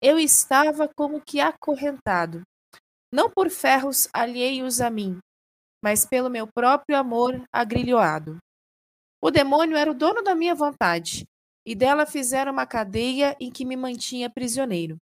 eu 0.00 0.16
estava 0.16 0.88
como 0.96 1.20
que 1.20 1.40
acorrentado, 1.40 2.42
não 3.12 3.28
por 3.28 3.50
ferros 3.50 4.08
alheios 4.12 4.80
a 4.80 4.88
mim, 4.88 5.18
mas 5.82 6.06
pelo 6.06 6.30
meu 6.30 6.46
próprio 6.46 6.96
amor 6.96 7.42
agrilhoado. 7.52 8.38
O 9.20 9.28
demônio 9.28 9.76
era 9.76 9.90
o 9.90 9.94
dono 9.94 10.22
da 10.22 10.36
minha 10.36 10.54
vontade, 10.54 11.26
e 11.66 11.74
dela 11.74 12.06
fizeram 12.06 12.52
uma 12.52 12.64
cadeia 12.64 13.36
em 13.40 13.50
que 13.50 13.64
me 13.64 13.74
mantinha 13.76 14.30
prisioneiro. 14.30 14.96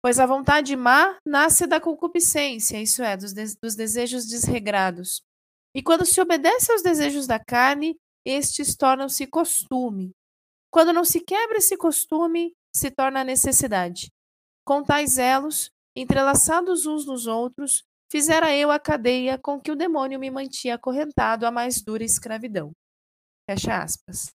Pois 0.00 0.20
a 0.20 0.24
vontade 0.24 0.76
má 0.76 1.18
nasce 1.26 1.66
da 1.66 1.80
concupiscência, 1.80 2.80
isso 2.80 3.02
é, 3.02 3.16
dos, 3.16 3.34
de 3.34 3.44
dos 3.60 3.74
desejos 3.74 4.26
desregrados. 4.26 5.20
E 5.74 5.82
quando 5.82 6.06
se 6.06 6.20
obedece 6.20 6.72
aos 6.72 6.82
desejos 6.82 7.26
da 7.26 7.38
carne, 7.38 7.98
estes 8.24 8.76
tornam-se 8.76 9.26
costume. 9.26 10.12
Quando 10.72 10.92
não 10.92 11.04
se 11.04 11.20
quebra 11.20 11.58
esse 11.58 11.76
costume, 11.76 12.54
se 12.74 12.90
torna 12.90 13.24
necessidade. 13.24 14.10
Com 14.64 14.82
tais 14.82 15.18
elos, 15.18 15.70
entrelaçados 15.96 16.86
uns 16.86 17.04
nos 17.04 17.26
outros, 17.26 17.82
fizera 18.10 18.54
eu 18.54 18.70
a 18.70 18.78
cadeia 18.78 19.36
com 19.38 19.60
que 19.60 19.72
o 19.72 19.76
demônio 19.76 20.20
me 20.20 20.30
mantinha 20.30 20.76
acorrentado 20.76 21.44
à 21.44 21.50
mais 21.50 21.82
dura 21.82 22.04
escravidão. 22.04 22.72
Fecha 23.48 23.82
aspas. 23.82 24.30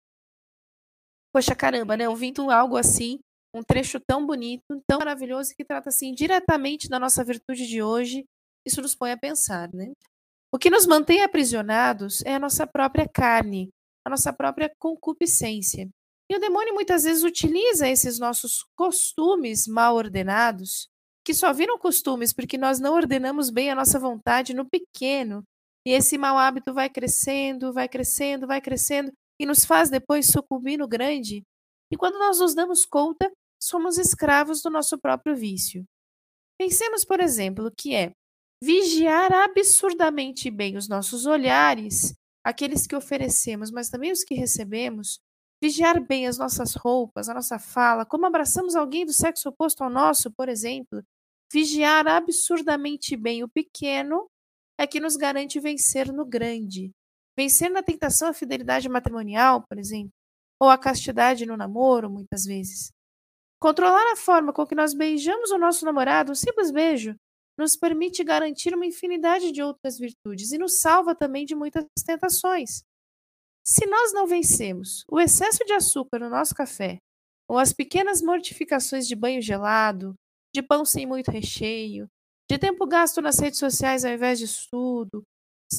Poxa 1.32 1.54
caramba, 1.54 1.96
né? 1.96 2.08
Ouvindo 2.08 2.50
algo 2.50 2.76
assim, 2.76 3.18
um 3.54 3.62
trecho 3.62 3.98
tão 3.98 4.26
bonito, 4.26 4.82
tão 4.86 4.98
maravilhoso, 4.98 5.54
que 5.56 5.64
trata 5.64 5.88
assim 5.88 6.14
diretamente 6.14 6.88
da 6.88 6.98
nossa 6.98 7.24
virtude 7.24 7.66
de 7.66 7.82
hoje, 7.82 8.24
isso 8.66 8.82
nos 8.82 8.94
põe 8.94 9.12
a 9.12 9.16
pensar, 9.16 9.72
né? 9.72 9.92
O 10.52 10.58
que 10.58 10.70
nos 10.70 10.86
mantém 10.86 11.22
aprisionados 11.22 12.22
é 12.26 12.34
a 12.34 12.38
nossa 12.38 12.66
própria 12.66 13.08
carne, 13.08 13.70
a 14.06 14.10
nossa 14.10 14.32
própria 14.32 14.70
concupiscência. 14.78 15.88
E 16.30 16.36
o 16.36 16.38
demônio 16.40 16.74
muitas 16.74 17.04
vezes 17.04 17.24
utiliza 17.24 17.88
esses 17.88 18.18
nossos 18.18 18.64
costumes 18.76 19.66
mal 19.66 19.94
ordenados, 19.94 20.88
que 21.24 21.34
só 21.34 21.52
viram 21.52 21.78
costumes 21.78 22.32
porque 22.32 22.58
nós 22.58 22.78
não 22.78 22.94
ordenamos 22.94 23.50
bem 23.50 23.70
a 23.70 23.74
nossa 23.74 23.98
vontade 23.98 24.54
no 24.54 24.68
pequeno. 24.68 25.42
E 25.86 25.92
esse 25.92 26.16
mau 26.16 26.38
hábito 26.38 26.72
vai 26.72 26.88
crescendo, 26.88 27.72
vai 27.72 27.88
crescendo, 27.88 28.46
vai 28.46 28.60
crescendo 28.60 29.12
e 29.42 29.46
nos 29.46 29.64
faz 29.64 29.90
depois 29.90 30.28
sucumbir 30.28 30.78
no 30.78 30.86
grande. 30.86 31.44
E 31.90 31.96
quando 31.96 32.16
nós 32.16 32.38
nos 32.38 32.54
damos 32.54 32.86
conta, 32.86 33.28
somos 33.60 33.98
escravos 33.98 34.62
do 34.62 34.70
nosso 34.70 34.96
próprio 34.96 35.34
vício. 35.34 35.84
Pensemos, 36.56 37.04
por 37.04 37.18
exemplo, 37.18 37.68
que 37.76 37.92
é 37.92 38.12
vigiar 38.62 39.32
absurdamente 39.32 40.48
bem 40.48 40.76
os 40.76 40.88
nossos 40.88 41.26
olhares, 41.26 42.14
aqueles 42.44 42.86
que 42.86 42.94
oferecemos, 42.94 43.72
mas 43.72 43.88
também 43.90 44.12
os 44.12 44.22
que 44.22 44.36
recebemos, 44.36 45.18
vigiar 45.60 46.00
bem 46.00 46.28
as 46.28 46.38
nossas 46.38 46.76
roupas, 46.76 47.28
a 47.28 47.34
nossa 47.34 47.58
fala, 47.58 48.06
como 48.06 48.26
abraçamos 48.26 48.76
alguém 48.76 49.04
do 49.04 49.12
sexo 49.12 49.48
oposto 49.48 49.82
ao 49.82 49.90
nosso, 49.90 50.30
por 50.30 50.48
exemplo, 50.48 51.02
vigiar 51.52 52.06
absurdamente 52.06 53.16
bem 53.16 53.42
o 53.42 53.48
pequeno 53.48 54.30
é 54.78 54.86
que 54.86 55.00
nos 55.00 55.16
garante 55.16 55.58
vencer 55.58 56.12
no 56.12 56.24
grande. 56.24 56.92
Vencer 57.36 57.70
na 57.70 57.82
tentação 57.82 58.28
a 58.28 58.34
fidelidade 58.34 58.88
matrimonial, 58.88 59.64
por 59.68 59.78
exemplo, 59.78 60.12
ou 60.60 60.68
a 60.68 60.78
castidade 60.78 61.46
no 61.46 61.56
namoro, 61.56 62.10
muitas 62.10 62.44
vezes. 62.44 62.92
Controlar 63.60 64.12
a 64.12 64.16
forma 64.16 64.52
com 64.52 64.66
que 64.66 64.74
nós 64.74 64.92
beijamos 64.92 65.50
o 65.50 65.58
nosso 65.58 65.84
namorado, 65.84 66.32
um 66.32 66.34
simples 66.34 66.70
beijo, 66.70 67.14
nos 67.58 67.76
permite 67.76 68.24
garantir 68.24 68.74
uma 68.74 68.86
infinidade 68.86 69.52
de 69.52 69.62
outras 69.62 69.98
virtudes 69.98 70.52
e 70.52 70.58
nos 70.58 70.78
salva 70.78 71.14
também 71.14 71.44
de 71.44 71.54
muitas 71.54 71.84
tentações. 72.04 72.82
Se 73.64 73.86
nós 73.86 74.12
não 74.12 74.26
vencemos 74.26 75.04
o 75.08 75.20
excesso 75.20 75.64
de 75.64 75.72
açúcar 75.72 76.18
no 76.18 76.28
nosso 76.28 76.54
café, 76.54 76.98
ou 77.48 77.58
as 77.58 77.72
pequenas 77.72 78.20
mortificações 78.22 79.06
de 79.06 79.14
banho 79.14 79.40
gelado, 79.40 80.14
de 80.54 80.62
pão 80.62 80.84
sem 80.84 81.06
muito 81.06 81.30
recheio, 81.30 82.08
de 82.50 82.58
tempo 82.58 82.86
gasto 82.86 83.20
nas 83.20 83.38
redes 83.38 83.58
sociais 83.58 84.04
ao 84.04 84.12
invés 84.12 84.38
de 84.38 84.46
estudo, 84.46 85.22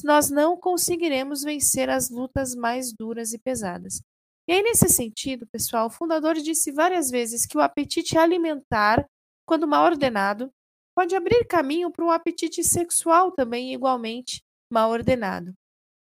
nós 0.02 0.30
não 0.30 0.56
conseguiremos 0.56 1.42
vencer 1.42 1.88
as 1.88 2.10
lutas 2.10 2.54
mais 2.54 2.92
duras 2.92 3.32
e 3.32 3.38
pesadas. 3.38 4.00
E 4.48 4.52
aí, 4.52 4.62
nesse 4.62 4.88
sentido, 4.88 5.46
pessoal, 5.46 5.86
o 5.86 5.90
fundador 5.90 6.34
disse 6.34 6.70
várias 6.72 7.10
vezes 7.10 7.46
que 7.46 7.56
o 7.56 7.60
apetite 7.60 8.18
alimentar, 8.18 9.06
quando 9.46 9.66
mal 9.66 9.84
ordenado, 9.84 10.50
pode 10.94 11.16
abrir 11.16 11.46
caminho 11.46 11.90
para 11.90 12.04
um 12.04 12.10
apetite 12.10 12.62
sexual 12.62 13.32
também 13.32 13.72
igualmente 13.72 14.42
mal 14.70 14.90
ordenado. 14.90 15.54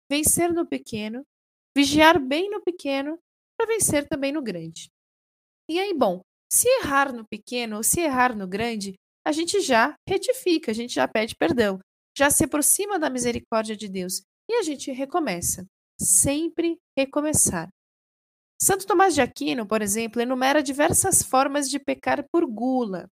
Vencer 0.10 0.54
no 0.54 0.66
pequeno, 0.66 1.24
vigiar 1.76 2.20
bem 2.20 2.50
no 2.50 2.62
pequeno, 2.62 3.20
para 3.58 3.68
vencer 3.68 4.08
também 4.08 4.32
no 4.32 4.42
grande. 4.42 4.90
E 5.70 5.80
aí, 5.80 5.94
bom, 5.94 6.22
se 6.52 6.68
errar 6.80 7.14
no 7.14 7.26
pequeno 7.28 7.78
ou 7.78 7.84
se 7.84 8.02
errar 8.02 8.36
no 8.36 8.48
grande, 8.48 8.96
a 9.26 9.32
gente 9.32 9.62
já 9.62 9.96
retifica, 10.08 10.72
a 10.72 10.74
gente 10.74 10.96
já 10.96 11.08
pede 11.08 11.36
perdão, 11.36 11.80
já 12.18 12.30
se 12.30 12.44
aproxima 12.44 13.00
da 13.00 13.10
misericórdia 13.10 13.76
de 13.76 13.88
Deus 13.88 14.24
e 14.50 14.56
a 14.56 14.64
gente 14.64 14.92
recomeça. 14.92 15.66
Sempre 16.00 16.78
recomeçar. 16.98 17.70
Santo 18.62 18.86
Tomás 18.86 19.16
de 19.16 19.22
Aquino, 19.22 19.66
por 19.66 19.82
exemplo, 19.82 20.22
enumera 20.22 20.62
diversas 20.62 21.24
formas 21.24 21.70
de 21.70 21.80
pecar 21.80 22.24
por 22.32 22.46
gula. 22.46 23.08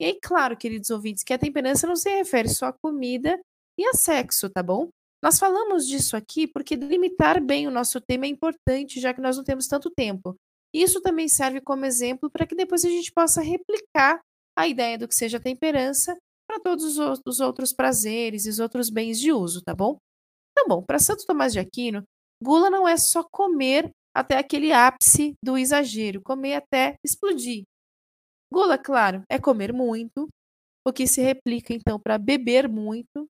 E 0.00 0.04
aí, 0.04 0.18
claro, 0.22 0.56
queridos 0.56 0.90
ouvintes, 0.90 1.22
que 1.22 1.32
a 1.32 1.38
temperança 1.38 1.86
não 1.86 1.96
se 1.96 2.08
refere 2.10 2.48
só 2.48 2.66
a 2.66 2.72
comida 2.72 3.38
e 3.78 3.84
a 3.86 3.92
sexo, 3.92 4.48
tá 4.48 4.62
bom? 4.62 4.88
Nós 5.22 5.38
falamos 5.38 5.86
disso 5.86 6.16
aqui 6.16 6.46
porque 6.46 6.76
delimitar 6.76 7.42
bem 7.42 7.66
o 7.66 7.70
nosso 7.70 8.00
tema 8.00 8.26
é 8.26 8.28
importante, 8.28 9.00
já 9.00 9.12
que 9.12 9.20
nós 9.20 9.36
não 9.36 9.44
temos 9.44 9.66
tanto 9.66 9.90
tempo. 9.90 10.36
Isso 10.72 11.00
também 11.00 11.28
serve 11.28 11.60
como 11.60 11.84
exemplo 11.84 12.30
para 12.30 12.46
que 12.46 12.54
depois 12.54 12.84
a 12.84 12.88
gente 12.88 13.10
possa 13.12 13.40
replicar 13.40 14.20
a 14.56 14.68
ideia 14.68 14.98
do 14.98 15.08
que 15.08 15.14
seja 15.14 15.40
temperança 15.40 16.16
para 16.46 16.60
todos 16.60 16.98
os 16.98 17.40
outros 17.40 17.72
prazeres 17.72 18.46
e 18.46 18.50
os 18.50 18.58
outros 18.58 18.88
bens 18.90 19.18
de 19.18 19.32
uso, 19.32 19.62
tá 19.62 19.74
bom? 19.74 19.98
Tá 20.54 20.64
bom, 20.66 20.82
para 20.82 20.98
Santo 20.98 21.26
Tomás 21.26 21.52
de 21.52 21.58
Aquino, 21.58 22.02
gula 22.42 22.70
não 22.70 22.86
é 22.88 22.96
só 22.96 23.22
comer 23.22 23.90
até 24.14 24.38
aquele 24.38 24.72
ápice 24.72 25.34
do 25.42 25.58
exagero, 25.58 26.22
comer 26.22 26.54
até 26.54 26.96
explodir. 27.04 27.64
Gula, 28.50 28.78
claro, 28.78 29.22
é 29.28 29.38
comer 29.38 29.72
muito, 29.72 30.28
o 30.86 30.92
que 30.92 31.06
se 31.06 31.20
replica 31.20 31.74
então 31.74 32.00
para 32.00 32.16
beber 32.16 32.68
muito, 32.68 33.26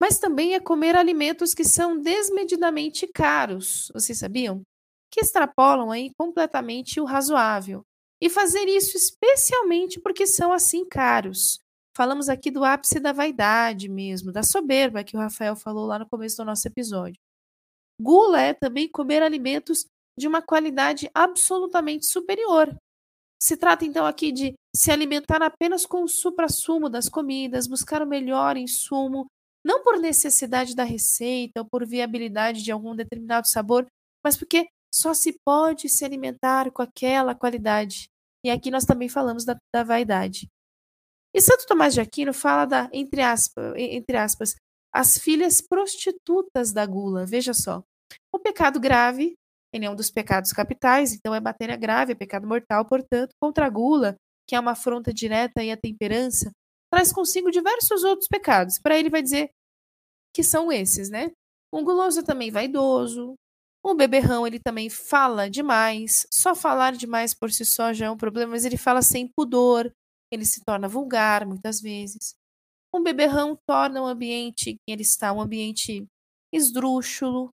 mas 0.00 0.18
também 0.18 0.54
é 0.54 0.60
comer 0.60 0.94
alimentos 0.94 1.52
que 1.54 1.64
são 1.64 2.00
desmedidamente 2.00 3.06
caros. 3.06 3.90
Vocês 3.92 4.18
sabiam? 4.18 4.62
Que 5.10 5.20
extrapolam 5.20 5.90
aí 5.90 6.10
completamente 6.16 7.00
o 7.00 7.04
razoável. 7.04 7.82
E 8.22 8.30
fazer 8.30 8.66
isso 8.66 8.96
especialmente 8.96 10.00
porque 10.00 10.26
são 10.26 10.52
assim 10.52 10.86
caros. 10.86 11.58
Falamos 11.96 12.28
aqui 12.28 12.50
do 12.50 12.62
ápice 12.62 13.00
da 13.00 13.10
vaidade 13.10 13.88
mesmo, 13.88 14.30
da 14.30 14.42
soberba 14.42 15.02
que 15.02 15.16
o 15.16 15.18
Rafael 15.18 15.56
falou 15.56 15.86
lá 15.86 15.98
no 15.98 16.06
começo 16.06 16.36
do 16.36 16.44
nosso 16.44 16.68
episódio. 16.68 17.18
Gula 17.98 18.38
é 18.38 18.52
também 18.52 18.86
comer 18.86 19.22
alimentos 19.22 19.86
de 20.14 20.28
uma 20.28 20.42
qualidade 20.42 21.10
absolutamente 21.14 22.04
superior. 22.04 22.76
Se 23.40 23.56
trata 23.56 23.86
então 23.86 24.04
aqui 24.04 24.30
de 24.30 24.52
se 24.74 24.90
alimentar 24.90 25.42
apenas 25.42 25.86
com 25.86 26.02
o 26.02 26.08
supra-sumo 26.08 26.90
das 26.90 27.08
comidas, 27.08 27.66
buscar 27.66 28.02
o 28.02 28.06
melhor 28.06 28.58
insumo, 28.58 29.26
não 29.64 29.82
por 29.82 29.98
necessidade 29.98 30.76
da 30.76 30.84
receita 30.84 31.60
ou 31.60 31.66
por 31.66 31.86
viabilidade 31.86 32.62
de 32.62 32.70
algum 32.70 32.94
determinado 32.94 33.48
sabor, 33.48 33.86
mas 34.22 34.36
porque 34.36 34.68
só 34.94 35.14
se 35.14 35.38
pode 35.42 35.88
se 35.88 36.04
alimentar 36.04 36.70
com 36.72 36.82
aquela 36.82 37.34
qualidade. 37.34 38.10
E 38.44 38.50
aqui 38.50 38.70
nós 38.70 38.84
também 38.84 39.08
falamos 39.08 39.46
da, 39.46 39.56
da 39.74 39.82
vaidade. 39.82 40.46
E 41.36 41.40
Santo 41.42 41.66
Tomás 41.66 41.92
de 41.92 42.00
Aquino 42.00 42.32
fala 42.32 42.64
da, 42.64 42.88
entre 42.94 43.20
aspas, 43.20 43.74
entre 43.76 44.16
aspas, 44.16 44.54
as 44.90 45.18
filhas 45.18 45.60
prostitutas 45.60 46.72
da 46.72 46.86
gula. 46.86 47.26
Veja 47.26 47.52
só. 47.52 47.84
O 48.32 48.38
pecado 48.38 48.80
grave, 48.80 49.34
ele 49.70 49.84
é 49.84 49.90
um 49.90 49.94
dos 49.94 50.10
pecados 50.10 50.50
capitais, 50.50 51.12
então 51.12 51.34
é 51.34 51.40
matéria 51.40 51.76
grave, 51.76 52.12
é 52.12 52.14
pecado 52.14 52.46
mortal, 52.46 52.86
portanto, 52.86 53.34
contra 53.38 53.66
a 53.66 53.68
gula, 53.68 54.16
que 54.48 54.56
é 54.56 54.60
uma 54.60 54.70
afronta 54.70 55.12
direta 55.12 55.62
e 55.62 55.70
a 55.70 55.76
temperança, 55.76 56.50
traz 56.90 57.12
consigo 57.12 57.50
diversos 57.50 58.02
outros 58.02 58.28
pecados. 58.28 58.78
Para 58.78 58.98
ele 58.98 59.10
vai 59.10 59.20
dizer 59.20 59.50
que 60.32 60.42
são 60.42 60.72
esses, 60.72 61.10
né? 61.10 61.32
Um 61.70 61.84
guloso 61.84 62.22
também 62.22 62.50
vaidoso, 62.50 63.34
o 63.84 63.94
beberrão, 63.94 64.46
ele 64.46 64.58
também 64.58 64.88
fala 64.88 65.50
demais. 65.50 66.26
Só 66.32 66.54
falar 66.54 66.92
demais 66.92 67.34
por 67.34 67.52
si 67.52 67.66
só 67.66 67.92
já 67.92 68.06
é 68.06 68.10
um 68.10 68.16
problema, 68.16 68.52
mas 68.52 68.64
ele 68.64 68.78
fala 68.78 69.02
sem 69.02 69.30
pudor, 69.36 69.92
ele 70.30 70.44
se 70.44 70.62
torna 70.64 70.88
vulgar 70.88 71.46
muitas 71.46 71.80
vezes. 71.80 72.34
Um 72.94 73.02
beberrão 73.02 73.58
torna 73.66 74.02
o 74.02 74.06
ambiente 74.06 74.70
em 74.70 74.76
que 74.76 74.92
ele 74.92 75.02
está 75.02 75.32
um 75.32 75.40
ambiente 75.40 76.06
esdrúxulo, 76.52 77.50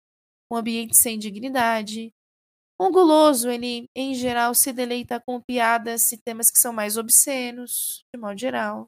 um 0.52 0.56
ambiente 0.56 0.96
sem 0.98 1.18
dignidade. 1.18 2.12
Um 2.80 2.92
guloso, 2.92 3.50
ele 3.50 3.86
em 3.96 4.14
geral 4.14 4.54
se 4.56 4.74
deleita 4.74 5.22
com 5.26 5.42
piadas 5.42 6.12
e 6.12 6.18
temas 6.18 6.50
que 6.50 6.58
são 6.58 6.74
mais 6.74 6.98
obscenos, 6.98 8.04
de 8.14 8.20
modo 8.20 8.40
geral. 8.40 8.88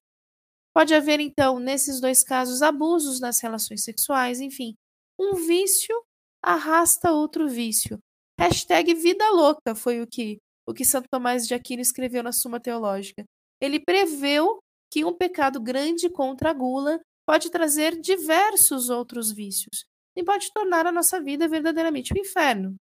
Pode 0.74 0.94
haver, 0.94 1.20
então, 1.20 1.60
nesses 1.60 2.02
dois 2.02 2.24
casos, 2.24 2.62
abusos 2.62 3.20
nas 3.20 3.42
relações 3.42 3.84
sexuais, 3.84 4.42
enfim. 4.42 4.76
Um 5.20 5.36
vício 5.36 5.96
arrasta 6.44 7.12
outro 7.12 7.48
vício. 7.48 7.98
Hashtag 8.40 8.94
vida 8.94 9.30
louca 9.32 9.74
foi 9.74 10.02
o 10.02 10.08
que, 10.08 10.38
o 10.68 10.74
que 10.74 10.84
Santo 10.84 11.08
Tomás 11.10 11.48
de 11.48 11.54
Aquino 11.54 11.82
escreveu 11.82 12.22
na 12.22 12.34
Suma 12.34 12.60
Teológica. 12.60 13.24
Ele 13.66 13.80
preveu 13.80 14.60
que 14.92 15.04
um 15.04 15.14
pecado 15.14 15.60
grande 15.60 16.10
contra 16.10 16.52
a 16.52 16.54
gula 16.54 17.02
pode 17.28 17.50
trazer 17.50 18.00
diversos 18.00 18.90
outros 18.90 19.32
vícios 19.32 19.86
e 20.16 20.24
pode 20.24 20.52
tornar 20.54 20.86
a 20.86 20.92
nossa 20.92 21.20
vida 21.20 21.48
verdadeiramente 21.48 22.14
um 22.14 22.18
inferno. 22.18 22.76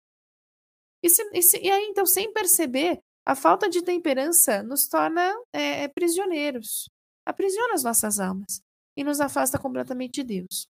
E, 1.02 1.08
se, 1.08 1.22
e, 1.32 1.42
se, 1.42 1.58
e 1.58 1.70
aí, 1.70 1.84
então, 1.84 2.04
sem 2.06 2.32
perceber, 2.32 2.98
a 3.24 3.34
falta 3.34 3.68
de 3.68 3.82
temperança 3.82 4.62
nos 4.62 4.88
torna 4.88 5.34
é, 5.52 5.86
prisioneiros, 5.88 6.88
aprisiona 7.26 7.74
as 7.74 7.84
nossas 7.84 8.18
almas 8.18 8.60
e 8.96 9.04
nos 9.04 9.20
afasta 9.20 9.58
completamente 9.58 10.22
de 10.22 10.24
Deus. 10.24 10.66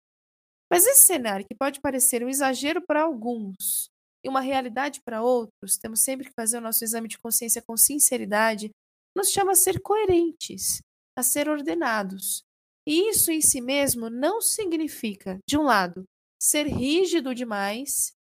Mas 0.71 0.87
esse 0.87 1.07
cenário, 1.07 1.47
que 1.47 1.55
pode 1.55 1.81
parecer 1.81 2.23
um 2.23 2.29
exagero 2.29 2.83
para 2.87 3.03
alguns 3.03 3.89
e 4.23 4.29
uma 4.29 4.41
realidade 4.41 5.01
para 5.05 5.23
outros, 5.23 5.77
temos 5.79 6.03
sempre 6.03 6.27
que 6.27 6.35
fazer 6.35 6.59
o 6.59 6.61
nosso 6.61 6.83
exame 6.85 7.09
de 7.09 7.19
consciência 7.19 7.63
com 7.67 7.77
sinceridade, 7.77 8.71
nos 9.15 9.31
chama 9.31 9.53
a 9.53 9.57
ser 9.57 9.81
coerentes, 9.81 10.83
a 11.17 11.23
ser 11.23 11.49
ordenados. 11.49 12.43
E 12.87 13.09
isso 13.09 13.31
em 13.31 13.41
si 13.41 13.61
mesmo 13.61 14.11
não 14.11 14.41
significa, 14.41 15.39
de 15.49 15.57
um 15.57 15.63
lado, 15.63 16.05
ser 16.39 16.67
rígido 16.67 17.35
demais, 17.35 18.13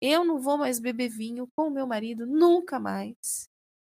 eu 0.00 0.24
não 0.24 0.38
vou 0.38 0.58
mais 0.58 0.78
beber 0.78 1.08
vinho 1.08 1.48
com 1.56 1.70
meu 1.70 1.86
marido 1.86 2.26
nunca 2.26 2.78
mais, 2.78 3.48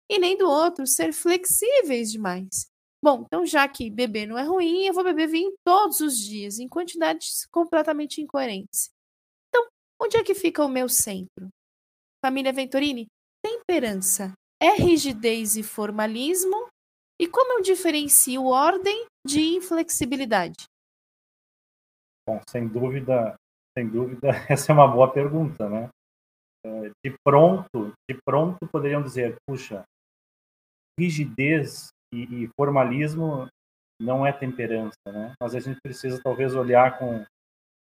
e 0.10 0.20
nem 0.20 0.38
do 0.38 0.48
outro, 0.48 0.86
ser 0.86 1.14
flexíveis 1.14 2.12
demais. 2.12 2.68
Bom, 3.02 3.24
então 3.26 3.46
já 3.46 3.68
que 3.68 3.90
beber 3.90 4.28
não 4.28 4.38
é 4.38 4.44
ruim, 4.44 4.86
eu 4.86 4.94
vou 4.94 5.04
beber 5.04 5.28
vinho 5.28 5.54
todos 5.66 6.00
os 6.00 6.18
dias, 6.18 6.60
em 6.60 6.68
quantidades 6.68 7.46
completamente 7.48 8.22
incoerentes. 8.22 8.90
Então, 9.50 9.68
onde 10.02 10.18
é 10.18 10.24
que 10.24 10.36
fica 10.36 10.64
o 10.64 10.70
meu 10.70 10.88
centro? 10.88 11.50
Família 12.24 12.54
Venturini, 12.54 13.08
temperança 13.44 14.34
é 14.64 14.76
rigidez 14.76 15.58
e 15.58 15.64
formalismo? 15.64 16.70
E 17.20 17.28
como 17.28 17.60
eu 17.60 17.62
diferencio 17.62 18.46
ordem 18.46 19.06
de 19.28 19.42
inflexibilidade? 19.42 20.64
Bom, 22.26 22.40
sem 22.50 22.66
dúvida, 22.68 23.36
sem 23.78 23.88
dúvida, 23.88 24.30
essa 24.50 24.72
é 24.72 24.74
uma 24.74 24.88
boa 24.88 25.12
pergunta, 25.12 25.70
né? 25.70 25.90
É, 26.66 26.90
de 27.06 27.14
pronto, 27.26 27.92
de 28.10 28.18
pronto 28.26 28.58
poderiam 28.72 29.04
dizer, 29.04 29.36
puxa, 29.46 29.84
rigidez 30.98 31.90
e, 32.14 32.44
e, 32.44 32.50
formalismo 32.58 33.48
não 34.00 34.26
é 34.26 34.32
temperança, 34.32 34.96
né? 35.08 35.34
Mas 35.42 35.54
a 35.56 35.60
gente 35.60 35.80
precisa 35.82 36.22
talvez 36.24 36.56
olhar 36.56 36.98
com, 36.98 37.26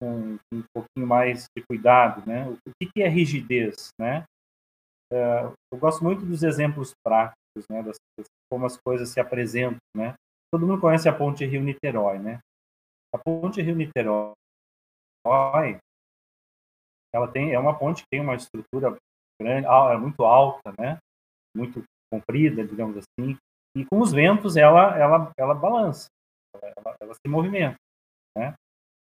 com 0.02 0.38
um 0.54 0.64
pouquinho 0.74 1.08
mais 1.08 1.46
de 1.56 1.64
cuidado, 1.64 2.26
né? 2.28 2.50
O, 2.50 2.58
que, 2.78 2.92
que 2.92 3.02
é 3.02 3.08
rigidez, 3.08 3.90
né? 4.00 4.26
É, 5.16 5.46
eu 5.72 5.80
gosto 5.80 6.04
muito 6.04 6.26
dos 6.26 6.44
exemplos 6.44 6.92
práticos, 7.02 7.66
né? 7.70 7.82
Das, 7.82 7.96
como 8.52 8.66
as 8.66 8.76
coisas 8.76 9.08
se 9.08 9.18
apresentam, 9.18 9.80
né? 9.96 10.14
Todo 10.54 10.68
mundo 10.68 10.82
conhece 10.82 11.08
a 11.08 11.16
ponte 11.16 11.46
Rio-Niterói, 11.46 12.20
né? 12.20 12.40
A 13.14 13.18
ponte 13.18 13.62
Rio-Niterói, 13.62 14.34
ela 17.14 17.32
tem 17.32 17.54
é 17.54 17.60
uma 17.60 17.78
ponte 17.80 18.04
que 18.04 18.10
tem 18.12 18.20
uma 18.20 18.36
estrutura 18.36 18.94
grande, 19.42 19.66
é 19.66 19.98
muito 19.98 20.26
alta, 20.26 20.74
né? 20.78 20.98
Muito 21.56 21.82
comprida, 22.12 22.68
digamos 22.68 22.98
assim, 22.98 23.38
e 23.76 23.86
com 23.86 24.02
os 24.02 24.12
ventos 24.12 24.58
ela 24.58 24.98
ela 24.98 25.32
ela 25.38 25.54
balança, 25.54 26.08
ela, 26.62 26.96
ela 27.00 27.14
se 27.14 27.30
movimenta, 27.30 27.78
né? 28.38 28.54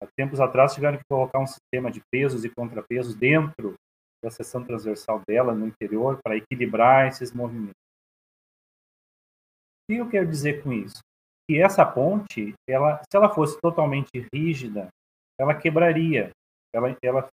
Há 0.02 0.06
tempos 0.16 0.40
atrás 0.40 0.72
tiveram 0.72 0.96
que 0.96 1.04
colocar 1.10 1.38
um 1.38 1.46
sistema 1.46 1.90
de 1.90 2.00
pesos 2.10 2.44
e 2.44 2.50
contrapesos 2.50 3.14
dentro 3.14 3.74
da 4.22 4.30
seção 4.30 4.64
transversal 4.64 5.22
dela 5.26 5.54
no 5.54 5.66
interior 5.66 6.18
para 6.22 6.36
equilibrar 6.36 7.08
esses 7.08 7.32
movimentos. 7.32 7.74
O 9.88 9.92
que 9.92 9.98
eu 9.98 10.08
quero 10.08 10.28
dizer 10.28 10.62
com 10.62 10.72
isso? 10.72 11.00
Que 11.48 11.60
essa 11.60 11.84
ponte, 11.84 12.52
ela, 12.68 12.98
se 12.98 13.16
ela 13.16 13.32
fosse 13.34 13.58
totalmente 13.60 14.26
rígida, 14.32 14.88
ela 15.38 15.54
quebraria, 15.54 16.30
ela, 16.74 16.96
ela 17.02 17.28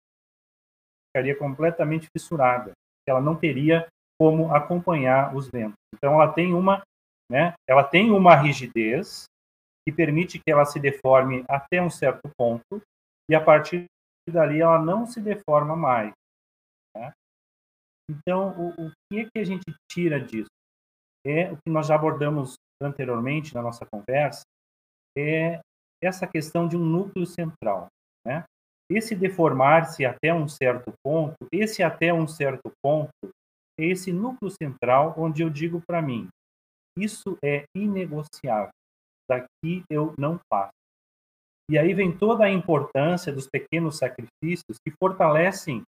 ficaria 1.07 1.37
completamente 1.37 2.07
fissurada, 2.15 2.71
ela 3.07 3.21
não 3.21 3.35
teria 3.35 3.87
como 4.19 4.53
acompanhar 4.53 5.35
os 5.35 5.49
ventos. 5.49 5.77
Então 5.95 6.13
ela 6.13 6.31
tem 6.33 6.53
uma 6.53 6.83
né? 7.31 7.53
Ela 7.65 7.81
tem 7.85 8.11
uma 8.11 8.35
rigidez 8.35 9.23
que 9.87 9.95
permite 9.95 10.37
que 10.37 10.51
ela 10.51 10.65
se 10.65 10.77
deforme 10.81 11.45
até 11.49 11.81
um 11.81 11.89
certo 11.89 12.29
ponto 12.37 12.81
e 13.29 13.33
a 13.33 13.41
partir 13.41 13.85
dali 14.29 14.59
ela 14.59 14.77
não 14.77 15.05
se 15.05 15.21
deforma 15.21 15.73
mais. 15.73 16.11
Então, 18.09 18.51
o, 18.59 18.87
o 18.87 18.91
que 19.09 19.19
é 19.19 19.25
que 19.25 19.39
a 19.39 19.43
gente 19.43 19.63
tira 19.89 20.19
disso? 20.19 20.49
É 21.25 21.51
o 21.51 21.57
que 21.57 21.69
nós 21.69 21.87
já 21.87 21.95
abordamos 21.95 22.55
anteriormente 22.81 23.53
na 23.53 23.61
nossa 23.61 23.85
conversa, 23.85 24.41
é 25.17 25.59
essa 26.03 26.25
questão 26.25 26.67
de 26.67 26.75
um 26.75 26.83
núcleo 26.83 27.25
central. 27.25 27.87
Né? 28.25 28.43
Esse 28.89 29.15
deformar-se 29.15 30.05
até 30.05 30.33
um 30.33 30.47
certo 30.47 30.91
ponto, 31.05 31.35
esse 31.51 31.83
até 31.83 32.13
um 32.13 32.27
certo 32.27 32.71
ponto, 32.83 33.11
é 33.79 33.85
esse 33.85 34.11
núcleo 34.11 34.51
central 34.51 35.13
onde 35.17 35.43
eu 35.43 35.49
digo 35.49 35.81
para 35.87 36.01
mim, 36.01 36.27
isso 36.97 37.37
é 37.43 37.63
inegociável. 37.75 38.71
Daqui 39.29 39.83
eu 39.89 40.13
não 40.17 40.39
passo. 40.49 40.73
E 41.69 41.77
aí 41.77 41.93
vem 41.93 42.15
toda 42.15 42.43
a 42.43 42.49
importância 42.49 43.31
dos 43.31 43.47
pequenos 43.47 43.97
sacrifícios 43.97 44.77
que 44.85 44.93
fortalecem 44.99 45.83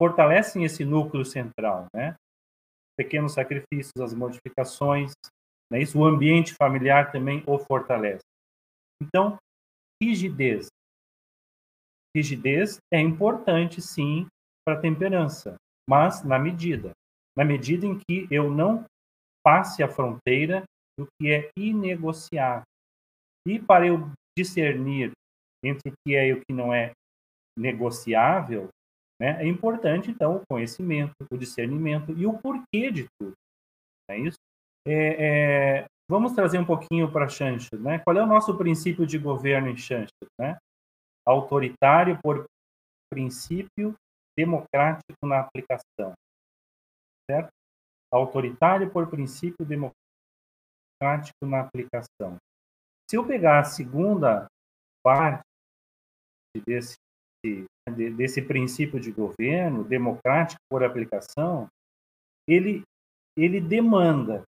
fortalecem 0.00 0.64
esse 0.64 0.82
núcleo 0.82 1.24
central, 1.26 1.86
né? 1.94 2.14
Pequenos 2.96 3.34
sacrifícios, 3.34 4.00
as 4.00 4.14
modificações, 4.14 5.12
né? 5.70 5.82
Isso 5.82 5.98
o 5.98 6.06
ambiente 6.06 6.54
familiar 6.54 7.12
também 7.12 7.44
o 7.46 7.58
fortalece. 7.58 8.24
Então, 9.02 9.36
rigidez. 10.02 10.68
Rigidez 12.16 12.78
é 12.92 12.98
importante 12.98 13.82
sim 13.82 14.26
para 14.66 14.78
a 14.78 14.80
temperança, 14.80 15.56
mas 15.88 16.24
na 16.24 16.38
medida, 16.38 16.92
na 17.36 17.44
medida 17.44 17.86
em 17.86 17.98
que 17.98 18.26
eu 18.30 18.50
não 18.50 18.84
passe 19.44 19.82
a 19.82 19.88
fronteira 19.88 20.64
do 20.98 21.06
que 21.18 21.30
é 21.30 21.50
inegociável. 21.56 22.64
E 23.46 23.58
para 23.58 23.86
eu 23.86 24.10
discernir 24.36 25.12
entre 25.64 25.90
o 25.90 25.92
que 26.04 26.14
é 26.16 26.28
e 26.28 26.32
o 26.32 26.40
que 26.40 26.52
não 26.52 26.72
é 26.72 26.92
negociável, 27.56 28.68
né, 29.20 29.42
é 29.42 29.46
importante, 29.46 30.10
então, 30.10 30.36
o 30.36 30.46
conhecimento, 30.48 31.12
o 31.30 31.36
discernimento 31.36 32.10
e 32.16 32.26
o 32.26 32.38
porquê 32.38 32.90
de 32.90 33.06
tudo. 33.18 33.34
É 34.10 34.18
isso? 34.18 34.38
É, 34.88 35.82
é, 35.82 35.86
vamos 36.08 36.32
trazer 36.32 36.58
um 36.58 36.64
pouquinho 36.64 37.12
para 37.12 37.28
Chanchas. 37.28 37.78
Né? 37.78 37.98
Qual 37.98 38.16
é 38.16 38.22
o 38.22 38.26
nosso 38.26 38.56
princípio 38.56 39.06
de 39.06 39.18
governo 39.18 39.68
em 39.68 39.76
Chanchas? 39.76 40.10
Né? 40.40 40.56
Autoritário 41.26 42.18
por 42.22 42.46
princípio 43.12 43.94
democrático 44.38 45.26
na 45.26 45.40
aplicação. 45.40 46.14
certo? 47.30 47.50
Autoritário 48.10 48.90
por 48.90 49.06
princípio 49.08 49.66
democrático 49.66 51.44
na 51.44 51.60
aplicação. 51.60 52.38
Se 53.08 53.16
eu 53.16 53.26
pegar 53.26 53.60
a 53.60 53.64
segunda 53.64 54.46
parte 55.04 55.44
desse, 56.66 56.96
desse 58.16 58.42
princípio 58.42 59.00
de 59.00 59.10
governo, 59.10 59.84
democrático 59.84 60.60
por 60.70 60.84
aplicação, 60.84 61.66
ele, 62.48 62.82
ele 63.36 63.60
demanda 63.60 64.42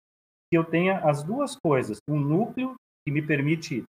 que 0.51 0.57
eu 0.57 0.63
tenha 0.63 0.99
as 0.99 1.23
duas 1.23 1.55
coisas: 1.55 1.99
um 2.09 2.19
núcleo 2.19 2.75
que 3.05 3.11
me 3.11 3.21
permite 3.21 3.83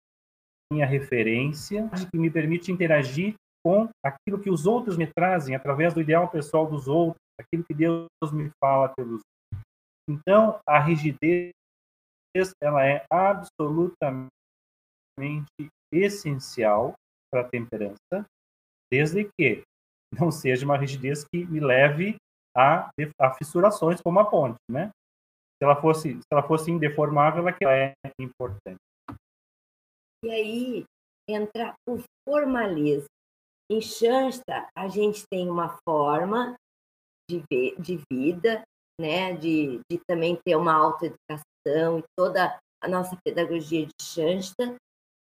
minha 0.72 0.86
referência, 0.86 1.90
que 2.12 2.18
me 2.18 2.30
permite 2.30 2.72
interagir 2.72 3.36
com 3.64 3.90
aquilo 4.04 4.40
que 4.42 4.50
os 4.50 4.66
outros 4.66 4.98
me 4.98 5.08
trazem 5.08 5.56
através 5.56 5.94
do 5.94 6.02
ideal 6.02 6.30
pessoal 6.30 6.68
dos 6.68 6.88
outros, 6.88 7.22
aquilo 7.40 7.64
que 7.64 7.74
Deus 7.74 8.08
me 8.32 8.50
fala 8.64 8.90
pelos 8.90 9.22
outros. 9.22 9.64
Então, 10.10 10.60
a 10.66 10.80
rigidez 10.80 11.52
ela 12.62 12.86
é 12.86 13.06
absolutamente 13.12 14.30
essencial 15.92 16.94
para 17.32 17.42
a 17.42 17.50
temperança, 17.50 18.26
desde 18.92 19.30
que 19.38 19.64
não 20.12 20.32
seja 20.32 20.66
uma 20.66 20.78
rigidez 20.78 21.26
que 21.26 21.46
me 21.46 21.60
leve 21.60 22.16
a, 22.56 22.90
a 23.20 23.34
fissurações 23.34 24.02
como 24.02 24.20
a 24.20 24.26
ponte, 24.26 24.58
né? 24.70 24.90
Se 25.58 25.64
ela 25.64 25.76
fosse, 25.76 26.14
se 26.14 26.28
ela 26.32 26.44
fosse 26.44 26.72
indeformável, 26.72 27.48
ela 27.48 27.74
é 27.74 27.94
importante. 28.20 28.78
E 30.24 30.32
aí 30.32 30.86
entra 31.30 31.74
o 31.88 32.00
formalismo. 32.28 33.08
Em 33.70 33.82
Shansta, 33.82 34.68
a 34.78 34.88
gente 34.88 35.24
tem 35.30 35.50
uma 35.50 35.78
forma 35.88 36.56
de, 37.30 37.44
de 37.78 38.02
vida, 38.12 38.64
né? 39.00 39.34
de, 39.34 39.80
de 39.92 40.00
também 40.08 40.40
ter 40.46 40.56
uma 40.56 40.74
autoeducação 40.74 42.00
e 42.00 42.04
toda 42.18 42.58
a 42.82 42.88
nossa 42.88 43.18
pedagogia 43.26 43.86
de 43.86 43.94
Shansta, 44.02 44.76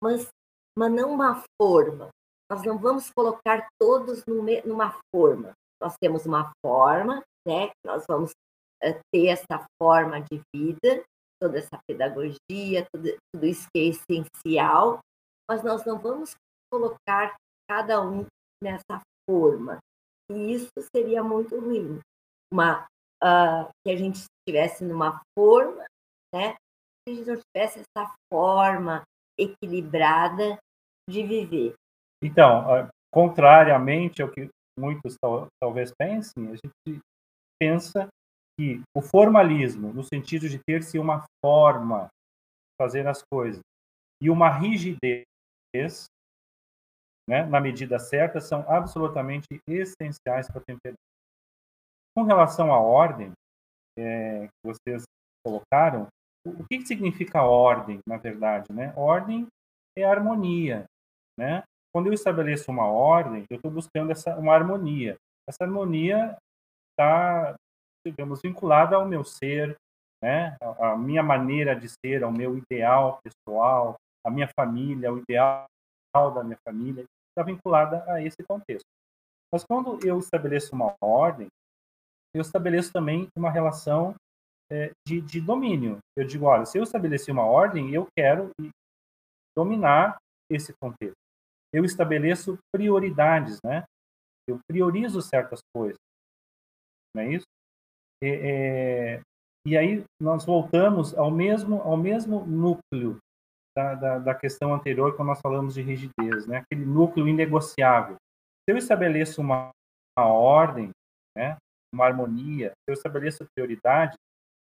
mas, 0.02 0.28
mas 0.76 0.92
não 0.92 1.12
uma 1.12 1.42
forma. 1.60 2.10
Nós 2.54 2.62
não 2.62 2.78
vamos 2.78 3.10
colocar 3.10 3.66
todos 3.80 4.22
numa 4.64 4.96
forma. 5.12 5.54
Nós 5.82 5.96
temos 6.00 6.24
uma 6.24 6.52
forma, 6.64 7.20
né? 7.44 7.72
Nós 7.84 8.04
vamos 8.08 8.30
eh, 8.80 9.00
ter 9.12 9.26
essa 9.26 9.66
forma 9.76 10.20
de 10.20 10.40
vida, 10.54 11.02
toda 11.42 11.58
essa 11.58 11.76
pedagogia, 11.84 12.86
tudo, 12.92 13.08
tudo 13.34 13.44
isso 13.44 13.66
que 13.74 13.80
é 13.80 13.88
essencial, 13.88 15.00
mas 15.50 15.64
nós 15.64 15.84
não 15.84 15.98
vamos 15.98 16.36
colocar 16.72 17.34
cada 17.68 18.00
um 18.00 18.24
nessa 18.62 19.02
forma. 19.28 19.78
E 20.30 20.54
isso 20.54 20.70
seria 20.94 21.24
muito 21.24 21.58
ruim. 21.58 21.98
Uma, 22.52 22.86
uh, 23.20 23.68
que 23.84 23.90
a 23.90 23.96
gente 23.96 24.20
estivesse 24.46 24.84
numa 24.84 25.20
forma, 25.36 25.84
né? 26.32 26.54
A 27.04 27.10
gente 27.10 27.26
não 27.26 27.36
tivesse 27.36 27.80
essa 27.80 28.14
forma 28.32 29.02
equilibrada 29.36 30.56
de 31.10 31.24
viver. 31.24 31.74
Então, 32.24 32.88
contrariamente 33.12 34.22
ao 34.22 34.30
que 34.30 34.48
muitos 34.78 35.14
tal, 35.20 35.46
talvez 35.62 35.92
pensem, 35.92 36.48
a 36.48 36.56
gente 36.56 37.02
pensa 37.60 38.08
que 38.58 38.80
o 38.96 39.02
formalismo, 39.02 39.92
no 39.92 40.02
sentido 40.02 40.48
de 40.48 40.58
ter-se 40.66 40.98
uma 40.98 41.26
forma 41.44 42.08
fazer 42.80 43.06
as 43.06 43.22
coisas, 43.30 43.60
e 44.22 44.30
uma 44.30 44.48
rigidez, 44.48 45.24
né, 47.28 47.44
na 47.44 47.60
medida 47.60 47.98
certa, 47.98 48.40
são 48.40 48.64
absolutamente 48.68 49.46
essenciais 49.68 50.48
para 50.48 50.60
a 50.60 50.64
temperança. 50.64 50.98
Com 52.16 52.22
relação 52.22 52.72
à 52.72 52.78
ordem, 52.78 53.32
é, 53.98 54.46
que 54.46 54.64
vocês 54.64 55.02
colocaram, 55.44 56.08
o 56.46 56.64
que 56.64 56.86
significa 56.86 57.42
ordem, 57.42 58.00
na 58.06 58.16
verdade? 58.16 58.72
Né? 58.72 58.92
Ordem 58.96 59.46
é 59.96 60.04
harmonia. 60.04 60.84
Né? 61.38 61.62
Quando 61.94 62.08
eu 62.08 62.12
estabeleço 62.12 62.70
uma 62.70 62.86
ordem, 62.86 63.44
eu 63.48 63.56
estou 63.56 63.70
buscando 63.70 64.10
essa, 64.10 64.36
uma 64.36 64.52
harmonia. 64.52 65.16
Essa 65.48 65.64
harmonia 65.64 66.36
está 66.90 67.54
digamos, 68.06 68.40
vinculada 68.42 68.96
ao 68.96 69.06
meu 69.06 69.24
ser, 69.24 69.76
né? 70.22 70.56
A, 70.60 70.96
minha 70.96 71.22
maneira 71.22 71.74
de 71.74 71.88
ser, 71.88 72.22
ao 72.22 72.30
meu 72.30 72.56
ideal 72.58 73.18
pessoal, 73.22 73.96
a 74.24 74.30
minha 74.30 74.48
família, 74.58 75.12
o 75.12 75.18
ideal 75.18 75.66
da 76.34 76.44
minha 76.44 76.58
família, 76.66 77.04
está 77.30 77.42
vinculada 77.42 78.04
a 78.12 78.22
esse 78.22 78.42
contexto. 78.46 78.86
Mas 79.52 79.64
quando 79.64 80.04
eu 80.06 80.18
estabeleço 80.18 80.74
uma 80.74 80.94
ordem, 81.02 81.48
eu 82.34 82.40
estabeleço 82.40 82.92
também 82.92 83.28
uma 83.36 83.50
relação 83.50 84.14
é, 84.70 84.90
de, 85.06 85.20
de, 85.20 85.40
domínio. 85.40 85.98
Eu 86.16 86.26
digo, 86.26 86.46
olha, 86.46 86.66
se 86.66 86.78
eu 86.78 86.82
estabeleci 86.82 87.30
uma 87.30 87.44
ordem, 87.44 87.92
eu 87.92 88.06
quero 88.16 88.50
dominar 89.56 90.16
esse 90.50 90.72
contexto. 90.80 91.23
Eu 91.74 91.84
estabeleço 91.84 92.56
prioridades, 92.72 93.58
né? 93.64 93.82
Eu 94.48 94.60
priorizo 94.68 95.20
certas 95.20 95.58
coisas. 95.74 95.98
Não 97.16 97.24
é 97.24 97.32
isso? 97.32 97.46
É, 98.22 98.28
é, 99.16 99.20
e 99.66 99.76
aí 99.76 100.04
nós 100.22 100.44
voltamos 100.44 101.16
ao 101.18 101.32
mesmo, 101.32 101.80
ao 101.82 101.96
mesmo 101.96 102.46
núcleo 102.46 103.18
da, 103.76 103.94
da, 103.96 104.18
da, 104.20 104.34
questão 104.34 104.72
anterior 104.72 105.16
quando 105.16 105.28
nós 105.28 105.40
falamos 105.40 105.74
de 105.74 105.82
rigidez, 105.82 106.46
né? 106.46 106.58
aquele 106.58 106.86
núcleo 106.86 107.26
inegociável. 107.26 108.14
Se 108.14 108.72
eu 108.72 108.76
estabeleço 108.76 109.40
uma, 109.40 109.70
uma 110.16 110.28
ordem, 110.28 110.90
né? 111.36 111.56
uma 111.92 112.06
harmonia, 112.06 112.70
se 112.70 112.90
eu 112.90 112.94
estabeleço 112.94 113.44
prioridade, 113.56 114.14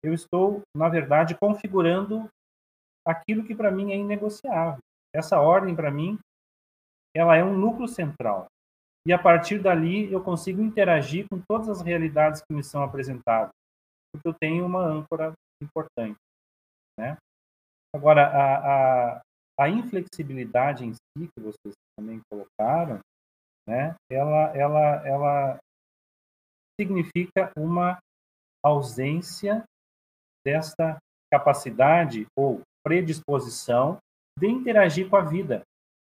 eu 0.03 0.15
estou, 0.15 0.63
na 0.75 0.89
verdade, 0.89 1.37
configurando 1.37 2.27
aquilo 3.07 3.45
que 3.45 3.55
para 3.55 3.71
mim 3.71 3.93
é 3.93 3.97
inegociável. 3.97 4.79
Essa 5.15 5.41
ordem, 5.41 5.75
para 5.75 5.91
mim, 5.91 6.19
ela 7.17 7.37
é 7.37 7.43
um 7.43 7.57
núcleo 7.57 7.89
central 7.89 8.47
e 9.07 9.13
a 9.13 9.19
partir 9.19 9.61
dali 9.61 10.13
eu 10.13 10.23
consigo 10.23 10.61
interagir 10.61 11.27
com 11.29 11.41
todas 11.49 11.69
as 11.69 11.81
realidades 11.81 12.43
que 12.43 12.53
me 12.53 12.65
são 12.65 12.83
apresentadas, 12.83 13.51
porque 14.13 14.29
eu 14.29 14.35
tenho 14.35 14.67
uma 14.67 14.85
âncora 14.85 15.33
importante, 15.63 16.19
né? 16.99 17.17
Agora, 17.95 18.27
a, 18.27 19.15
a, 19.15 19.23
a 19.61 19.69
inflexibilidade 19.69 20.85
em 20.85 20.93
si, 20.93 21.31
que 21.35 21.41
vocês 21.41 21.73
também 21.97 22.21
colocaram, 22.29 22.99
né? 23.67 23.95
Ela, 24.11 24.57
ela, 24.57 25.07
ela 25.07 25.59
significa 26.79 27.53
uma 27.57 27.99
ausência 28.63 29.65
desta 30.45 30.99
capacidade 31.33 32.27
ou 32.37 32.61
predisposição 32.85 33.99
de 34.39 34.49
interagir 34.49 35.09
com 35.09 35.17
a 35.17 35.23
vida, 35.23 35.63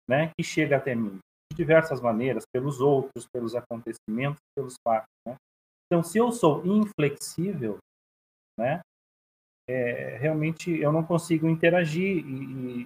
né, 0.09 0.31
que 0.37 0.43
chega 0.43 0.77
até 0.77 0.95
mim 0.95 1.19
de 1.51 1.57
diversas 1.57 2.01
maneiras, 2.01 2.45
pelos 2.51 2.81
outros, 2.81 3.27
pelos 3.31 3.55
acontecimentos, 3.55 4.39
pelos 4.55 4.75
fatos. 4.83 5.09
Né? 5.27 5.35
Então, 5.85 6.03
se 6.03 6.17
eu 6.17 6.31
sou 6.31 6.65
inflexível, 6.65 7.77
né, 8.57 8.81
é, 9.67 10.17
realmente 10.17 10.71
eu 10.71 10.91
não 10.91 11.03
consigo 11.03 11.47
interagir 11.47 12.25
e, 12.25 12.81
e, 12.81 12.85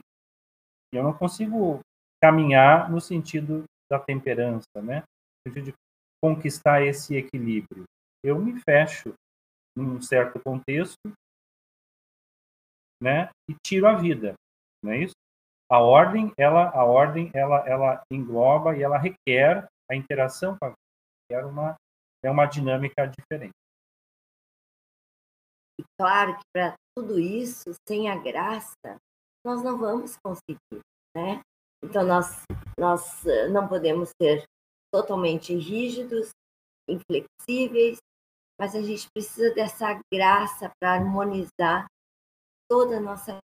eu 0.94 1.04
não 1.04 1.14
consigo 1.14 1.80
caminhar 2.22 2.90
no 2.90 3.02
sentido 3.02 3.64
da 3.90 4.00
temperança, 4.00 4.82
né? 4.82 5.00
no 5.02 5.52
sentido 5.52 5.66
de 5.66 5.74
conquistar 6.22 6.82
esse 6.82 7.16
equilíbrio. 7.16 7.84
Eu 8.24 8.40
me 8.40 8.60
fecho 8.62 9.14
num 9.76 10.02
certo 10.02 10.40
contexto 10.44 11.12
né, 13.02 13.30
e 13.50 13.56
tiro 13.66 13.88
a 13.88 13.96
vida, 13.96 14.34
não 14.84 14.92
é 14.92 15.04
isso? 15.04 15.14
A 15.70 15.80
ordem, 15.80 16.32
ela, 16.38 16.70
a 16.70 16.84
ordem, 16.84 17.30
ela, 17.34 17.68
ela 17.68 18.04
engloba 18.12 18.78
e 18.78 18.84
ela 18.84 18.98
requer 18.98 19.68
a 19.90 19.96
interação 19.96 20.58
com 20.58 20.66
a 20.66 20.70
vida. 20.70 20.78
É 21.30 21.46
uma, 21.46 21.76
é 22.24 22.32
uma 22.32 22.46
dinâmica 22.46 23.06
diferente. 23.06 23.52
E 25.80 25.84
claro 26.00 26.38
que 26.38 26.44
para 26.54 26.74
tudo 26.98 27.20
isso, 27.20 27.72
sem 27.88 28.10
a 28.10 28.16
graça, 28.18 28.98
nós 29.46 29.62
não 29.62 29.78
vamos 29.78 30.16
conseguir, 30.24 30.82
né? 31.16 31.42
Então 31.84 32.04
nós 32.04 32.44
nós 32.80 33.26
eh, 33.26 33.48
não 33.50 33.68
podemos 33.68 34.10
ser 34.22 34.44
totalmente 34.94 35.54
rígidos, 35.54 36.30
inflexíveis, 36.88 37.98
mas 38.60 38.76
a 38.76 38.82
gente 38.82 39.08
precisa 39.14 39.54
dessa 39.54 40.00
graça 40.14 40.72
para 40.80 40.94
harmonizar 40.94 41.88
toda 42.70 42.98
a 42.98 43.02
nossa 43.02 43.38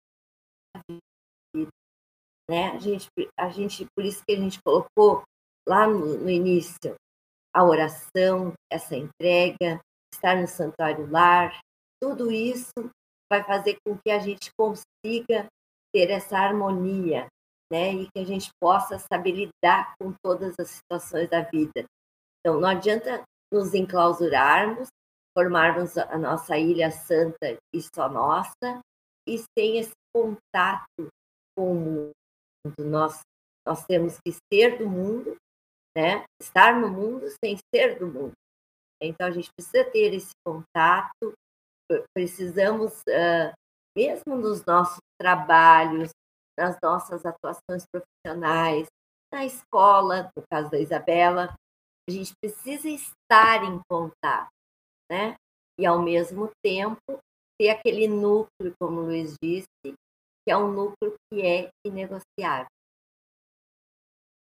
vida. 0.88 1.00
Né? 2.52 2.68
A, 2.68 2.78
gente, 2.78 3.08
a 3.40 3.48
gente, 3.48 3.86
por 3.96 4.04
isso 4.04 4.22
que 4.28 4.34
a 4.34 4.38
gente 4.38 4.60
colocou 4.62 5.22
lá 5.66 5.86
no, 5.86 6.18
no 6.18 6.28
início 6.28 6.94
a 7.54 7.64
oração, 7.64 8.52
essa 8.70 8.94
entrega, 8.94 9.80
estar 10.12 10.36
no 10.36 10.46
santuário 10.46 11.10
lar, 11.10 11.58
tudo 11.98 12.30
isso 12.30 12.70
vai 13.32 13.42
fazer 13.42 13.78
com 13.82 13.96
que 13.96 14.10
a 14.10 14.18
gente 14.18 14.50
consiga 14.54 15.46
ter 15.94 16.10
essa 16.10 16.36
harmonia, 16.36 17.26
né? 17.72 17.94
E 17.94 18.06
que 18.10 18.18
a 18.20 18.24
gente 18.24 18.50
possa 18.60 18.98
saber 18.98 19.32
lidar 19.32 19.94
com 19.98 20.12
todas 20.22 20.54
as 20.58 20.68
situações 20.68 21.30
da 21.30 21.40
vida. 21.40 21.86
Então, 22.40 22.60
não 22.60 22.68
adianta 22.68 23.22
nos 23.50 23.72
enclausurarmos 23.72 24.88
formarmos 25.34 25.96
a 25.96 26.18
nossa 26.18 26.58
ilha 26.58 26.90
santa 26.90 27.56
e 27.74 27.80
só 27.94 28.10
nossa, 28.10 28.82
e 29.26 29.42
sem 29.56 29.78
esse 29.78 29.92
contato 30.14 31.08
com 31.56 31.72
o 31.72 31.74
mundo. 31.74 32.21
Nós, 32.78 33.20
nós 33.66 33.84
temos 33.86 34.18
que 34.24 34.32
ser 34.52 34.78
do 34.78 34.88
mundo, 34.88 35.36
né? 35.96 36.24
estar 36.40 36.78
no 36.80 36.88
mundo 36.88 37.26
sem 37.44 37.56
ser 37.74 37.98
do 37.98 38.06
mundo. 38.06 38.32
Então, 39.02 39.26
a 39.26 39.30
gente 39.30 39.50
precisa 39.56 39.84
ter 39.90 40.14
esse 40.14 40.30
contato, 40.46 41.32
precisamos, 42.14 43.00
uh, 43.02 43.52
mesmo 43.96 44.36
nos 44.36 44.64
nossos 44.64 45.00
trabalhos, 45.20 46.10
nas 46.58 46.76
nossas 46.82 47.26
atuações 47.26 47.84
profissionais, 47.90 48.86
na 49.32 49.44
escola, 49.44 50.30
no 50.36 50.42
caso 50.50 50.70
da 50.70 50.78
Isabela, 50.78 51.54
a 52.08 52.12
gente 52.12 52.32
precisa 52.40 52.88
estar 52.88 53.64
em 53.64 53.80
contato, 53.90 54.50
né? 55.10 55.34
E 55.78 55.86
ao 55.86 56.00
mesmo 56.00 56.50
tempo 56.62 57.18
ter 57.58 57.70
aquele 57.70 58.06
núcleo, 58.06 58.74
como 58.78 59.00
o 59.00 59.04
Luiz 59.04 59.34
disse, 59.42 59.94
que 60.44 60.52
é 60.52 60.56
um 60.56 60.72
núcleo 60.72 61.14
que 61.30 61.42
é 61.42 61.68
inegociável. 61.86 62.66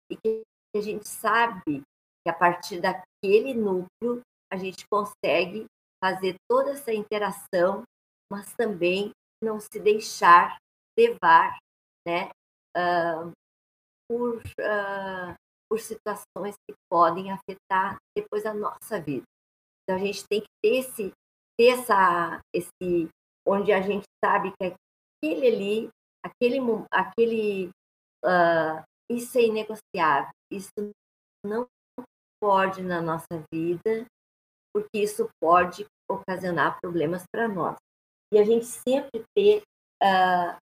E 0.10 0.18
que 0.18 0.42
a 0.76 0.82
gente 0.82 1.08
sabe 1.08 1.82
que 2.24 2.30
a 2.30 2.34
partir 2.34 2.82
daquele 2.82 3.54
núcleo 3.54 4.22
a 4.52 4.58
gente 4.58 4.86
consegue 4.92 5.66
fazer 6.04 6.36
toda 6.50 6.72
essa 6.72 6.94
interação, 6.94 7.84
mas 8.32 8.54
também 8.56 9.12
não 9.44 9.60
se 9.60 9.80
deixar 9.80 10.58
levar 10.98 11.58
né, 12.06 12.30
uh, 12.78 13.32
por, 14.10 14.38
uh, 14.38 15.36
por 15.70 15.80
situações 15.80 16.56
que 16.68 16.76
podem 16.90 17.32
afetar 17.32 17.98
depois 18.16 18.46
a 18.46 18.54
nossa 18.54 19.00
vida. 19.00 19.24
Então 19.84 19.96
a 19.96 20.06
gente 20.06 20.26
tem 20.28 20.42
que 20.42 20.48
ter 20.62 20.78
esse, 20.80 21.12
ter 21.58 21.80
essa, 21.80 22.40
esse, 22.54 23.10
onde 23.48 23.72
a 23.72 23.82
gente 23.82 24.06
sabe 24.24 24.52
que 24.60 24.66
aquele 25.22 25.48
ali, 25.48 25.90
aquele, 26.24 26.60
aquele, 26.92 27.70
uh, 28.26 28.84
isso 29.10 29.38
é 29.38 29.44
inegociável, 29.44 30.32
isso 30.52 30.92
não 31.46 31.68
pode 32.42 32.82
na 32.82 33.02
nossa 33.02 33.44
vida, 33.54 34.06
porque 34.74 35.00
isso 35.00 35.30
pode 35.40 35.86
ocasionar 36.10 36.80
problemas 36.82 37.24
para 37.32 37.48
nós. 37.48 37.76
E 38.34 38.40
a 38.40 38.44
gente 38.44 38.66
sempre 38.66 39.24
ter, 39.36 39.62
uh, 40.02 40.58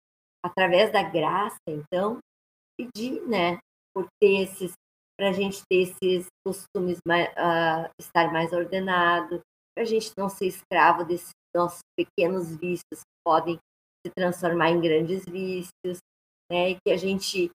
através 0.43 0.91
da 0.91 1.03
graça, 1.03 1.59
então, 1.67 2.17
pedir, 2.77 3.21
né, 3.27 3.59
por 3.93 4.07
ter 4.21 4.43
esses, 4.43 4.73
para 5.17 5.29
a 5.29 5.33
gente 5.33 5.61
ter 5.69 5.83
esses 5.83 6.27
costumes, 6.45 6.99
mais, 7.05 7.27
uh, 7.29 7.89
estar 7.99 8.31
mais 8.31 8.51
ordenado, 8.53 9.41
para 9.75 9.83
a 9.83 9.85
gente 9.85 10.11
não 10.17 10.29
ser 10.29 10.47
escravo 10.47 11.03
desses 11.03 11.31
nossos 11.55 11.81
pequenos 11.95 12.55
vícios 12.55 13.01
que 13.01 13.19
podem 13.25 13.59
se 14.07 14.11
transformar 14.15 14.69
em 14.69 14.81
grandes 14.81 15.25
vícios, 15.25 15.99
né, 16.51 16.75
que 16.75 16.91
a 16.91 16.97
gente 16.97 17.51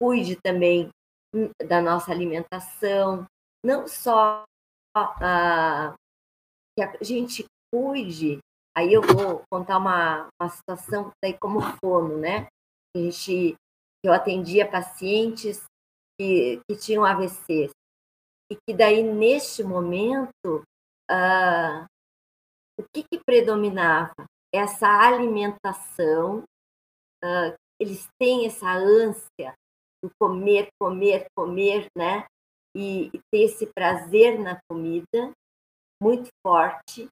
cuide 0.00 0.36
também 0.36 0.88
hum, 1.34 1.50
da 1.66 1.80
nossa 1.80 2.10
alimentação, 2.10 3.26
não 3.64 3.86
só 3.86 4.44
uh, 4.96 5.94
que 6.76 6.82
a 6.82 7.04
gente 7.04 7.44
cuide. 7.72 8.38
Aí 8.76 8.92
eu 8.92 9.02
vou 9.02 9.42
contar 9.50 9.76
uma, 9.76 10.28
uma 10.40 10.48
situação 10.48 11.10
daí 11.22 11.36
como 11.38 11.60
fono, 11.80 12.16
né? 12.16 12.46
A 12.96 12.98
gente, 12.98 13.54
eu 14.04 14.12
atendia 14.12 14.68
pacientes 14.68 15.62
que, 16.18 16.60
que 16.68 16.76
tinham 16.76 17.04
AVC 17.04 17.70
e 18.50 18.56
que 18.56 18.74
daí 18.74 19.02
neste 19.02 19.62
momento 19.62 20.64
uh, 21.10 21.84
o 22.78 22.84
que, 22.92 23.04
que, 23.04 23.22
predominava 23.24 24.12
essa 24.52 24.86
alimentação 24.88 26.42
uh, 27.24 27.54
eles 27.78 28.08
têm 28.20 28.46
essa 28.46 28.72
ânsia 28.72 29.54
do 30.02 30.10
comer 30.20 30.68
comer 30.80 31.26
comer 31.36 31.86
né 31.96 32.26
e, 32.74 33.06
e 33.12 33.20
ter 33.30 33.44
esse 33.44 33.66
prazer 33.66 34.38
na 34.38 34.58
comida 34.68 35.32
muito 36.02 36.28
forte, 36.44 37.08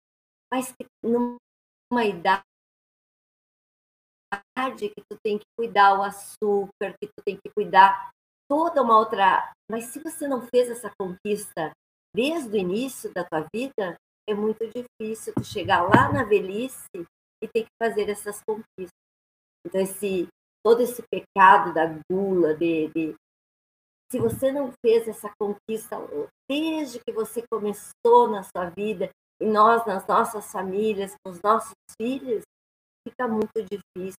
mas 0.53 0.73
que 0.73 0.87
numa 1.03 2.05
idade 2.05 2.43
que 4.79 5.03
tu 5.09 5.19
tem 5.23 5.39
que 5.39 5.45
cuidar 5.57 5.99
o 5.99 6.03
açúcar, 6.03 6.95
que 7.01 7.07
tu 7.07 7.23
tem 7.25 7.37
que 7.37 7.51
cuidar 7.55 8.11
toda 8.51 8.83
uma 8.83 8.99
outra. 8.99 9.53
Mas 9.71 9.87
se 9.87 10.01
você 10.01 10.27
não 10.27 10.43
fez 10.47 10.71
essa 10.71 10.91
conquista 10.99 11.73
desde 12.15 12.49
o 12.51 12.57
início 12.57 13.13
da 13.13 13.25
tua 13.25 13.47
vida, 13.55 13.97
é 14.29 14.35
muito 14.35 14.65
difícil 14.67 15.35
tu 15.35 15.45
chegar 15.45 15.83
lá 15.83 16.11
na 16.13 16.25
velhice 16.25 17.07
e 17.43 17.49
ter 17.49 17.65
que 17.65 17.71
fazer 17.81 18.09
essas 18.09 18.41
conquistas. 18.43 18.99
Então 19.67 19.81
esse 19.81 20.29
todo 20.65 20.83
esse 20.83 21.03
pecado 21.11 21.73
da 21.73 21.87
gula, 22.11 22.55
de, 22.55 22.89
de 22.89 23.15
se 24.11 24.19
você 24.19 24.51
não 24.53 24.73
fez 24.85 25.07
essa 25.07 25.31
conquista 25.39 25.97
desde 26.51 26.99
que 27.01 27.13
você 27.13 27.43
começou 27.51 28.29
na 28.29 28.43
sua 28.43 28.71
vida, 28.71 29.11
e 29.41 29.47
nós, 29.47 29.87
nas 29.87 30.07
nossas 30.07 30.51
famílias, 30.51 31.15
com 31.23 31.31
os 31.31 31.41
nossos 31.43 31.73
filhos, 32.01 32.43
fica 33.07 33.29
muito 33.29 33.63
difícil 33.63 34.19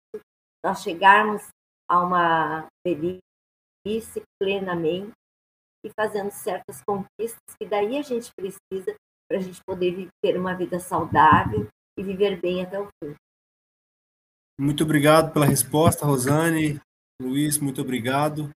nós 0.63 0.82
chegarmos 0.82 1.47
a 1.89 2.01
uma 2.01 2.67
velhice 2.86 4.24
plenamente 4.39 5.11
e 5.86 5.89
fazendo 5.97 6.32
certas 6.32 6.82
conquistas 6.84 7.55
que 7.59 7.67
daí 7.67 7.97
a 7.97 8.01
gente 8.01 8.32
precisa 8.36 8.95
para 9.28 9.38
a 9.38 9.41
gente 9.41 9.61
poder 9.65 10.09
ter 10.24 10.38
uma 10.38 10.53
vida 10.53 10.80
saudável 10.80 11.67
e 12.00 12.04
viver 12.04 12.39
bem 12.39 12.64
até 12.64 12.80
o 12.80 12.88
fim. 13.04 13.14
Muito 14.58 14.84
obrigado 14.84 15.34
pela 15.34 15.45
resposta, 15.45 16.06
Rosane. 16.06 16.80
Luiz, 17.22 17.58
muito 17.58 17.82
obrigado. 17.82 18.50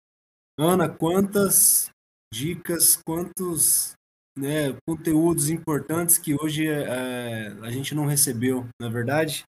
Ana, 0.58 0.88
quantas 0.88 1.90
dicas, 2.34 3.00
quantos 3.06 3.94
né, 4.38 4.76
conteúdos 4.88 5.50
importantes 5.50 6.18
que 6.18 6.34
hoje 6.34 6.68
é, 6.68 7.48
a 7.62 7.70
gente 7.70 7.94
não 7.94 8.06
recebeu, 8.06 8.66
na 8.82 8.88
é 8.88 8.90
verdade. 8.90 9.44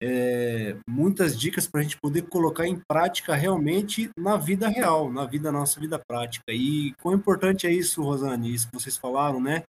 É, 0.00 0.76
muitas 0.88 1.38
dicas 1.38 1.66
para 1.66 1.80
a 1.80 1.82
gente 1.82 1.98
poder 2.00 2.22
colocar 2.22 2.66
em 2.66 2.80
prática 2.88 3.34
realmente 3.34 4.10
na 4.16 4.36
vida 4.36 4.68
real, 4.68 5.12
na 5.12 5.26
vida 5.26 5.50
nossa 5.50 5.80
vida 5.80 5.98
prática. 5.98 6.44
E 6.50 6.94
quão 7.02 7.14
importante 7.14 7.66
é 7.66 7.72
isso, 7.72 8.02
Rosane, 8.02 8.54
isso 8.54 8.68
que 8.68 8.74
vocês 8.78 8.96
falaram, 8.96 9.40
né? 9.40 9.64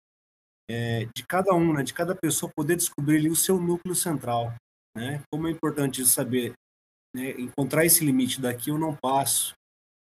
É, 0.69 1.07
de 1.15 1.25
cada 1.27 1.55
um, 1.55 1.73
né, 1.75 1.83
de 1.83 1.95
cada 1.95 2.15
pessoa 2.15 2.51
poder 2.55 2.77
descobrir 2.77 3.19
ali 3.19 3.31
o 3.31 3.37
seu 3.37 3.61
núcleo 3.61 3.95
central, 3.95 4.53
né? 4.97 5.23
Como 5.31 5.47
é 5.47 5.51
importante 5.51 6.05
saber, 6.05 6.53
né, 7.15 7.31
encontrar 7.39 7.85
esse 7.85 8.05
limite 8.05 8.41
daqui 8.41 8.71
eu 8.71 8.79
não 8.79 8.97
passo, 8.97 9.55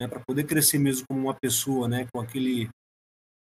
né, 0.01 0.07
para 0.07 0.19
poder 0.19 0.43
crescer 0.45 0.77
mesmo 0.77 1.05
como 1.07 1.21
uma 1.21 1.33
pessoa, 1.33 1.87
né, 1.87 2.07
com 2.13 2.19
aquele 2.19 2.69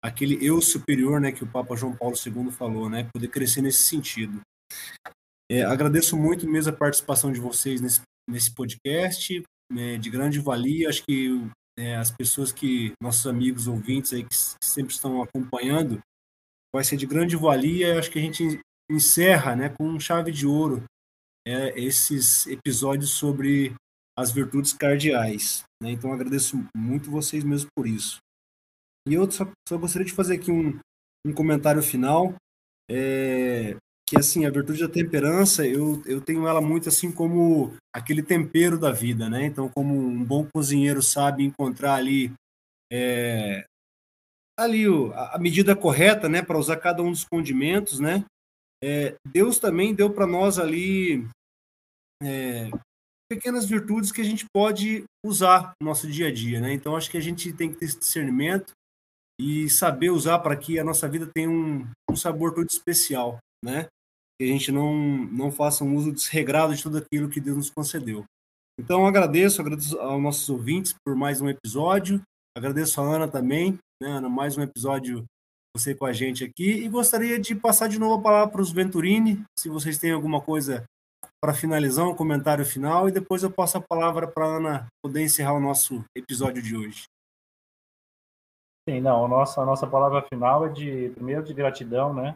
aquele 0.02 0.38
eu 0.44 0.61
superior, 0.61 1.20
né, 1.20 1.32
que 1.32 1.42
o 1.42 1.50
Papa 1.50 1.74
João 1.74 1.96
Paulo 1.96 2.14
II 2.14 2.52
falou, 2.52 2.88
né, 2.88 3.09
poder 3.12 3.28
crescer 3.28 3.62
nesse 3.62 3.82
sentido. 3.82 4.40
É, 5.50 5.62
agradeço 5.62 6.16
muito 6.16 6.46
mesmo 6.48 6.72
a 6.72 6.76
participação 6.76 7.32
de 7.32 7.40
vocês 7.40 7.80
nesse, 7.80 8.02
nesse 8.28 8.54
podcast, 8.54 9.42
né, 9.72 9.96
de 9.96 10.11
grande 10.11 10.38
valia. 10.38 10.88
Acho 10.88 11.02
que 11.04 11.30
é, 11.78 11.96
as 11.96 12.11
pessoas 12.11 12.52
que, 12.52 12.92
nossos 13.02 13.26
amigos 13.26 13.66
ouvintes 13.66 14.12
aí 14.12 14.24
que 14.24 14.36
sempre 14.62 14.92
estão 14.92 15.22
acompanhando, 15.22 16.00
vai 16.74 16.84
ser 16.84 16.96
de 16.96 17.06
grande 17.06 17.36
valia. 17.36 17.98
Acho 17.98 18.10
que 18.10 18.18
a 18.18 18.22
gente 18.22 18.60
encerra, 18.90 19.54
né, 19.54 19.68
com 19.68 19.98
chave 20.00 20.32
de 20.32 20.46
ouro 20.46 20.82
é, 21.46 21.78
esses 21.78 22.46
episódios 22.46 23.10
sobre 23.10 23.74
as 24.18 24.32
virtudes 24.32 24.72
cardeais. 24.72 25.62
Né? 25.82 25.92
Então, 25.92 26.12
agradeço 26.12 26.56
muito 26.76 27.10
vocês 27.10 27.44
mesmo 27.44 27.70
por 27.76 27.86
isso. 27.86 28.18
E 29.08 29.14
eu 29.14 29.30
só, 29.30 29.50
só 29.68 29.78
gostaria 29.78 30.06
de 30.06 30.12
fazer 30.12 30.34
aqui 30.34 30.50
um, 30.50 30.78
um 31.26 31.32
comentário 31.32 31.82
final, 31.82 32.34
é, 32.90 33.76
que 34.08 34.18
assim, 34.18 34.44
a 34.44 34.50
virtude 34.50 34.80
da 34.80 34.88
temperança, 34.88 35.66
eu, 35.66 36.02
eu 36.04 36.20
tenho 36.20 36.46
ela 36.46 36.60
muito 36.60 36.88
assim 36.88 37.12
como 37.12 37.74
aquele 37.94 38.22
tempero 38.22 38.78
da 38.78 38.90
vida, 38.90 39.28
né? 39.28 39.44
Então, 39.46 39.68
como 39.68 39.94
um 39.94 40.24
bom 40.24 40.46
cozinheiro 40.52 41.02
sabe 41.02 41.44
encontrar 41.44 41.94
ali 41.94 42.32
é, 42.92 43.64
ali 44.59 44.84
a 45.14 45.38
medida 45.38 45.76
correta, 45.76 46.28
né, 46.28 46.42
para 46.42 46.59
usar 46.59 46.76
cada 46.76 47.02
um 47.02 47.11
dos 47.11 47.24
condimentos, 47.24 48.00
né? 48.00 48.24
É, 48.82 49.16
Deus 49.26 49.59
também 49.59 49.94
deu 49.94 50.11
para 50.11 50.26
nós 50.26 50.59
ali 50.59 51.26
é, 52.22 52.70
pequenas 53.30 53.64
virtudes 53.64 54.11
que 54.11 54.20
a 54.20 54.24
gente 54.24 54.46
pode 54.52 55.04
usar 55.24 55.72
no 55.80 55.88
nosso 55.88 56.09
dia 56.09 56.28
a 56.28 56.32
dia, 56.32 56.61
né? 56.61 56.72
Então 56.72 56.96
acho 56.96 57.11
que 57.11 57.18
a 57.18 57.20
gente 57.20 57.52
tem 57.52 57.70
que 57.70 57.76
ter 57.76 57.84
esse 57.84 57.98
discernimento 57.98 58.72
e 59.40 59.68
saber 59.70 60.11
usar 60.11 60.40
para 60.40 60.56
que 60.56 60.78
a 60.78 60.84
nossa 60.84 61.09
vida 61.09 61.30
tenha 61.32 61.48
um, 61.48 61.86
um 62.11 62.16
sabor 62.16 62.54
todo 62.54 62.68
especial, 62.68 63.38
né? 63.64 63.86
Que 64.40 64.44
a 64.44 64.52
gente 64.52 64.72
não 64.72 64.94
não 65.26 65.52
faça 65.52 65.84
um 65.84 65.94
uso 65.94 66.12
desregrado 66.12 66.74
de 66.74 66.82
tudo 66.82 66.98
aquilo 66.98 67.28
que 67.28 67.40
Deus 67.40 67.56
nos 67.56 67.70
concedeu. 67.70 68.24
Então 68.80 69.06
agradeço, 69.06 69.61
agradeço 69.61 69.98
aos 69.98 70.22
nossos 70.22 70.48
ouvintes 70.48 70.94
por 71.04 71.14
mais 71.14 71.40
um 71.40 71.48
episódio, 71.48 72.22
agradeço 72.56 73.00
a 73.00 73.04
Ana 73.04 73.28
também, 73.28 73.78
né? 74.01 74.20
Mais 74.20 74.57
um 74.57 74.62
episódio 74.62 75.24
você 75.76 75.94
com 75.94 76.07
a 76.07 76.12
gente 76.12 76.44
aqui 76.44 76.84
e 76.84 76.88
gostaria 76.88 77.38
de 77.38 77.55
passar 77.55 77.88
de 77.88 77.99
novo 77.99 78.14
a 78.14 78.22
palavra 78.22 78.51
para 78.51 78.61
os 78.61 78.72
Venturini, 78.72 79.44
se 79.59 79.68
vocês 79.68 79.99
têm 79.99 80.12
alguma 80.12 80.40
coisa 80.40 80.84
para 81.40 81.55
finalizar, 81.55 82.07
um 82.07 82.14
comentário 82.14 82.64
final, 82.64 83.09
e 83.09 83.12
depois 83.12 83.42
eu 83.42 83.51
passo 83.51 83.78
a 83.78 83.80
palavra 83.80 84.26
para 84.26 84.44
a 84.44 84.57
Ana 84.57 84.86
poder 85.03 85.22
encerrar 85.22 85.53
o 85.55 85.61
nosso 85.61 86.05
episódio 86.16 86.62
de 86.62 86.76
hoje. 86.76 87.05
Sim, 88.88 89.01
não, 89.01 89.24
a 89.24 89.28
nossa, 89.28 89.61
a 89.61 89.66
nossa 89.66 89.86
palavra 89.86 90.22
final 90.22 90.66
é 90.66 90.68
de, 90.70 91.11
primeiro, 91.11 91.44
de 91.44 91.55
gratidão, 91.55 92.14
né? 92.14 92.34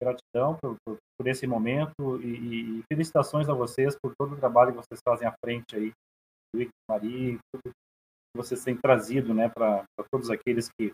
Gratidão 0.00 0.56
por, 0.62 0.76
por, 0.86 0.96
por 1.18 1.26
esse 1.26 1.46
momento 1.46 2.20
e, 2.22 2.78
e, 2.78 2.82
felicitações 2.90 3.48
a 3.48 3.52
vocês 3.52 3.94
por 4.00 4.14
todo 4.16 4.34
o 4.34 4.38
trabalho 4.38 4.72
que 4.72 4.78
vocês 4.78 5.00
fazem 5.04 5.26
à 5.28 5.34
frente 5.44 5.76
aí, 5.76 5.92
Luiz, 6.54 6.68
Maria, 6.88 7.38
tudo 7.52 7.74
vocês 8.36 8.62
têm 8.62 8.76
trazido, 8.76 9.34
né, 9.34 9.48
para 9.48 9.84
todos 10.10 10.30
aqueles 10.30 10.68
que, 10.68 10.92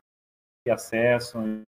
que 0.65 0.71
acessam. 0.71 1.63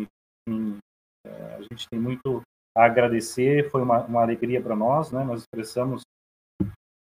Enfim, 0.00 0.78
é, 1.26 1.54
a 1.54 1.62
gente 1.62 1.88
tem 1.88 1.98
muito 1.98 2.42
a 2.76 2.84
agradecer, 2.84 3.70
foi 3.70 3.82
uma, 3.82 4.04
uma 4.04 4.22
alegria 4.22 4.60
para 4.60 4.74
nós, 4.74 5.12
né? 5.12 5.22
Nós 5.22 5.42
expressamos, 5.42 6.02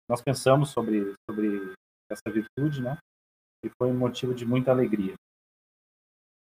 nós 0.08 0.22
pensamos 0.22 0.70
sobre 0.70 1.14
sobre 1.28 1.74
essa 2.10 2.30
virtude, 2.32 2.80
né? 2.80 2.96
E 3.64 3.70
foi 3.76 3.90
um 3.90 3.98
motivo 3.98 4.32
de 4.32 4.46
muita 4.46 4.70
alegria. 4.70 5.14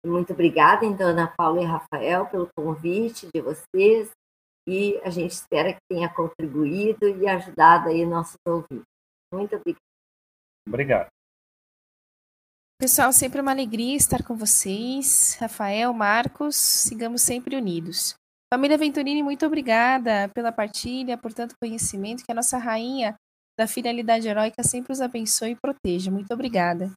Muito 0.05 0.33
obrigada, 0.33 0.85
então, 0.85 1.09
Ana 1.09 1.27
Paula 1.27 1.63
e 1.63 1.65
Rafael, 1.65 2.27
pelo 2.27 2.49
convite 2.55 3.27
de 3.35 3.41
vocês 3.41 4.11
e 4.69 5.01
a 5.03 5.11
gente 5.11 5.31
espera 5.31 5.73
que 5.73 5.81
tenha 5.89 6.13
contribuído 6.13 7.09
e 7.09 7.27
ajudado 7.27 7.89
aí 7.89 8.05
nossos 8.05 8.37
ouvintes. 8.47 8.85
Muito 9.33 9.57
obrigada. 9.57 9.86
Obrigado. 10.67 11.09
Pessoal, 12.79 13.13
sempre 13.13 13.41
uma 13.41 13.53
alegria 13.53 13.97
estar 13.97 14.23
com 14.23 14.37
vocês. 14.37 15.37
Rafael, 15.41 15.93
Marcos, 15.95 16.57
sigamos 16.57 17.23
sempre 17.23 17.57
unidos. 17.57 18.15
Família 18.53 18.77
Venturini, 18.77 19.23
muito 19.23 19.47
obrigada 19.47 20.29
pela 20.35 20.53
partilha, 20.53 21.17
por 21.17 21.33
tanto 21.33 21.57
conhecimento, 21.61 22.25
que 22.25 22.31
a 22.31 22.35
nossa 22.35 22.59
rainha 22.59 23.17
da 23.59 23.67
fidelidade 23.67 24.29
heróica 24.29 24.63
sempre 24.63 24.93
os 24.93 25.01
abençoe 25.01 25.53
e 25.53 25.57
proteja. 25.57 26.11
Muito 26.11 26.33
obrigada. 26.33 26.93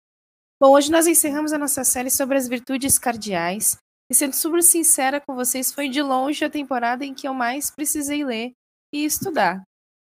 Bom, 0.61 0.71
hoje 0.71 0.91
nós 0.91 1.07
encerramos 1.07 1.53
a 1.53 1.57
nossa 1.57 1.83
série 1.85 2.11
sobre 2.11 2.37
as 2.37 2.47
virtudes 2.47 2.99
cardeais. 2.99 3.77
E 4.11 4.15
sendo 4.15 4.33
super 4.33 4.61
sincera 4.61 5.21
com 5.21 5.33
vocês, 5.33 5.71
foi 5.71 5.87
de 5.87 6.01
longe 6.01 6.43
a 6.43 6.49
temporada 6.49 7.05
em 7.05 7.13
que 7.13 7.27
eu 7.27 7.33
mais 7.33 7.71
precisei 7.71 8.25
ler 8.25 8.51
e 8.93 9.05
estudar. 9.05 9.63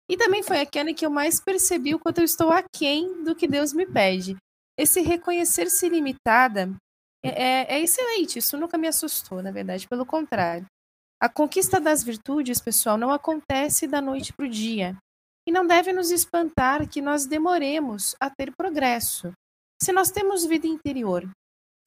E 0.09 0.15
também 0.17 0.43
foi 0.43 0.59
aquela 0.59 0.93
que 0.93 1.05
eu 1.05 1.09
mais 1.09 1.39
percebi 1.39 1.95
o 1.95 1.99
quanto 1.99 2.19
eu 2.19 2.25
estou 2.25 2.51
aquém 2.51 3.23
do 3.23 3.35
que 3.35 3.47
Deus 3.47 3.73
me 3.73 3.85
pede. 3.85 4.35
Esse 4.77 5.01
reconhecer-se 5.01 5.89
limitada 5.89 6.75
é, 7.23 7.29
é, 7.29 7.75
é 7.75 7.79
excelente, 7.79 8.37
isso 8.37 8.57
nunca 8.57 8.77
me 8.77 8.87
assustou, 8.87 9.41
na 9.41 9.51
verdade, 9.51 9.87
pelo 9.87 10.05
contrário. 10.05 10.65
A 11.19 11.27
conquista 11.27 11.79
das 11.79 12.03
virtudes, 12.03 12.61
pessoal, 12.61 12.97
não 12.97 13.11
acontece 13.11 13.87
da 13.87 13.99
noite 14.01 14.31
para 14.33 14.45
o 14.45 14.49
dia. 14.49 14.95
E 15.47 15.51
não 15.51 15.65
deve 15.65 15.93
nos 15.93 16.11
espantar 16.11 16.87
que 16.87 17.01
nós 17.01 17.25
demoremos 17.25 18.15
a 18.19 18.29
ter 18.29 18.53
progresso. 18.55 19.31
Se 19.81 19.91
nós 19.91 20.11
temos 20.11 20.45
vida 20.45 20.67
interior, 20.67 21.27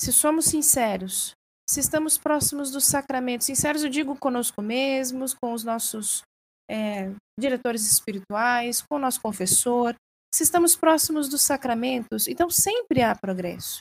se 0.01 0.13
somos 0.13 0.47
sinceros, 0.47 1.33
se 1.69 1.81
estamos 1.81 2.17
próximos 2.17 2.71
dos 2.71 2.85
sacramentos, 2.85 3.47
sinceros 3.47 3.85
eu 3.85 3.91
digo 3.91 4.17
conosco 4.17 4.63
mesmos, 4.63 5.35
com 5.35 5.53
os 5.53 5.65
nossos 5.65 6.23
é, 6.71 7.13
diretores 7.39 7.91
espirituais, 7.91 8.83
com 8.83 8.97
o 8.97 8.99
nosso 8.99 9.21
confessor, 9.21 9.95
se 10.35 10.43
estamos 10.43 10.77
próximos 10.77 11.29
dos 11.29 11.43
sacramentos, 11.43 12.27
então 12.27 12.51
sempre 12.51 13.03
há 13.03 13.15
progresso. 13.15 13.81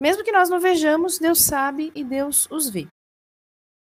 Mesmo 0.00 0.22
que 0.22 0.30
nós 0.30 0.48
não 0.48 0.60
vejamos, 0.60 1.18
Deus 1.18 1.40
sabe 1.40 1.90
e 1.94 2.04
Deus 2.04 2.46
os 2.50 2.68
vê 2.68 2.86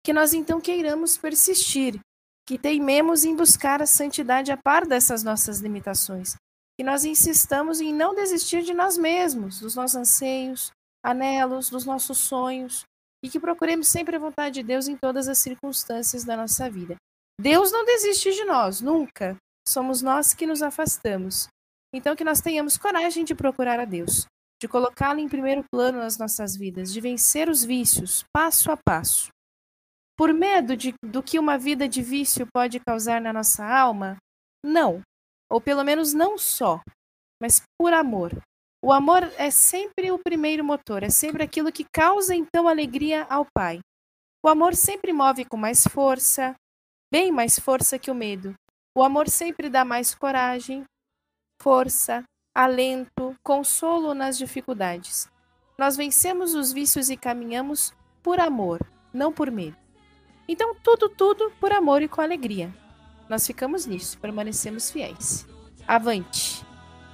que 0.04 0.12
nós 0.12 0.34
então 0.34 0.60
queiramos 0.60 1.16
persistir, 1.16 1.98
que 2.46 2.58
teimemos 2.58 3.24
em 3.24 3.34
buscar 3.34 3.80
a 3.80 3.86
santidade 3.86 4.52
a 4.52 4.56
par 4.56 4.86
dessas 4.86 5.24
nossas 5.24 5.60
limitações, 5.60 6.36
que 6.78 6.84
nós 6.84 7.06
insistamos 7.06 7.80
em 7.80 7.92
não 7.92 8.14
desistir 8.14 8.62
de 8.62 8.74
nós 8.74 8.98
mesmos, 8.98 9.60
dos 9.60 9.74
nossos 9.74 9.96
anseios, 9.96 10.70
anelos, 11.02 11.70
dos 11.70 11.86
nossos 11.86 12.18
sonhos, 12.18 12.84
e 13.24 13.30
que 13.30 13.40
procuremos 13.40 13.88
sempre 13.88 14.16
a 14.16 14.18
vontade 14.18 14.56
de 14.56 14.62
Deus 14.62 14.88
em 14.88 14.96
todas 14.96 15.26
as 15.26 15.38
circunstâncias 15.38 16.22
da 16.22 16.36
nossa 16.36 16.68
vida. 16.68 16.96
Deus 17.40 17.72
não 17.72 17.84
desiste 17.84 18.32
de 18.32 18.44
nós, 18.44 18.80
nunca. 18.80 19.36
Somos 19.66 20.02
nós 20.02 20.34
que 20.34 20.46
nos 20.46 20.62
afastamos. 20.62 21.48
Então, 21.92 22.14
que 22.14 22.24
nós 22.24 22.40
tenhamos 22.40 22.76
coragem 22.76 23.24
de 23.24 23.34
procurar 23.34 23.78
a 23.80 23.84
Deus, 23.84 24.26
de 24.60 24.68
colocá-lo 24.68 25.20
em 25.20 25.28
primeiro 25.28 25.64
plano 25.70 25.98
nas 25.98 26.18
nossas 26.18 26.56
vidas, 26.56 26.92
de 26.92 27.00
vencer 27.00 27.48
os 27.48 27.64
vícios, 27.64 28.24
passo 28.32 28.70
a 28.70 28.76
passo. 28.76 29.28
Por 30.16 30.32
medo 30.32 30.76
de, 30.76 30.94
do 31.04 31.22
que 31.22 31.38
uma 31.38 31.58
vida 31.58 31.88
de 31.88 32.02
vício 32.02 32.46
pode 32.52 32.78
causar 32.80 33.20
na 33.20 33.32
nossa 33.32 33.64
alma? 33.64 34.16
Não. 34.64 35.02
Ou 35.50 35.60
pelo 35.60 35.84
menos 35.84 36.12
não 36.12 36.38
só, 36.38 36.80
mas 37.40 37.62
por 37.78 37.92
amor. 37.92 38.32
O 38.82 38.92
amor 38.92 39.22
é 39.38 39.50
sempre 39.50 40.10
o 40.10 40.18
primeiro 40.18 40.64
motor, 40.64 41.02
é 41.02 41.10
sempre 41.10 41.42
aquilo 41.42 41.72
que 41.72 41.86
causa 41.92 42.34
então 42.34 42.68
alegria 42.68 43.24
ao 43.30 43.46
Pai. 43.54 43.80
O 44.44 44.48
amor 44.48 44.74
sempre 44.74 45.12
move 45.12 45.44
com 45.46 45.56
mais 45.56 45.84
força, 45.84 46.54
bem 47.14 47.30
mais 47.30 47.60
força 47.60 47.96
que 47.96 48.10
o 48.10 48.14
medo. 48.14 48.56
O 48.92 49.00
amor 49.00 49.28
sempre 49.28 49.70
dá 49.70 49.84
mais 49.84 50.12
coragem, 50.16 50.82
força, 51.62 52.24
alento, 52.52 53.36
consolo 53.40 54.14
nas 54.14 54.36
dificuldades. 54.36 55.30
Nós 55.78 55.96
vencemos 55.96 56.56
os 56.56 56.72
vícios 56.72 57.10
e 57.10 57.16
caminhamos 57.16 57.94
por 58.20 58.40
amor, 58.40 58.80
não 59.12 59.32
por 59.32 59.48
medo. 59.48 59.76
Então, 60.48 60.74
tudo, 60.82 61.08
tudo 61.08 61.52
por 61.60 61.70
amor 61.70 62.02
e 62.02 62.08
com 62.08 62.20
alegria. 62.20 62.74
Nós 63.28 63.46
ficamos 63.46 63.86
nisso, 63.86 64.18
permanecemos 64.18 64.90
fiéis. 64.90 65.46
Avante. 65.86 66.66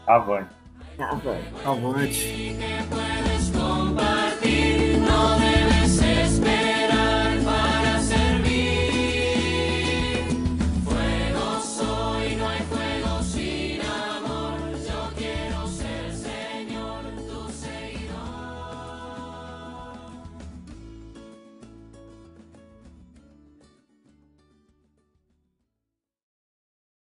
Avante. 0.06 0.54
Avante. 0.98 1.54
Avante. 1.62 3.09